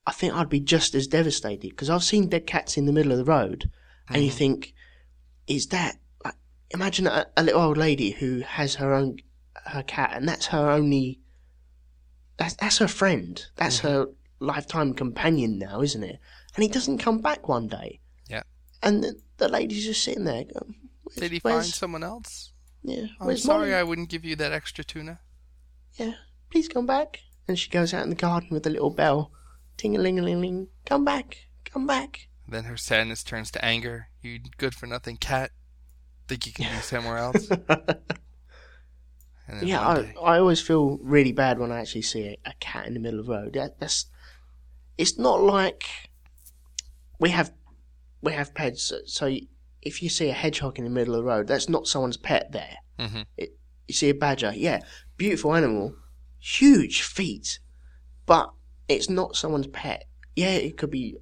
I 0.05 0.11
think 0.11 0.33
I'd 0.33 0.49
be 0.49 0.59
just 0.59 0.95
as 0.95 1.07
devastated 1.07 1.69
because 1.69 1.89
I've 1.89 2.03
seen 2.03 2.27
dead 2.27 2.47
cats 2.47 2.77
in 2.77 2.85
the 2.85 2.91
middle 2.91 3.11
of 3.11 3.17
the 3.17 3.23
road, 3.25 3.69
and 4.09 4.23
you 4.23 4.31
mm. 4.31 4.35
think, 4.35 4.73
is 5.47 5.67
that 5.67 5.99
like, 6.25 6.35
imagine 6.71 7.07
a, 7.07 7.27
a 7.37 7.43
little 7.43 7.61
old 7.61 7.77
lady 7.77 8.11
who 8.11 8.39
has 8.41 8.75
her 8.75 8.93
own 8.93 9.17
her 9.67 9.83
cat, 9.83 10.11
and 10.13 10.27
that's 10.27 10.47
her 10.47 10.69
only 10.69 11.19
that's 12.37 12.55
that's 12.55 12.77
her 12.79 12.87
friend, 12.87 13.45
that's 13.55 13.79
mm-hmm. 13.79 13.87
her 13.87 14.07
lifetime 14.39 14.93
companion 14.93 15.59
now, 15.59 15.81
isn't 15.81 16.03
it? 16.03 16.19
And 16.55 16.63
he 16.63 16.69
doesn't 16.69 16.97
come 16.97 17.19
back 17.19 17.47
one 17.47 17.67
day, 17.67 17.99
Yeah. 18.29 18.43
and 18.81 19.03
the, 19.03 19.19
the 19.37 19.47
lady's 19.47 19.85
just 19.85 20.03
sitting 20.03 20.25
there. 20.25 20.43
Going, 20.43 20.75
Did 21.15 21.31
he 21.31 21.39
find 21.39 21.65
someone 21.65 22.03
else? 22.03 22.53
Yeah, 22.83 23.05
I'm 23.19 23.37
sorry, 23.37 23.69
Molly? 23.69 23.75
I 23.75 23.83
wouldn't 23.83 24.09
give 24.09 24.25
you 24.25 24.35
that 24.37 24.51
extra 24.51 24.83
tuna. 24.83 25.19
Yeah, 25.93 26.13
please 26.49 26.67
come 26.67 26.85
back. 26.85 27.19
And 27.47 27.57
she 27.59 27.69
goes 27.69 27.93
out 27.93 28.03
in 28.03 28.09
the 28.09 28.15
garden 28.15 28.49
with 28.51 28.65
a 28.65 28.69
little 28.69 28.91
bell, 28.91 29.31
ting 29.77 29.95
a 29.95 29.99
ling 29.99 30.19
a 30.19 30.21
ling 30.21 30.41
ling. 30.41 30.67
Come 30.85 31.05
back, 31.05 31.47
come 31.65 31.85
back. 31.85 32.27
Then 32.47 32.65
her 32.65 32.77
sadness 32.77 33.23
turns 33.23 33.51
to 33.51 33.63
anger. 33.63 34.09
You 34.21 34.39
good 34.57 34.73
for 34.73 34.87
nothing 34.87 35.17
cat. 35.17 35.51
Think 36.27 36.45
you 36.45 36.53
can 36.53 36.75
be 36.75 36.81
somewhere 36.81 37.17
else? 37.17 37.49
Yeah, 39.61 39.81
I, 39.81 40.13
I 40.21 40.37
always 40.39 40.61
feel 40.61 40.97
really 41.01 41.31
bad 41.31 41.59
when 41.59 41.71
I 41.71 41.79
actually 41.81 42.03
see 42.03 42.23
a, 42.27 42.37
a 42.49 42.53
cat 42.59 42.87
in 42.87 42.93
the 42.93 42.99
middle 42.99 43.19
of 43.19 43.25
the 43.25 43.31
road. 43.33 43.53
That, 43.53 43.79
that's 43.79 44.05
it's 44.97 45.17
not 45.17 45.41
like 45.41 45.83
we 47.19 47.29
have 47.31 47.51
we 48.21 48.33
have 48.33 48.53
pets. 48.53 48.91
So 49.05 49.35
if 49.81 50.03
you 50.03 50.09
see 50.09 50.29
a 50.29 50.33
hedgehog 50.33 50.77
in 50.77 50.83
the 50.83 50.89
middle 50.89 51.15
of 51.15 51.19
the 51.21 51.25
road, 51.27 51.47
that's 51.47 51.69
not 51.69 51.87
someone's 51.87 52.17
pet 52.17 52.51
there. 52.51 52.77
Mhm. 52.99 53.25
It, 53.37 53.57
you 53.87 53.93
see 53.93 54.09
a 54.09 54.13
badger, 54.13 54.53
yeah, 54.55 54.81
beautiful 55.17 55.53
animal, 55.55 55.95
huge 56.39 57.01
feet, 57.01 57.59
but 58.25 58.51
it's 58.87 59.09
not 59.09 59.35
someone's 59.35 59.67
pet. 59.67 60.05
Yeah, 60.35 60.51
it 60.53 60.77
could 60.77 60.91
be 60.91 61.17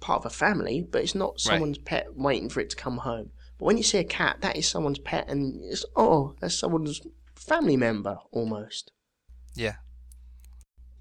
part 0.00 0.20
of 0.24 0.26
a 0.26 0.34
family, 0.34 0.86
but 0.88 1.02
it's 1.02 1.14
not 1.14 1.40
someone's 1.40 1.78
pet 1.78 2.06
waiting 2.14 2.48
for 2.48 2.60
it 2.60 2.70
to 2.70 2.76
come 2.76 2.98
home. 2.98 3.30
But 3.58 3.64
when 3.66 3.76
you 3.76 3.82
see 3.82 3.98
a 3.98 4.04
cat, 4.04 4.38
that 4.40 4.56
is 4.56 4.68
someone's 4.68 5.00
pet, 5.00 5.28
and 5.28 5.60
it's 5.64 5.84
oh, 5.96 6.34
that's 6.40 6.54
someone's 6.54 7.00
family 7.38 7.76
member 7.76 8.18
almost. 8.30 8.92
Yeah. 9.54 9.76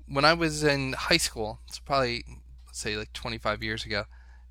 When 0.08 0.26
I 0.26 0.34
was 0.34 0.64
in 0.64 0.94
high 0.94 1.18
school, 1.18 1.60
it's 1.68 1.80
probably 1.80 2.24
let's 2.66 2.80
say 2.80 2.96
like 2.96 3.14
25 3.14 3.64
years 3.64 3.86
ago, 3.86 4.06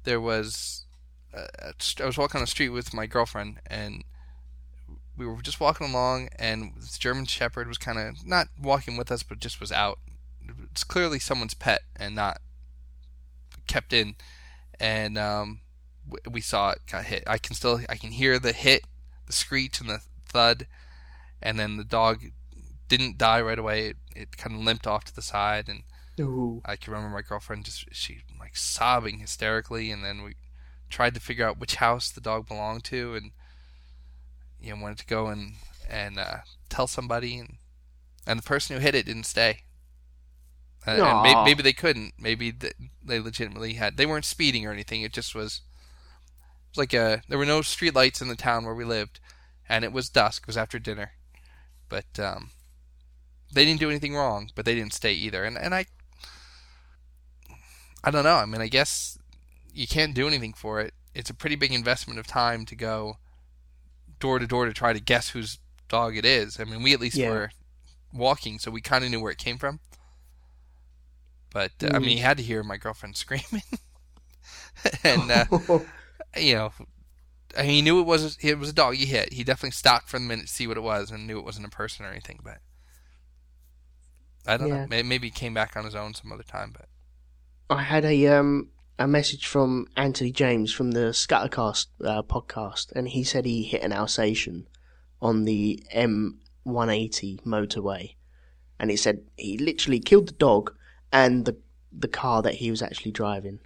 there 0.04 0.20
was 0.20 0.86
uh, 1.34 1.72
I 2.00 2.06
was 2.06 2.18
walking 2.18 2.38
on 2.38 2.42
the 2.42 2.50
street 2.50 2.70
with 2.70 2.94
my 2.94 3.06
girlfriend 3.06 3.58
and 3.66 4.04
we 5.16 5.26
were 5.26 5.40
just 5.42 5.60
walking 5.60 5.88
along 5.88 6.28
and 6.38 6.72
this 6.76 6.98
German 6.98 7.24
shepherd 7.24 7.68
was 7.68 7.78
kind 7.78 7.98
of 7.98 8.26
not 8.26 8.48
walking 8.60 8.96
with 8.96 9.10
us 9.10 9.22
but 9.22 9.40
just 9.40 9.60
was 9.60 9.72
out. 9.72 9.98
It's 10.70 10.84
clearly 10.84 11.18
someone's 11.18 11.54
pet 11.54 11.80
and 11.96 12.14
not 12.14 12.40
kept 13.66 13.92
in 13.92 14.14
and 14.78 15.18
um 15.18 15.60
we 16.30 16.40
saw 16.40 16.70
it 16.70 16.80
got 16.90 17.04
hit. 17.04 17.24
I 17.26 17.38
can 17.38 17.54
still 17.54 17.80
I 17.88 17.96
can 17.96 18.10
hear 18.10 18.38
the 18.38 18.52
hit, 18.52 18.82
the 19.26 19.32
screech 19.32 19.80
and 19.80 19.88
the 19.88 20.00
thud 20.28 20.66
and 21.42 21.58
then 21.58 21.76
the 21.76 21.84
dog 21.84 22.22
didn't 22.88 23.18
die 23.18 23.40
right 23.40 23.58
away. 23.58 23.88
It, 23.88 23.96
it 24.14 24.36
kind 24.36 24.56
of 24.56 24.62
limped 24.62 24.86
off 24.86 25.04
to 25.04 25.14
the 25.14 25.22
side, 25.22 25.68
and 25.68 25.82
Ooh. 26.20 26.62
I 26.64 26.76
can 26.76 26.92
remember 26.92 27.14
my 27.14 27.22
girlfriend 27.22 27.64
just 27.64 27.86
she 27.92 28.22
like 28.38 28.56
sobbing 28.56 29.18
hysterically, 29.18 29.90
and 29.90 30.04
then 30.04 30.22
we 30.22 30.34
tried 30.88 31.14
to 31.14 31.20
figure 31.20 31.46
out 31.46 31.58
which 31.58 31.76
house 31.76 32.10
the 32.10 32.20
dog 32.20 32.48
belonged 32.48 32.84
to, 32.84 33.14
and 33.14 33.32
you 34.60 34.74
know 34.74 34.82
wanted 34.82 34.98
to 34.98 35.06
go 35.06 35.26
and 35.26 35.54
and 35.88 36.18
uh, 36.18 36.38
tell 36.68 36.86
somebody, 36.86 37.38
and 37.38 37.56
and 38.26 38.38
the 38.38 38.44
person 38.44 38.76
who 38.76 38.82
hit 38.82 38.94
it 38.94 39.06
didn't 39.06 39.24
stay. 39.24 39.62
Uh, 40.86 40.92
and 40.92 41.22
may, 41.22 41.34
Aw. 41.34 41.44
maybe 41.44 41.62
they 41.62 41.72
couldn't. 41.72 42.14
Maybe 42.18 42.52
th- 42.52 42.74
they 43.04 43.18
legitimately 43.18 43.74
had. 43.74 43.96
They 43.96 44.06
weren't 44.06 44.24
speeding 44.24 44.66
or 44.66 44.72
anything. 44.72 45.02
It 45.02 45.12
just 45.12 45.34
was. 45.34 45.62
It 46.68 46.70
was 46.72 46.78
like 46.78 46.94
a. 46.94 47.22
There 47.28 47.38
were 47.38 47.46
no 47.46 47.62
street 47.62 47.94
lights 47.94 48.20
in 48.20 48.28
the 48.28 48.36
town 48.36 48.64
where 48.64 48.74
we 48.74 48.84
lived, 48.84 49.20
and 49.68 49.84
it 49.84 49.92
was 49.92 50.08
dusk. 50.08 50.42
It 50.42 50.46
was 50.46 50.56
after 50.56 50.78
dinner, 50.78 51.12
but 51.88 52.18
um, 52.18 52.50
they 53.52 53.64
didn't 53.64 53.80
do 53.80 53.90
anything 53.90 54.14
wrong, 54.14 54.50
but 54.54 54.64
they 54.64 54.74
didn't 54.74 54.92
stay 54.94 55.12
either. 55.12 55.44
And 55.44 55.56
and 55.58 55.74
I, 55.74 55.86
I 58.04 58.10
don't 58.10 58.24
know. 58.24 58.36
I 58.36 58.46
mean, 58.46 58.60
I 58.60 58.68
guess 58.68 59.18
you 59.72 59.86
can't 59.86 60.14
do 60.14 60.26
anything 60.26 60.52
for 60.52 60.80
it. 60.80 60.94
It's 61.14 61.30
a 61.30 61.34
pretty 61.34 61.56
big 61.56 61.72
investment 61.72 62.18
of 62.20 62.26
time 62.26 62.64
to 62.66 62.74
go 62.76 63.18
door 64.20 64.38
to 64.38 64.46
door 64.46 64.66
to 64.66 64.72
try 64.72 64.92
to 64.92 65.00
guess 65.00 65.30
whose 65.30 65.58
dog 65.88 66.16
it 66.16 66.24
is. 66.24 66.58
I 66.60 66.64
mean, 66.64 66.82
we 66.82 66.92
at 66.92 67.00
least 67.00 67.16
Yeah. 67.16 67.30
were 67.30 67.50
walking, 68.12 68.58
so 68.58 68.70
we 68.70 68.80
kind 68.80 69.04
of 69.04 69.10
knew 69.10 69.20
where 69.20 69.32
it 69.32 69.38
came 69.38 69.58
from. 69.58 69.80
But 71.52 71.72
uh, 71.82 71.90
I 71.94 71.98
mean, 71.98 72.10
Mm. 72.10 72.12
he 72.12 72.18
had 72.18 72.36
to 72.36 72.42
hear 72.42 72.62
my 72.62 72.76
girlfriend 72.76 73.16
screaming, 73.16 73.62
and 75.04 75.30
uh, 75.30 75.44
you 76.36 76.54
know, 76.54 76.72
he 77.58 77.82
knew 77.82 78.00
it 78.00 78.04
was 78.06 78.36
it 78.40 78.58
was 78.58 78.70
a 78.70 78.74
dog 78.74 78.94
he 78.94 79.06
hit. 79.06 79.32
He 79.32 79.44
definitely 79.44 79.70
stopped 79.72 80.08
for 80.08 80.16
a 80.16 80.20
minute 80.20 80.46
to 80.46 80.52
see 80.52 80.66
what 80.66 80.76
it 80.76 80.82
was 80.82 81.10
and 81.10 81.26
knew 81.26 81.38
it 81.38 81.44
wasn't 81.44 81.66
a 81.66 81.70
person 81.70 82.04
or 82.04 82.10
anything. 82.10 82.40
But 82.42 82.58
I 84.46 84.56
don't 84.56 84.68
Yeah. 84.68 84.86
know. 84.86 85.02
Maybe 85.02 85.26
he 85.28 85.30
came 85.30 85.54
back 85.54 85.76
on 85.76 85.84
his 85.84 85.94
own 85.94 86.14
some 86.14 86.32
other 86.32 86.42
time. 86.42 86.72
But 86.72 86.88
I 87.68 87.82
had 87.82 88.04
a 88.04 88.26
um 88.28 88.70
a 88.98 89.06
message 89.06 89.46
from 89.46 89.86
Anthony 89.96 90.32
James 90.32 90.72
from 90.72 90.92
the 90.92 91.10
Scattercast 91.12 91.86
uh, 92.02 92.22
podcast, 92.22 92.92
and 92.92 93.08
he 93.08 93.22
said 93.24 93.44
he 93.44 93.62
hit 93.64 93.82
an 93.82 93.92
Alsatian 93.92 94.66
on 95.20 95.44
the 95.44 95.82
M180 95.94 97.42
motorway, 97.44 98.14
and 98.78 98.90
he 98.90 98.96
said 98.96 99.22
he 99.36 99.58
literally 99.58 100.00
killed 100.00 100.28
the 100.28 100.32
dog 100.34 100.74
and 101.12 101.44
the 101.44 101.56
the 101.92 102.08
car 102.08 102.42
that 102.42 102.54
he 102.54 102.70
was 102.70 102.82
actually 102.82 103.12
driving. 103.12 103.58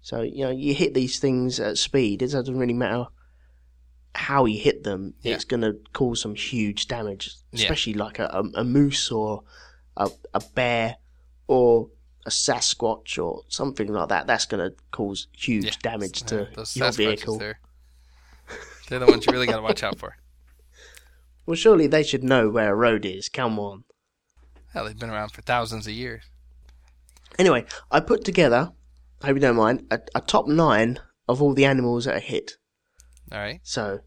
So 0.00 0.22
you 0.22 0.44
know, 0.44 0.50
you 0.50 0.74
hit 0.74 0.94
these 0.94 1.18
things 1.18 1.58
at 1.60 1.78
speed. 1.78 2.22
It 2.22 2.30
doesn't 2.30 2.58
really 2.58 2.74
matter 2.74 3.06
how 4.14 4.44
he 4.44 4.58
hit 4.58 4.84
them. 4.84 5.14
Yeah. 5.22 5.34
It's 5.34 5.44
going 5.44 5.62
to 5.62 5.76
cause 5.92 6.20
some 6.20 6.34
huge 6.34 6.88
damage, 6.88 7.34
Yeah. 7.52 7.64
especially 7.64 7.94
like 7.94 8.18
a, 8.18 8.44
a, 8.54 8.64
moose 8.64 9.10
or 9.10 9.42
a, 9.96 10.10
a 10.32 10.40
bear 10.54 10.96
or 11.46 11.90
a 12.26 12.30
Sasquatch 12.30 13.22
or 13.22 13.42
something 13.48 13.92
like 13.92 14.08
that. 14.08 14.26
That's 14.26 14.46
going 14.46 14.70
to 14.70 14.76
cause 14.92 15.26
huge 15.32 15.64
yeah, 15.64 15.72
damage 15.82 16.22
to 16.24 16.48
those 16.54 16.76
your 16.76 16.92
vehicle. 16.92 17.38
They're, 17.38 17.58
they're 18.88 19.00
the 19.00 19.06
ones 19.06 19.26
you 19.26 19.32
really 19.32 19.46
got 19.46 19.56
to 19.56 19.62
watch 19.62 19.82
out 19.82 19.98
for. 19.98 20.16
Well, 21.46 21.56
surely 21.56 21.86
they 21.86 22.02
should 22.02 22.24
know 22.24 22.48
where 22.48 22.72
a 22.72 22.74
road 22.74 23.04
is. 23.04 23.28
Come 23.28 23.58
on. 23.58 23.84
Hell, 24.72 24.86
they've 24.86 24.98
been 24.98 25.10
around 25.10 25.32
for 25.32 25.42
thousands 25.42 25.86
of 25.86 25.92
years. 25.92 26.22
Anyway, 27.38 27.66
I 27.90 28.00
put 28.00 28.24
together, 28.24 28.72
I 29.20 29.26
hope 29.26 29.36
you 29.36 29.40
don't 29.40 29.56
mind, 29.56 29.86
a, 29.90 30.00
a 30.14 30.22
top 30.22 30.48
nine 30.48 31.00
of 31.28 31.42
all 31.42 31.52
the 31.52 31.66
animals 31.66 32.06
that 32.06 32.16
are 32.16 32.20
hit. 32.20 32.52
All 33.34 33.40
right. 33.40 33.60
So, 33.64 33.98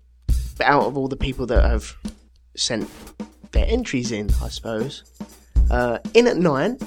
but 0.58 0.66
out 0.66 0.84
of 0.84 0.98
all 0.98 1.10
the 1.10 1.18
people 1.18 1.46
that 1.48 1.64
have 1.66 1.94
sent 2.56 2.90
their 3.52 3.66
entries 3.68 4.14
in, 4.14 4.30
I 4.42 4.48
suppose, 4.48 5.04
uh, 5.70 6.00
in 6.14 6.28
at 6.28 6.38
nine, 6.38 6.78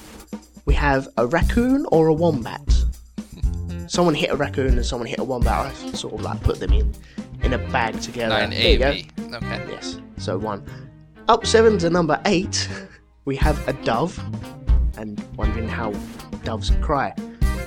we 0.64 0.72
have 0.72 1.06
a 1.18 1.26
raccoon 1.26 1.84
or 1.92 2.08
a 2.08 2.14
wombat. 2.14 2.62
Someone 3.88 4.14
hit 4.14 4.30
a 4.30 4.36
raccoon 4.36 4.78
and 4.78 4.86
someone 4.86 5.06
hit 5.06 5.18
a 5.18 5.24
wombat. 5.24 5.66
I 5.66 5.92
sort 5.92 6.14
of 6.14 6.22
like 6.22 6.40
put 6.42 6.60
them 6.60 6.72
in 6.72 6.94
in 7.42 7.52
a 7.52 7.58
bag 7.58 8.00
together. 8.00 8.30
Nine 8.38 8.50
There 8.50 8.60
A 8.60 8.76
go. 8.76 8.88
Okay. 9.36 9.66
Yes. 9.68 10.00
So 10.16 10.38
one. 10.38 10.64
Up 11.28 11.44
seven 11.44 11.76
to 11.78 11.90
number 11.90 12.20
eight, 12.24 12.68
we 13.24 13.36
have 13.36 13.66
a 13.68 13.72
dove, 13.84 14.18
and 14.96 15.22
wondering 15.36 15.68
how 15.68 15.92
doves 16.44 16.70
cry. 16.80 17.12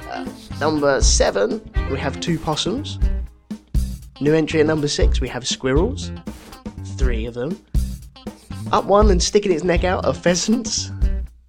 Uh, 0.09 0.25
number 0.59 1.01
seven, 1.01 1.61
we 1.91 1.99
have 1.99 2.19
two 2.21 2.39
possums. 2.39 2.99
New 4.23 4.33
entry 4.33 4.61
at 4.61 4.65
number 4.65 4.87
six, 4.87 5.19
we 5.19 5.27
have 5.27 5.45
squirrels, 5.45 6.09
three 6.97 7.25
of 7.25 7.33
them. 7.33 7.59
Up 8.71 8.85
one 8.85 9.11
and 9.11 9.21
sticking 9.21 9.51
its 9.51 9.65
neck 9.65 9.83
out 9.83 10.05
are 10.05 10.13
pheasants. 10.13 10.91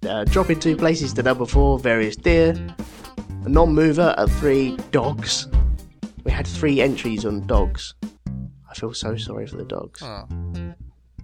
Uh, 0.05 0.25
dropping 0.25 0.59
two 0.59 0.75
places 0.75 1.13
to 1.13 1.23
number 1.23 1.45
four, 1.45 1.79
various 1.79 2.17
deer. 2.17 2.53
A 3.45 3.49
non-mover 3.49 4.13
at 4.17 4.29
three, 4.29 4.75
dogs. 4.91 5.47
We 6.25 6.33
had 6.33 6.45
three 6.45 6.81
entries 6.81 7.23
on 7.25 7.47
dogs. 7.47 7.93
I 8.69 8.73
feel 8.73 8.93
so 8.93 9.15
sorry 9.15 9.47
for 9.47 9.55
the 9.55 9.63
dogs. 9.63 10.01
Oh, 10.03 10.25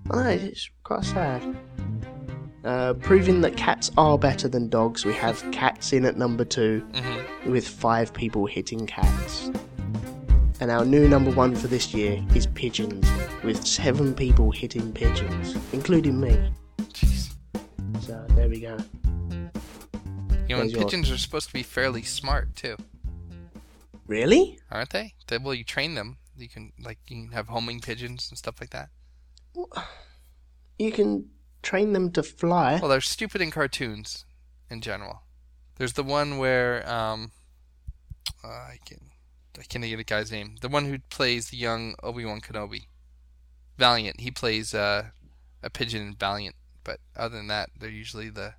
know, 0.10 0.28
it's 0.30 0.70
quite 0.84 1.04
sad. 1.04 1.44
Uh, 2.64 2.94
proving 2.94 3.42
that 3.42 3.58
cats 3.58 3.92
are 3.98 4.18
better 4.18 4.48
than 4.48 4.70
dogs, 4.70 5.04
we 5.04 5.14
have 5.16 5.44
cats 5.52 5.92
in 5.92 6.06
at 6.06 6.16
number 6.16 6.46
2 6.46 6.82
Mm-hmm. 6.94 7.52
with 7.52 7.68
five 7.68 8.14
people 8.14 8.46
hitting 8.46 8.88
cats. 8.88 9.52
And 10.62 10.70
our 10.70 10.86
new 10.86 11.08
number 11.08 11.32
one 11.32 11.56
for 11.56 11.66
this 11.68 11.92
year 11.92 12.24
is 12.36 12.46
pigeons, 12.46 13.10
with 13.44 13.66
seven 13.66 14.14
people 14.14 14.52
hitting 14.52 14.94
pigeons, 14.94 15.58
including 15.74 16.22
me. 16.22 16.52
jeez. 16.94 17.34
So 18.00 18.24
there 18.36 18.48
we 18.48 18.60
go. 18.62 18.78
You 20.48 20.58
know, 20.58 20.62
yours. 20.62 20.74
pigeons 20.74 21.10
are 21.10 21.18
supposed 21.18 21.48
to 21.48 21.54
be 21.54 21.64
fairly 21.64 22.04
smart 22.04 22.56
too, 22.56 22.78
Really? 24.06 24.60
aren't 24.70 24.92
they? 24.92 25.16
they? 25.28 25.40
Well, 25.40 25.56
you 25.56 25.64
train 25.64 25.96
them. 25.96 26.18
You 26.38 26.48
can 26.48 26.74
like 26.80 27.00
you 27.08 27.24
can 27.24 27.32
have 27.32 27.48
homing 27.48 27.80
pigeons 27.80 28.28
and 28.30 28.38
stuff 28.38 28.56
like 28.62 28.70
that. 28.70 28.90
You 30.78 30.92
can 30.92 31.30
train 31.64 31.94
them 31.94 32.12
to 32.12 32.22
fly. 32.22 32.78
Well, 32.80 32.90
they're 32.90 33.02
stupid 33.02 33.42
in 33.42 33.50
cartoons 33.50 34.26
in 34.70 34.82
general. 34.82 35.24
There's 35.78 35.94
the 35.94 36.04
one 36.04 36.38
where 36.38 36.88
um, 36.88 37.32
uh, 38.44 38.48
I 38.48 38.78
can 38.86 39.11
I 39.60 39.64
can't 39.64 39.84
think 39.84 39.94
of 39.94 39.98
the 39.98 40.04
guy's 40.04 40.32
name. 40.32 40.56
The 40.62 40.70
one 40.70 40.86
who 40.86 41.00
plays 41.10 41.50
the 41.50 41.58
young 41.58 41.96
Obi 42.04 42.26
Wan 42.26 42.42
Kenobi, 42.42 42.88
Valiant. 43.78 44.20
He 44.22 44.32
plays 44.32 44.74
uh, 44.74 45.08
a 45.62 45.70
pigeon 45.70 46.02
in 46.08 46.16
Valiant. 46.16 46.56
But 46.84 47.00
other 47.16 47.38
than 47.38 47.48
that, 47.48 47.70
they're 47.78 47.90
usually 47.90 48.30
the 48.30 48.56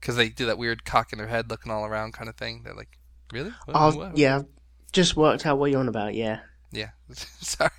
because 0.00 0.16
they 0.16 0.28
do 0.28 0.46
that 0.46 0.58
weird 0.58 0.84
cock 0.84 1.12
in 1.12 1.18
their 1.18 1.28
head, 1.28 1.48
looking 1.50 1.72
all 1.72 1.84
around 1.86 2.12
kind 2.12 2.28
of 2.28 2.36
thing. 2.36 2.62
They're 2.64 2.74
like, 2.74 2.98
really? 3.32 3.52
What- 3.64 3.76
I've, 3.76 3.96
what?" 3.96 4.18
yeah, 4.18 4.36
I've 4.36 4.46
just 4.92 5.16
worked 5.16 5.46
out 5.46 5.58
what 5.58 5.70
you're 5.70 5.80
on 5.80 5.88
about, 5.88 6.14
yeah. 6.14 6.40
yeah. 6.72 6.90
Sorry. 7.40 7.70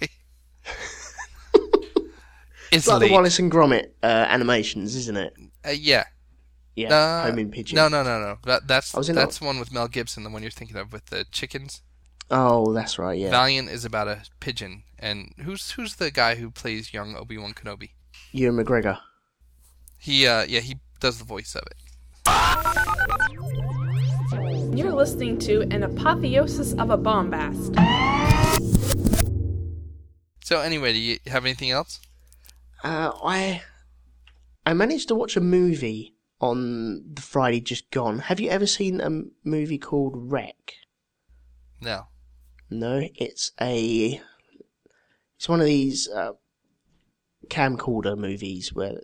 It's 2.71 2.87
like 2.87 2.99
the. 3.07 3.11
Wallace 3.11 3.39
and 3.39 3.51
Gromit 3.51 3.91
uh, 4.03 4.07
animations, 4.07 4.95
isn't 4.95 5.15
it? 5.17 5.33
Uh, 5.65 5.69
yeah. 5.71 6.03
Yeah, 6.75 6.93
Uh, 6.95 7.23
homing 7.23 7.49
pigeon. 7.49 7.75
No, 7.75 7.87
no, 7.87 8.03
no, 8.03 8.19
no. 8.19 8.37
That, 8.43 8.67
that's 8.67 8.93
was 8.93 9.07
that's 9.07 9.41
one 9.41 9.57
with 9.59 9.71
Mel 9.71 9.87
Gibson, 9.87 10.23
the 10.23 10.29
one 10.29 10.43
you're 10.43 10.51
thinking 10.51 10.77
of 10.77 10.93
with 10.93 11.07
the 11.07 11.25
chickens. 11.31 11.81
Oh, 12.29 12.73
that's 12.73 12.99
right, 12.99 13.17
yeah. 13.17 13.29
Valiant 13.29 13.69
is 13.69 13.85
about 13.85 14.07
a 14.07 14.23
pigeon, 14.39 14.83
and 14.99 15.33
who's 15.39 15.71
who's 15.71 15.95
the 15.95 16.11
guy 16.11 16.35
who 16.35 16.51
plays 16.51 16.93
young 16.93 17.15
Obi 17.15 17.37
Wan 17.37 17.53
Kenobi? 17.53 17.91
Ewan 18.31 18.65
McGregor. 18.65 18.99
He 19.97 20.27
uh 20.27 20.45
yeah 20.47 20.59
he 20.59 20.77
does 20.99 21.19
the 21.19 21.25
voice 21.25 21.55
of 21.55 21.63
it. 21.67 21.77
You're 24.77 24.91
listening 24.93 25.39
to 25.39 25.61
an 25.71 25.83
apotheosis 25.83 26.73
of 26.73 26.89
a 26.89 26.97
bombast. 26.97 27.73
So 30.43 30.59
anyway, 30.61 30.93
do 30.93 30.99
you 30.99 31.17
have 31.27 31.45
anything 31.45 31.71
else? 31.71 31.99
Uh, 32.83 33.11
I 33.23 33.63
I 34.65 34.73
managed 34.73 35.07
to 35.07 35.15
watch 35.15 35.35
a 35.35 35.41
movie 35.41 36.13
on 36.39 37.03
the 37.13 37.21
Friday 37.21 37.61
just 37.61 37.89
gone. 37.89 38.19
Have 38.19 38.39
you 38.39 38.49
ever 38.49 38.67
seen 38.67 39.01
a 39.01 39.23
movie 39.43 39.77
called 39.77 40.31
REC? 40.31 40.73
No. 41.81 42.07
No, 42.69 43.01
it's 43.15 43.51
a 43.61 44.21
it's 45.37 45.47
one 45.49 45.59
of 45.59 45.65
these 45.65 46.07
uh, 46.09 46.33
camcorder 47.47 48.17
movies 48.17 48.73
where 48.73 48.99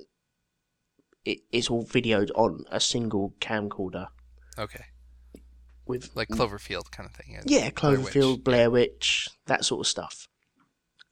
it, 1.25 1.39
it's 1.51 1.69
all 1.69 1.85
videoed 1.85 2.29
on 2.35 2.65
a 2.71 2.79
single 2.79 3.33
camcorder 3.39 4.07
Okay. 4.59 4.83
with 5.85 6.09
Like 6.15 6.27
Cloverfield 6.29 6.91
kind 6.91 7.07
of 7.09 7.15
thing. 7.15 7.39
Yeah, 7.45 7.69
Blair 7.69 7.99
Witch. 7.99 8.13
Cloverfield, 8.13 8.43
Blair 8.43 8.69
Witch, 8.69 9.29
that 9.45 9.63
sort 9.65 9.81
of 9.85 9.89
stuff. 9.89 10.27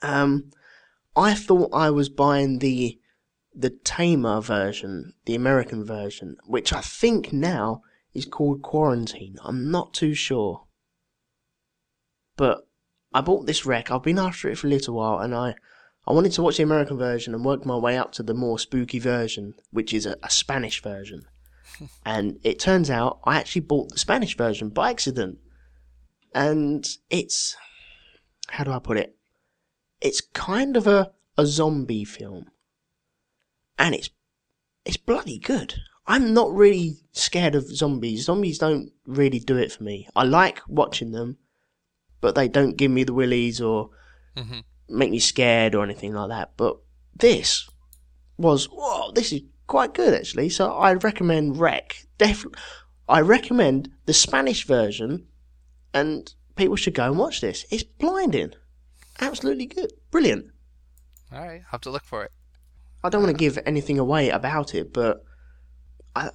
Um, 0.02 0.52
I 1.16 1.34
thought 1.34 1.70
I 1.74 1.90
was 1.90 2.10
buying 2.10 2.60
the 2.60 2.98
the 3.54 3.70
tamer 3.70 4.40
version, 4.42 5.14
the 5.26 5.36
American 5.36 5.86
version, 5.86 6.38
which 6.46 6.72
I 6.72 6.80
think 6.82 7.34
now 7.34 7.82
is 8.14 8.26
called 8.26 8.62
Quarantine. 8.62 9.36
I'm 9.44 9.70
not 9.70 9.94
too 9.94 10.14
sure, 10.14 10.64
but 12.42 12.68
I 13.14 13.22
bought 13.22 13.46
this 13.46 13.68
REC. 13.68 13.92
I've 13.92 14.02
been 14.02 14.18
after 14.18 14.50
it 14.50 14.58
for 14.58 14.66
a 14.66 14.72
little 14.72 14.96
while, 14.96 15.20
and 15.20 15.36
I 15.36 15.54
I 16.08 16.12
wanted 16.12 16.32
to 16.32 16.42
watch 16.42 16.58
the 16.58 16.64
American 16.64 16.98
version 16.98 17.36
and 17.36 17.46
work 17.46 17.68
my 17.68 17.76
way 17.78 18.00
up 18.00 18.14
to 18.14 18.24
the 18.24 18.34
more 18.34 18.58
spooky 18.58 18.98
version, 18.98 19.54
which 19.70 19.94
is 19.94 20.08
a, 20.08 20.18
a 20.24 20.30
Spanish 20.32 20.82
version. 20.82 21.22
and 22.04 22.40
it 22.44 22.58
turns 22.58 22.90
out 22.90 23.20
I 23.26 23.38
actually 23.38 23.62
bought 23.62 23.92
the 23.92 24.00
Spanish 24.00 24.36
version 24.36 24.70
by 24.70 24.90
accident 24.90 25.38
and 26.34 26.88
it's 27.12 27.56
how 28.50 28.64
do 28.64 28.72
I 28.72 28.80
put 28.80 28.98
it? 28.98 29.16
It's 30.02 30.22
kind 30.22 30.76
of 30.76 30.88
a, 30.88 31.12
a 31.38 31.46
zombie 31.46 32.06
film, 32.06 32.46
and 33.78 33.94
it's 33.94 34.10
it's 34.84 34.98
bloody 34.98 35.38
good. 35.38 35.76
I'm 36.08 36.34
not 36.34 36.52
really 36.52 37.04
scared 37.12 37.54
of 37.54 37.70
zombies. 37.70 38.26
Zombies 38.26 38.58
don't 38.58 38.92
really 39.06 39.38
do 39.38 39.58
it 39.58 39.72
for 39.72 39.84
me. 39.84 40.08
I 40.16 40.24
like 40.24 40.60
watching 40.68 41.12
them, 41.12 41.38
but 42.22 42.36
they 42.36 42.48
don't 42.48 42.78
give 42.78 42.92
me 42.92 43.04
the 43.04 43.14
willies 43.14 43.60
or 43.60 43.90
Mhm. 44.38 44.64
make 44.88 45.12
me 45.12 45.20
scared 45.20 45.76
or 45.76 45.84
anything 45.84 46.14
like 46.14 46.30
that. 46.30 46.52
But 46.56 46.78
this 47.16 47.70
was 48.38 48.66
whoa, 48.66 49.12
this 49.12 49.32
is 49.34 49.42
quite 49.68 49.94
good 49.94 50.14
actually. 50.14 50.50
So 50.50 50.72
I 50.74 50.94
recommend 50.94 51.58
REC. 51.58 52.06
Definitely, 52.18 52.60
I 53.10 53.20
recommend 53.22 53.90
the 54.06 54.14
Spanish 54.14 54.66
version 54.66 55.28
and 55.94 56.34
people 56.56 56.76
should 56.76 56.94
go 56.94 57.08
and 57.08 57.18
watch 57.18 57.42
this. 57.42 57.66
It's 57.70 57.84
blinding, 57.84 58.54
absolutely 59.20 59.66
good, 59.66 59.92
brilliant. 60.12 60.52
All 61.32 61.40
right, 61.40 61.62
I'll 61.66 61.72
have 61.72 61.82
to 61.82 61.90
look 61.90 62.04
for 62.06 62.24
it. 62.24 62.32
I 63.04 63.10
don't 63.10 63.24
want 63.24 63.36
to 63.36 63.40
give 63.40 63.58
anything 63.66 63.98
away 63.98 64.30
about 64.30 64.76
it, 64.76 64.94
but 64.94 65.24
I, 66.16 66.30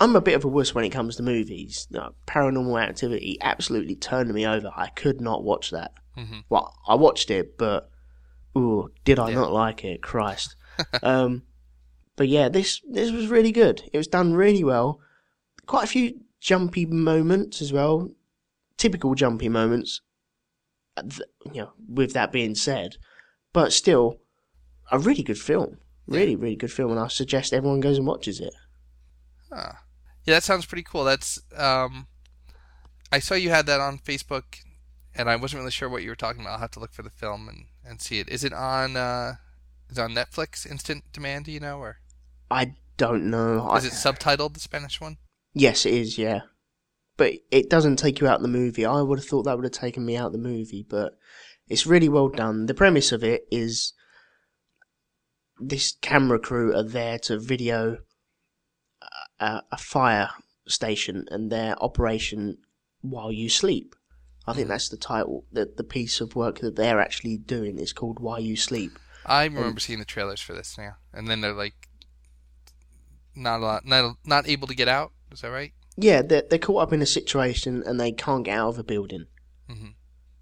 I'm 0.00 0.14
a 0.16 0.20
bit 0.20 0.34
of 0.34 0.44
a 0.44 0.48
wuss 0.48 0.74
when 0.74 0.84
it 0.84 0.90
comes 0.90 1.16
to 1.16 1.22
movies. 1.22 1.86
No, 1.90 2.14
Paranormal 2.26 2.80
Activity 2.82 3.36
absolutely 3.40 3.96
turned 3.96 4.32
me 4.32 4.46
over. 4.46 4.70
I 4.76 4.88
could 4.88 5.20
not 5.20 5.42
watch 5.44 5.70
that. 5.70 5.92
Mhm. 6.16 6.44
Well, 6.48 6.74
I 6.86 6.94
watched 6.94 7.30
it, 7.30 7.58
but 7.58 7.90
ooh, 8.56 8.90
did 9.04 9.18
I 9.18 9.32
not 9.32 9.52
like 9.52 9.84
it? 9.84 10.02
Christ. 10.02 10.56
um, 11.02 11.42
but 12.16 12.28
yeah, 12.28 12.48
this 12.48 12.80
this 12.90 13.10
was 13.10 13.28
really 13.28 13.52
good. 13.52 13.82
It 13.92 13.96
was 13.98 14.06
done 14.08 14.34
really 14.34 14.64
well. 14.64 15.00
Quite 15.66 15.84
a 15.84 15.88
few 15.88 16.20
jumpy 16.40 16.86
moments 16.86 17.60
as 17.60 17.72
well, 17.72 18.08
typical 18.76 19.14
jumpy 19.14 19.48
moments. 19.48 20.00
Uh, 20.96 21.02
You 21.52 21.62
know, 21.62 21.72
with 21.88 22.12
that 22.14 22.32
being 22.32 22.54
said, 22.54 22.96
but 23.52 23.72
still, 23.72 24.20
a 24.90 24.98
really 24.98 25.22
good 25.22 25.38
film. 25.38 25.78
Really, 26.06 26.36
really 26.36 26.56
good 26.56 26.72
film, 26.72 26.90
and 26.92 27.00
I 27.00 27.08
suggest 27.08 27.52
everyone 27.52 27.80
goes 27.80 27.98
and 27.98 28.06
watches 28.06 28.40
it. 28.40 28.54
Huh. 29.52 29.72
Yeah, 30.28 30.34
that 30.34 30.44
sounds 30.44 30.66
pretty 30.66 30.82
cool. 30.82 31.04
That's 31.04 31.40
um, 31.56 32.06
I 33.10 33.18
saw 33.18 33.32
you 33.32 33.48
had 33.48 33.64
that 33.64 33.80
on 33.80 33.96
Facebook, 33.96 34.58
and 35.14 35.26
I 35.30 35.36
wasn't 35.36 35.60
really 35.60 35.70
sure 35.70 35.88
what 35.88 36.02
you 36.02 36.10
were 36.10 36.16
talking 36.16 36.42
about. 36.42 36.52
I'll 36.52 36.58
have 36.58 36.70
to 36.72 36.80
look 36.80 36.92
for 36.92 37.02
the 37.02 37.08
film 37.08 37.48
and, 37.48 37.64
and 37.82 38.02
see 38.02 38.18
it. 38.18 38.28
Is 38.28 38.44
it 38.44 38.52
on 38.52 38.94
uh, 38.94 39.36
is 39.88 39.96
it 39.96 40.02
on 40.02 40.14
Netflix 40.14 40.70
Instant 40.70 41.04
Demand? 41.14 41.46
Do 41.46 41.52
you 41.52 41.60
know, 41.60 41.78
or 41.78 42.00
I 42.50 42.74
don't 42.98 43.30
know. 43.30 43.74
is 43.74 43.84
I, 43.84 43.88
it 43.88 43.92
subtitled 43.94 44.52
the 44.52 44.60
Spanish 44.60 45.00
one? 45.00 45.16
yes, 45.54 45.86
it 45.86 45.94
is. 45.94 46.18
Yeah, 46.18 46.40
but 47.16 47.32
it 47.50 47.70
doesn't 47.70 47.96
take 47.96 48.20
you 48.20 48.28
out 48.28 48.36
of 48.36 48.42
the 48.42 48.48
movie. 48.48 48.84
I 48.84 49.00
would 49.00 49.20
have 49.20 49.26
thought 49.26 49.44
that 49.44 49.56
would 49.56 49.64
have 49.64 49.72
taken 49.72 50.04
me 50.04 50.18
out 50.18 50.26
of 50.26 50.32
the 50.32 50.38
movie, 50.38 50.84
but 50.86 51.14
it's 51.70 51.86
really 51.86 52.10
well 52.10 52.28
done. 52.28 52.66
The 52.66 52.74
premise 52.74 53.12
of 53.12 53.24
it 53.24 53.46
is 53.50 53.94
this 55.58 55.96
camera 56.02 56.38
crew 56.38 56.76
are 56.76 56.84
there 56.84 57.18
to 57.20 57.38
video 57.38 57.96
a, 59.40 59.62
a 59.72 59.76
fire 59.78 60.30
station 60.66 61.26
and 61.30 61.50
their 61.50 61.76
operation 61.82 62.58
while 63.00 63.32
you 63.32 63.48
sleep. 63.48 63.94
I 64.46 64.54
think 64.54 64.68
that's 64.68 64.88
the 64.88 64.96
title. 64.96 65.44
The 65.52 65.70
the 65.76 65.84
piece 65.84 66.20
of 66.22 66.34
work 66.34 66.60
that 66.60 66.76
they're 66.76 67.00
actually 67.00 67.36
doing 67.36 67.78
is 67.78 67.92
called 67.92 68.18
"While 68.18 68.40
You 68.40 68.56
Sleep." 68.56 68.98
I 69.26 69.44
remember 69.44 69.78
seeing 69.80 69.98
the 69.98 70.06
trailers 70.06 70.40
for 70.40 70.54
this 70.54 70.78
now, 70.78 70.96
and 71.12 71.28
then 71.28 71.42
they're 71.42 71.52
like 71.52 71.74
not 73.34 73.60
a 73.60 73.64
lot, 73.64 73.84
not 73.86 74.16
not 74.24 74.48
able 74.48 74.66
to 74.68 74.74
get 74.74 74.88
out. 74.88 75.12
Is 75.30 75.42
that 75.42 75.50
right? 75.50 75.72
Yeah, 75.96 76.22
they're, 76.22 76.44
they're 76.48 76.58
caught 76.58 76.82
up 76.84 76.92
in 76.92 77.02
a 77.02 77.06
situation 77.06 77.82
and 77.84 77.98
they 78.00 78.12
can't 78.12 78.44
get 78.44 78.56
out 78.58 78.68
of 78.70 78.78
a 78.78 78.84
building. 78.84 79.26
Mhm. 79.68 79.94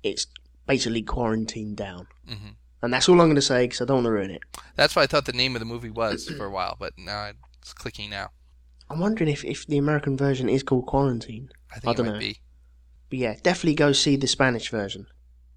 It's 0.02 0.26
basically 0.66 1.02
quarantined 1.02 1.76
down. 1.76 2.06
Mhm. 2.28 2.56
And 2.82 2.92
that's 2.92 3.08
all 3.08 3.20
I'm 3.20 3.26
going 3.26 3.34
to 3.36 3.42
say 3.42 3.64
because 3.64 3.80
I 3.80 3.86
don't 3.86 3.96
want 3.96 4.04
to 4.06 4.10
ruin 4.10 4.30
it. 4.30 4.42
That's 4.76 4.94
what 4.94 5.02
I 5.02 5.06
thought 5.06 5.24
the 5.24 5.32
name 5.32 5.56
of 5.56 5.60
the 5.60 5.66
movie 5.66 5.90
was 5.90 6.28
for 6.28 6.44
a 6.44 6.50
while, 6.50 6.76
but 6.78 6.92
now 6.98 7.32
it's 7.60 7.72
clicking 7.72 8.10
now. 8.10 8.30
I'm 8.88 9.00
wondering 9.00 9.30
if, 9.30 9.44
if 9.44 9.66
the 9.66 9.78
American 9.78 10.16
version 10.16 10.48
is 10.48 10.62
called 10.62 10.86
Quarantine. 10.86 11.50
I 11.74 11.78
think 11.80 11.94
it 11.94 11.96
don't 11.96 12.06
might 12.06 12.12
know. 12.14 12.18
be. 12.18 12.38
But 13.10 13.18
yeah, 13.18 13.34
definitely 13.42 13.74
go 13.74 13.92
see 13.92 14.16
the 14.16 14.26
Spanish 14.26 14.70
version. 14.70 15.06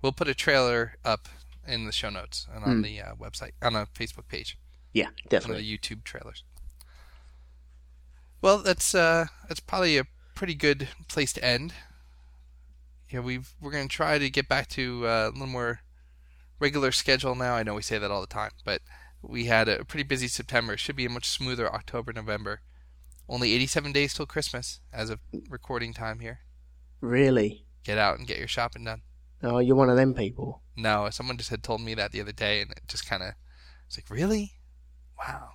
We'll 0.01 0.11
put 0.11 0.27
a 0.27 0.34
trailer 0.34 0.93
up 1.05 1.27
in 1.67 1.86
the 1.86 1.91
show 1.91 2.09
notes 2.09 2.47
and 2.53 2.63
on 2.63 2.77
Hmm. 2.77 2.82
the 2.82 3.01
uh, 3.01 3.13
website, 3.15 3.51
on 3.61 3.75
a 3.75 3.86
Facebook 3.88 4.27
page. 4.27 4.57
Yeah, 4.93 5.05
definitely. 5.05 5.15
One 5.15 5.25
of 5.25 5.30
definitely. 5.30 5.63
the 5.63 5.77
YouTube 5.77 6.03
trailers. 6.03 6.43
Well, 8.41 8.59
that's 8.59 8.95
uh, 8.95 9.25
that's 9.47 9.59
probably 9.59 9.97
a 9.97 10.05
pretty 10.36 10.55
good 10.55 10.88
place 11.07 11.34
to 11.34 11.43
end. 11.43 11.73
Yeah, 13.09 13.19
we've 13.19 13.53
we're 13.61 13.71
gonna 13.71 13.88
try 13.88 14.17
to 14.17 14.30
get 14.30 14.47
back 14.47 14.67
to 14.69 15.05
uh, 15.05 15.27
a 15.27 15.32
little 15.32 15.47
more 15.47 15.82
regular 16.59 16.91
schedule 16.91 17.36
now. 17.36 17.55
I 17.55 17.63
know 17.63 17.73
we 17.75 17.82
say 17.82 17.97
that 17.97 18.11
all 18.11 18.21
the 18.21 18.27
time, 18.27 18.51
but 18.63 18.82
we 19.21 19.45
had 19.45 19.67
a 19.67 19.84
pretty 19.84 20.03
busy 20.03 20.27
September. 20.27 20.73
It 20.73 20.80
should 20.80 20.95
be 20.95 21.05
a 21.05 21.09
much 21.09 21.27
smoother 21.27 21.71
October, 21.73 22.13
November. 22.13 22.61
Only 23.30 23.53
87 23.53 23.91
days 23.91 24.15
till 24.15 24.25
Christmas 24.25 24.82
as 24.91 25.11
of 25.11 25.19
recording 25.49 25.93
time 25.93 26.19
here. 26.19 26.39
Really? 26.99 27.65
Get 27.84 27.99
out 27.99 28.17
and 28.17 28.27
get 28.27 28.39
your 28.39 28.47
shopping 28.47 28.86
done. 28.86 29.03
Oh, 29.43 29.59
you're 29.59 29.75
one 29.75 29.89
of 29.89 29.97
them 29.97 30.15
people. 30.15 30.63
No, 30.75 31.07
someone 31.11 31.38
just 31.38 31.51
had 31.51 31.61
told 31.61 31.82
me 31.82 31.93
that 31.93 32.11
the 32.11 32.21
other 32.21 32.32
day, 32.32 32.61
and 32.61 32.71
it 32.71 32.82
just 32.88 33.07
kind 33.07 33.21
of 33.21 33.34
it's 33.88 33.97
like, 33.97 34.09
really? 34.09 34.53
Wow. 35.17 35.51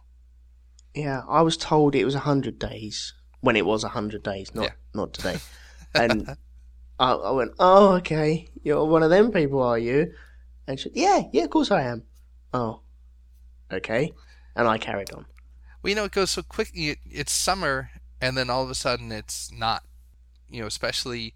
Yeah, 0.95 1.23
I 1.29 1.43
was 1.43 1.57
told 1.57 1.95
it 1.95 2.05
was 2.05 2.15
100 2.15 2.59
days 2.59 3.13
when 3.41 3.57
it 3.57 3.67
was 3.67 3.83
100 3.83 4.23
days, 4.23 4.55
not, 4.55 4.73
not 4.95 5.13
today. 5.13 5.39
And 5.97 6.37
I, 6.99 7.13
I 7.13 7.31
went, 7.31 7.53
oh, 7.61 7.95
okay. 7.99 8.49
You're 8.65 8.85
one 8.85 9.05
of 9.05 9.11
them 9.11 9.31
people, 9.31 9.63
are 9.63 9.79
you? 9.79 10.13
And 10.67 10.79
she 10.79 10.89
said, 10.89 10.97
yeah, 10.97 11.23
yeah, 11.33 11.45
of 11.45 11.51
course 11.51 11.71
I 11.71 11.83
am. 11.83 12.03
Oh, 12.53 12.81
okay. 13.73 14.13
And 14.57 14.67
I 14.67 14.79
carried 14.79 15.13
on. 15.13 15.27
Well, 15.85 15.91
you 15.91 15.97
know, 15.97 16.05
it 16.05 16.13
goes 16.13 16.31
so 16.31 16.43
quick. 16.43 16.71
It- 16.73 16.99
It's 17.11 17.31
summer, 17.31 17.91
and 18.19 18.39
then 18.39 18.49
all 18.49 18.63
of 18.63 18.71
a 18.71 18.75
sudden 18.75 19.13
it's 19.13 19.53
not. 19.53 19.85
You 20.49 20.63
know, 20.63 20.67
especially 20.67 21.35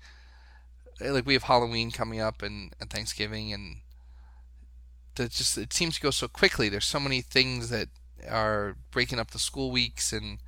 eh, 1.03 1.11
like 1.11 1.27
we 1.27 1.35
have 1.35 1.43
Halloween 1.45 1.91
coming 1.91 2.19
up 2.19 2.41
and, 2.41 2.73
and 2.81 2.89
Thanksgiving, 2.89 3.53
and 3.53 3.83
that 5.17 5.33
just 5.33 5.59
it 5.59 5.75
seems 5.75 5.97
to 5.97 6.01
go 6.01 6.11
so 6.11 6.29
quickly. 6.29 6.71
There's 6.71 6.87
so 6.87 6.99
many 6.99 7.21
things 7.21 7.69
that 7.69 7.89
are 8.27 8.77
breaking 8.91 9.19
up 9.19 9.33
the 9.33 9.39
school 9.39 9.71
weeks 9.71 10.15
and 10.15 10.39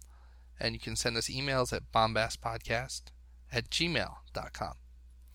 And 0.61 0.75
you 0.75 0.81
can 0.81 0.95
send 0.97 1.17
us 1.17 1.29
emails 1.29 1.73
at 1.73 1.91
bombastpodcast 1.93 3.03
at 3.53 3.71
gmail.com. 3.71 4.73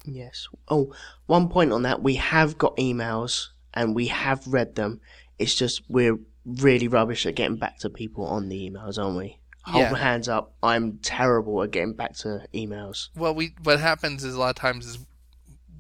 Yes. 0.06 0.48
Oh, 0.70 0.94
one 1.26 1.50
point 1.50 1.74
on 1.74 1.82
that. 1.84 2.02
We 2.02 2.16
have 2.16 2.58
got 2.58 2.78
emails 2.78 3.48
and 3.74 3.94
we 3.94 4.08
have 4.08 4.48
read 4.48 4.76
them. 4.76 5.02
It's 5.38 5.56
just 5.56 5.82
we're 5.90 6.18
really 6.46 6.88
rubbish 6.88 7.26
at 7.26 7.36
getting 7.36 7.58
back 7.58 7.80
to 7.80 7.90
people 7.90 8.24
on 8.26 8.48
the 8.50 8.70
emails, 8.70 8.98
aren't 8.98 9.18
we? 9.18 9.40
Hold 9.64 9.84
Yeah. 9.84 9.92
my 9.92 10.00
hands 10.00 10.30
up. 10.30 10.54
I'm 10.64 11.00
terrible 11.00 11.62
at 11.64 11.72
getting 11.72 11.94
back 11.94 12.16
to 12.20 12.46
emails. 12.54 13.10
Well, 13.16 13.36
we 13.36 13.54
what 13.64 13.80
happens 13.82 14.24
is 14.24 14.36
a 14.36 14.40
lot 14.40 14.52
of 14.52 14.56
times 14.56 14.86
is 14.86 15.00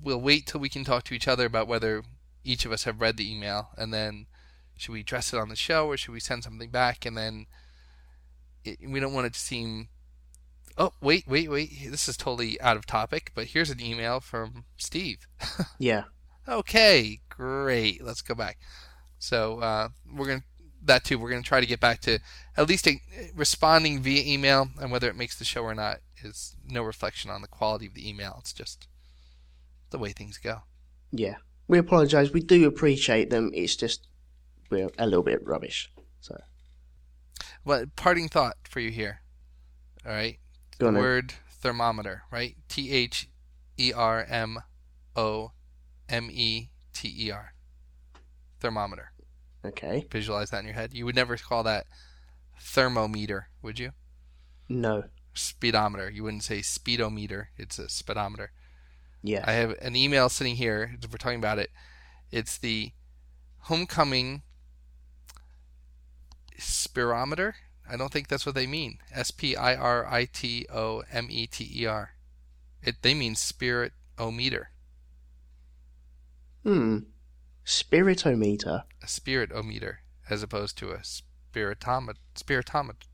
we'll 0.01 0.21
wait 0.21 0.47
till 0.47 0.61
we 0.61 0.69
can 0.69 0.83
talk 0.83 1.03
to 1.05 1.13
each 1.13 1.27
other 1.27 1.45
about 1.45 1.67
whether 1.67 2.03
each 2.43 2.65
of 2.65 2.71
us 2.71 2.83
have 2.83 3.01
read 3.01 3.17
the 3.17 3.31
email, 3.31 3.69
and 3.77 3.93
then 3.93 4.27
should 4.77 4.93
we 4.93 5.01
address 5.01 5.33
it 5.33 5.39
on 5.39 5.49
the 5.49 5.55
show 5.55 5.87
or 5.87 5.97
should 5.97 6.13
we 6.13 6.19
send 6.19 6.43
something 6.43 6.69
back? 6.69 7.05
And 7.05 7.17
then 7.17 7.47
it, 8.63 8.79
we 8.87 8.99
don't 8.99 9.13
want 9.13 9.27
it 9.27 9.33
to 9.33 9.39
seem. 9.39 9.89
Oh 10.77 10.93
wait, 11.01 11.27
wait, 11.27 11.49
wait! 11.49 11.91
This 11.91 12.07
is 12.07 12.15
totally 12.15 12.59
out 12.61 12.77
of 12.77 12.85
topic, 12.85 13.31
but 13.35 13.47
here's 13.47 13.69
an 13.69 13.81
email 13.81 14.19
from 14.19 14.65
Steve. 14.77 15.27
Yeah. 15.77 16.03
Okay, 16.47 17.19
great. 17.29 18.03
Let's 18.03 18.23
go 18.23 18.33
back. 18.33 18.57
So 19.19 19.59
uh, 19.59 19.89
we're 20.11 20.25
gonna 20.25 20.43
that 20.83 21.03
too. 21.03 21.19
We're 21.19 21.29
gonna 21.29 21.43
try 21.43 21.59
to 21.59 21.65
get 21.65 21.79
back 21.79 22.01
to 22.01 22.19
at 22.57 22.67
least 22.67 22.87
a, 22.87 22.99
responding 23.35 24.01
via 24.01 24.23
email, 24.25 24.69
and 24.81 24.91
whether 24.91 25.09
it 25.09 25.15
makes 25.15 25.37
the 25.37 25.45
show 25.45 25.61
or 25.61 25.75
not 25.75 25.99
is 26.23 26.55
no 26.67 26.81
reflection 26.81 27.29
on 27.29 27.41
the 27.41 27.47
quality 27.47 27.85
of 27.85 27.93
the 27.93 28.07
email. 28.09 28.37
It's 28.39 28.53
just 28.53 28.87
the 29.89 29.97
way 29.97 30.11
things 30.11 30.37
go. 30.37 30.61
Yeah. 31.11 31.35
We 31.67 31.77
apologise. 31.77 32.31
We 32.31 32.41
do 32.41 32.65
appreciate 32.67 33.29
them. 33.29 33.51
It's 33.53 33.75
just 33.75 34.07
we're 34.69 34.89
a 34.97 35.05
little 35.05 35.23
bit 35.23 35.45
rubbish. 35.45 35.91
So 36.19 36.39
What 37.63 37.95
parting 37.95 38.27
thought 38.27 38.55
for 38.67 38.79
you 38.79 38.91
here? 38.91 39.21
All 40.05 40.11
right, 40.11 40.39
the 40.79 40.87
on 40.87 40.95
word 40.95 41.33
thermometer, 41.61 42.23
right? 42.31 42.55
T 42.69 42.91
H 42.91 43.29
E 43.77 43.91
R 43.93 44.25
M 44.27 44.59
O 45.15 45.51
M 46.07 46.29
E 46.31 46.69
T 46.93 47.13
E 47.27 47.31
R. 47.31 47.53
Thermometer. 48.59 49.11
okay. 49.65 50.05
Visualize 50.11 50.49
that 50.49 50.59
in 50.59 50.65
your 50.65 50.73
head. 50.75 50.93
You 50.93 51.05
would 51.05 51.15
never 51.15 51.37
call 51.37 51.63
that 51.63 51.85
thermometer, 52.59 53.49
would 53.61 53.79
you? 53.79 53.91
No. 54.67 55.03
speedometer. 55.33 56.09
You 56.09 56.23
wouldn't 56.23 56.43
say 56.43 56.61
speedometer. 56.61 57.49
It's 57.57 57.79
a 57.79 57.87
speedometer. 57.89 58.51
Yeah. 59.21 59.43
I 59.45 59.53
have 59.53 59.75
an 59.81 59.95
email 59.95 60.29
sitting 60.29 60.55
here. 60.55 60.95
We're 61.11 61.17
talking 61.17 61.39
about 61.39 61.59
it, 61.59 61.71
it's 62.31 62.57
the 62.57 62.91
homecoming 63.63 64.43
spirometer. 66.59 67.53
I 67.89 67.97
don't 67.97 68.11
think 68.11 68.27
that's 68.27 68.45
what 68.45 68.55
they 68.55 68.67
mean. 68.67 68.99
S 69.11 69.31
P 69.31 69.55
I 69.55 69.75
R 69.75 70.05
I 70.05 70.25
T 70.25 70.65
O 70.71 71.03
M 71.11 71.27
E 71.29 71.47
T 71.47 71.69
E 71.73 71.85
R. 71.85 72.11
It 72.81 73.01
they 73.01 73.13
mean 73.13 73.33
spiritometer. 73.33 74.65
Hmm. 76.63 76.99
Spiritometer. 77.65 78.83
A 79.01 79.05
spiritometer 79.05 79.97
as 80.29 80.43
opposed 80.43 80.77
to 80.77 80.91
a 80.91 80.99
spiritometer. 80.99 82.15
Spiritometer. 82.35 83.07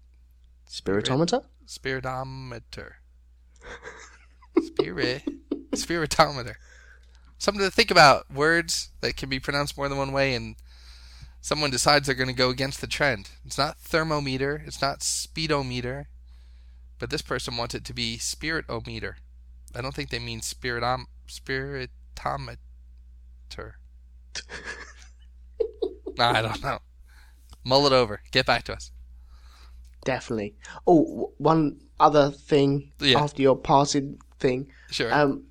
Spiritometer? 0.69 1.45
Spiritometer. 1.67 2.91
Spirit. 4.61 5.23
Spiritometer. 5.75 6.55
Something 7.37 7.63
to 7.63 7.71
think 7.71 7.91
about. 7.91 8.31
Words 8.31 8.89
that 9.01 9.17
can 9.17 9.29
be 9.29 9.39
pronounced 9.39 9.77
more 9.77 9.89
than 9.89 9.97
one 9.97 10.11
way, 10.11 10.33
and 10.33 10.55
someone 11.41 11.69
decides 11.69 12.05
they're 12.07 12.15
going 12.15 12.29
to 12.29 12.33
go 12.33 12.49
against 12.49 12.81
the 12.81 12.87
trend. 12.87 13.29
It's 13.45 13.57
not 13.57 13.77
thermometer. 13.77 14.63
It's 14.65 14.81
not 14.81 15.03
speedometer. 15.03 16.07
But 16.97 17.09
this 17.09 17.21
person 17.21 17.57
wants 17.57 17.75
it 17.75 17.83
to 17.85 17.93
be 17.93 18.17
spiritometer. 18.17 19.15
I 19.75 19.81
don't 19.81 19.93
think 19.93 20.09
they 20.09 20.19
mean 20.19 20.39
spiritom 20.39 21.05
spiritometer. 21.27 22.57
nah, 26.17 26.31
I 26.31 26.41
don't 26.41 26.63
know. 26.63 26.79
Mull 27.63 27.87
it 27.87 27.93
over. 27.93 28.21
Get 28.31 28.45
back 28.45 28.63
to 28.63 28.73
us. 28.73 28.91
Definitely. 30.05 30.55
Oh, 30.87 31.03
w- 31.03 31.31
one 31.37 31.79
other 31.99 32.31
thing 32.31 32.91
Yeah. 32.99 33.19
after 33.19 33.41
your 33.41 33.57
passing 33.57 34.19
thing. 34.39 34.67
Sure. 34.91 35.13
Um, 35.13 35.43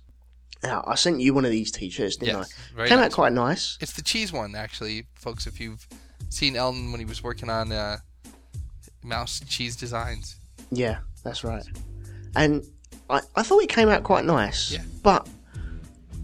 Now, 0.64 0.84
I 0.88 0.96
sent 0.96 1.20
you 1.20 1.34
one 1.34 1.44
of 1.46 1.52
these 1.52 1.72
t-shirts, 1.72 2.18
didn't 2.18 2.38
Yes, 2.38 2.54
I? 2.78 2.88
Came 2.88 2.98
nice. 3.00 3.06
out 3.08 3.12
quite 3.14 3.34
nice. 3.34 3.78
It's 3.82 3.94
the 3.94 4.02
cheese 4.04 4.32
one, 4.32 4.56
actually, 4.56 5.08
folks. 5.16 5.48
If 5.48 5.60
you've 5.60 5.88
seen 6.30 6.56
Elton 6.56 6.92
when 6.92 7.00
he 7.00 7.06
was 7.06 7.24
working 7.24 7.50
on 7.50 7.72
uh, 7.72 7.98
mouse 9.04 9.42
cheese 9.48 9.76
designs, 9.76 10.36
Yeah, 10.72 11.00
that's 11.24 11.44
right. 11.44 11.64
And 12.36 12.64
I, 13.10 13.22
I 13.36 13.42
thought 13.44 13.64
it 13.64 13.70
came 13.70 13.90
out 13.90 14.04
quite 14.04 14.24
nice. 14.26 14.72
Yeah. 14.72 14.84
But 15.02 15.28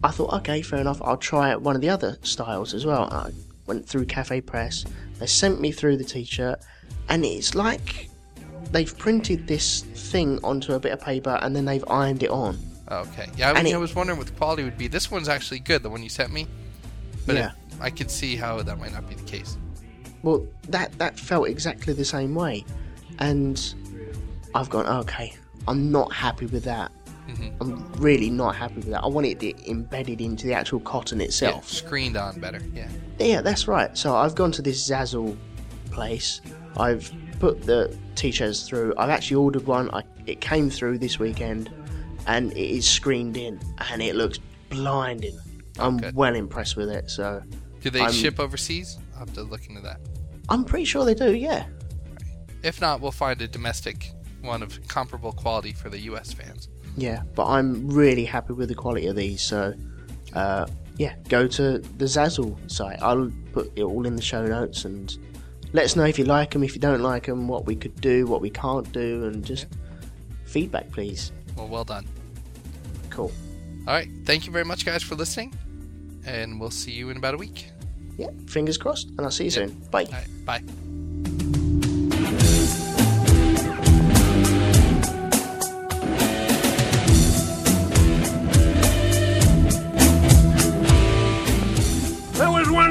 I 0.03 0.11
thought, 0.11 0.33
okay, 0.41 0.61
fair 0.61 0.79
enough. 0.79 1.01
I'll 1.01 1.17
try 1.17 1.55
one 1.55 1.75
of 1.75 1.81
the 1.81 1.89
other 1.89 2.17
styles 2.21 2.73
as 2.75 2.85
well. 2.85 3.05
I 3.11 3.31
went 3.65 3.87
through 3.87 4.05
Cafe 4.05 4.41
Press. 4.41 4.85
They 5.19 5.25
sent 5.25 5.59
me 5.59 5.71
through 5.71 5.97
the 5.97 6.03
t-shirt, 6.03 6.59
and 7.09 7.25
it's 7.25 7.55
like 7.55 8.07
they've 8.71 8.95
printed 8.99 9.47
this 9.47 9.81
thing 9.81 10.39
onto 10.43 10.73
a 10.73 10.79
bit 10.79 10.91
of 10.91 11.01
paper 11.01 11.39
and 11.41 11.55
then 11.55 11.65
they've 11.65 11.83
ironed 11.89 12.21
it 12.21 12.29
on. 12.29 12.57
Okay. 12.91 13.27
Yeah, 13.35 13.51
I, 13.51 13.63
mean, 13.63 13.73
it- 13.73 13.75
I 13.75 13.77
was 13.77 13.95
wondering 13.95 14.17
what 14.17 14.27
the 14.27 14.33
quality 14.33 14.63
would 14.63 14.77
be. 14.77 14.87
This 14.87 15.09
one's 15.11 15.29
actually 15.29 15.59
good, 15.59 15.83
the 15.83 15.89
one 15.89 16.03
you 16.03 16.09
sent 16.09 16.31
me. 16.31 16.47
But 17.25 17.35
Yeah. 17.35 17.47
it- 17.47 17.53
I 17.79 17.89
could 17.89 18.09
see 18.09 18.35
how 18.35 18.61
that 18.61 18.79
might 18.79 18.93
not 18.93 19.07
be 19.07 19.15
the 19.15 19.23
case. 19.23 19.57
Well, 20.23 20.45
that 20.69 20.97
that 20.97 21.19
felt 21.19 21.47
exactly 21.47 21.93
the 21.93 22.03
same 22.05 22.33
way, 22.33 22.65
and 23.19 23.61
I've 24.55 24.69
gone 24.69 24.87
okay. 25.01 25.33
I'm 25.67 25.91
not 25.91 26.11
happy 26.11 26.47
with 26.47 26.63
that. 26.63 26.91
Mm-hmm. 27.29 27.49
I'm 27.61 27.91
really 28.01 28.29
not 28.29 28.55
happy 28.55 28.75
with 28.75 28.85
that. 28.91 29.03
I 29.03 29.07
want 29.07 29.27
it 29.27 29.43
embedded 29.67 30.21
into 30.21 30.47
the 30.47 30.53
actual 30.53 30.79
cotton 30.79 31.19
Yeah, 31.19 31.25
itself. 31.25 31.69
screened 31.69 32.15
on 32.17 32.39
better. 32.39 32.61
Yeah. 32.73 32.87
Yeah, 33.19 33.41
that's 33.41 33.67
right. 33.67 33.95
So 33.97 34.15
I've 34.15 34.33
gone 34.33 34.51
to 34.53 34.61
this 34.61 34.89
Zazzle 34.89 35.35
place. 35.91 36.41
I've 36.77 37.11
put 37.39 37.63
the 37.63 37.95
t-shirts 38.15 38.63
through. 38.67 38.93
I've 38.97 39.09
actually 39.09 39.35
ordered 39.35 39.67
one. 39.67 39.89
I, 39.93 40.03
it 40.25 40.39
came 40.41 40.69
through 40.69 40.99
this 40.99 41.19
weekend, 41.19 41.69
and 42.27 42.51
it 42.51 42.57
is 42.57 42.87
screened 42.87 43.37
in, 43.37 43.59
and 43.91 44.01
it 44.01 44.15
looks 44.15 44.39
blinding. 44.69 45.37
I'm 45.79 45.97
good. 45.97 46.15
well 46.15 46.35
impressed 46.35 46.75
with 46.75 46.89
it. 46.89 47.09
So 47.09 47.41
Do 47.81 47.89
they 47.89 48.01
I'm- 48.01 48.11
ship 48.11 48.39
overseas? 48.39 48.97
I'll 49.13 49.19
have 49.19 49.33
to 49.33 49.43
look 49.43 49.67
into 49.67 49.81
that. 49.81 49.99
I'm 50.49 50.63
pretty 50.63 50.85
sure 50.85 51.03
they 51.05 51.13
do. 51.15 51.33
Yeah. 51.35 51.65
If 52.63 52.81
not, 52.81 53.01
we'll 53.01 53.11
find 53.11 53.41
a 53.41 53.47
domestic 53.47 54.11
one 54.41 54.61
of 54.63 54.79
comparable 54.87 55.31
quality 55.31 55.73
for 55.73 55.89
the 55.89 55.99
U.S. 56.01 56.33
fans. 56.33 56.69
Yeah, 56.95 57.23
but 57.35 57.45
I'm 57.47 57.87
really 57.89 58.25
happy 58.25 58.53
with 58.53 58.69
the 58.69 58.75
quality 58.75 59.07
of 59.07 59.15
these. 59.15 59.41
So, 59.41 59.73
uh, 60.33 60.65
yeah, 60.97 61.15
go 61.29 61.47
to 61.47 61.77
the 61.79 62.05
Zazzle 62.05 62.57
site. 62.71 63.01
I'll 63.01 63.31
put 63.53 63.71
it 63.75 63.83
all 63.83 64.05
in 64.07 64.15
the 64.15 64.21
show 64.21 64.45
notes 64.45 64.85
and 64.85 65.15
let 65.73 65.85
us 65.85 65.95
know 65.95 66.05
if 66.05 66.17
you 66.17 66.25
like 66.25 66.51
them, 66.51 66.63
if 66.63 66.73
you 66.75 66.81
don't 66.81 67.01
like 67.01 67.25
them, 67.27 67.47
what 67.47 67.65
we 67.65 67.75
could 67.75 67.99
do, 68.01 68.25
what 68.25 68.41
we 68.41 68.49
can't 68.49 68.91
do, 68.91 69.25
and 69.25 69.45
just 69.45 69.67
feedback, 70.45 70.89
please. 70.91 71.31
Well, 71.55 71.67
well 71.67 71.83
done. 71.83 72.07
Cool. 73.17 73.31
All 73.87 73.95
right. 73.95 74.07
Thank 74.25 74.45
you 74.45 74.53
very 74.53 74.63
much, 74.63 74.85
guys, 74.85 75.01
for 75.01 75.15
listening, 75.15 75.51
and 76.23 76.59
we'll 76.59 76.69
see 76.69 76.91
you 76.91 77.09
in 77.09 77.17
about 77.17 77.33
a 77.33 77.37
week. 77.37 77.65
Yeah, 78.15 78.29
fingers 78.45 78.77
crossed, 78.77 79.07
and 79.09 79.21
I'll 79.21 79.31
see 79.31 79.45
you 79.45 79.49
soon. 79.49 79.71
Bye. 79.89 80.03
All 80.05 80.11
right. 80.11 80.45
Bye. 80.45 80.63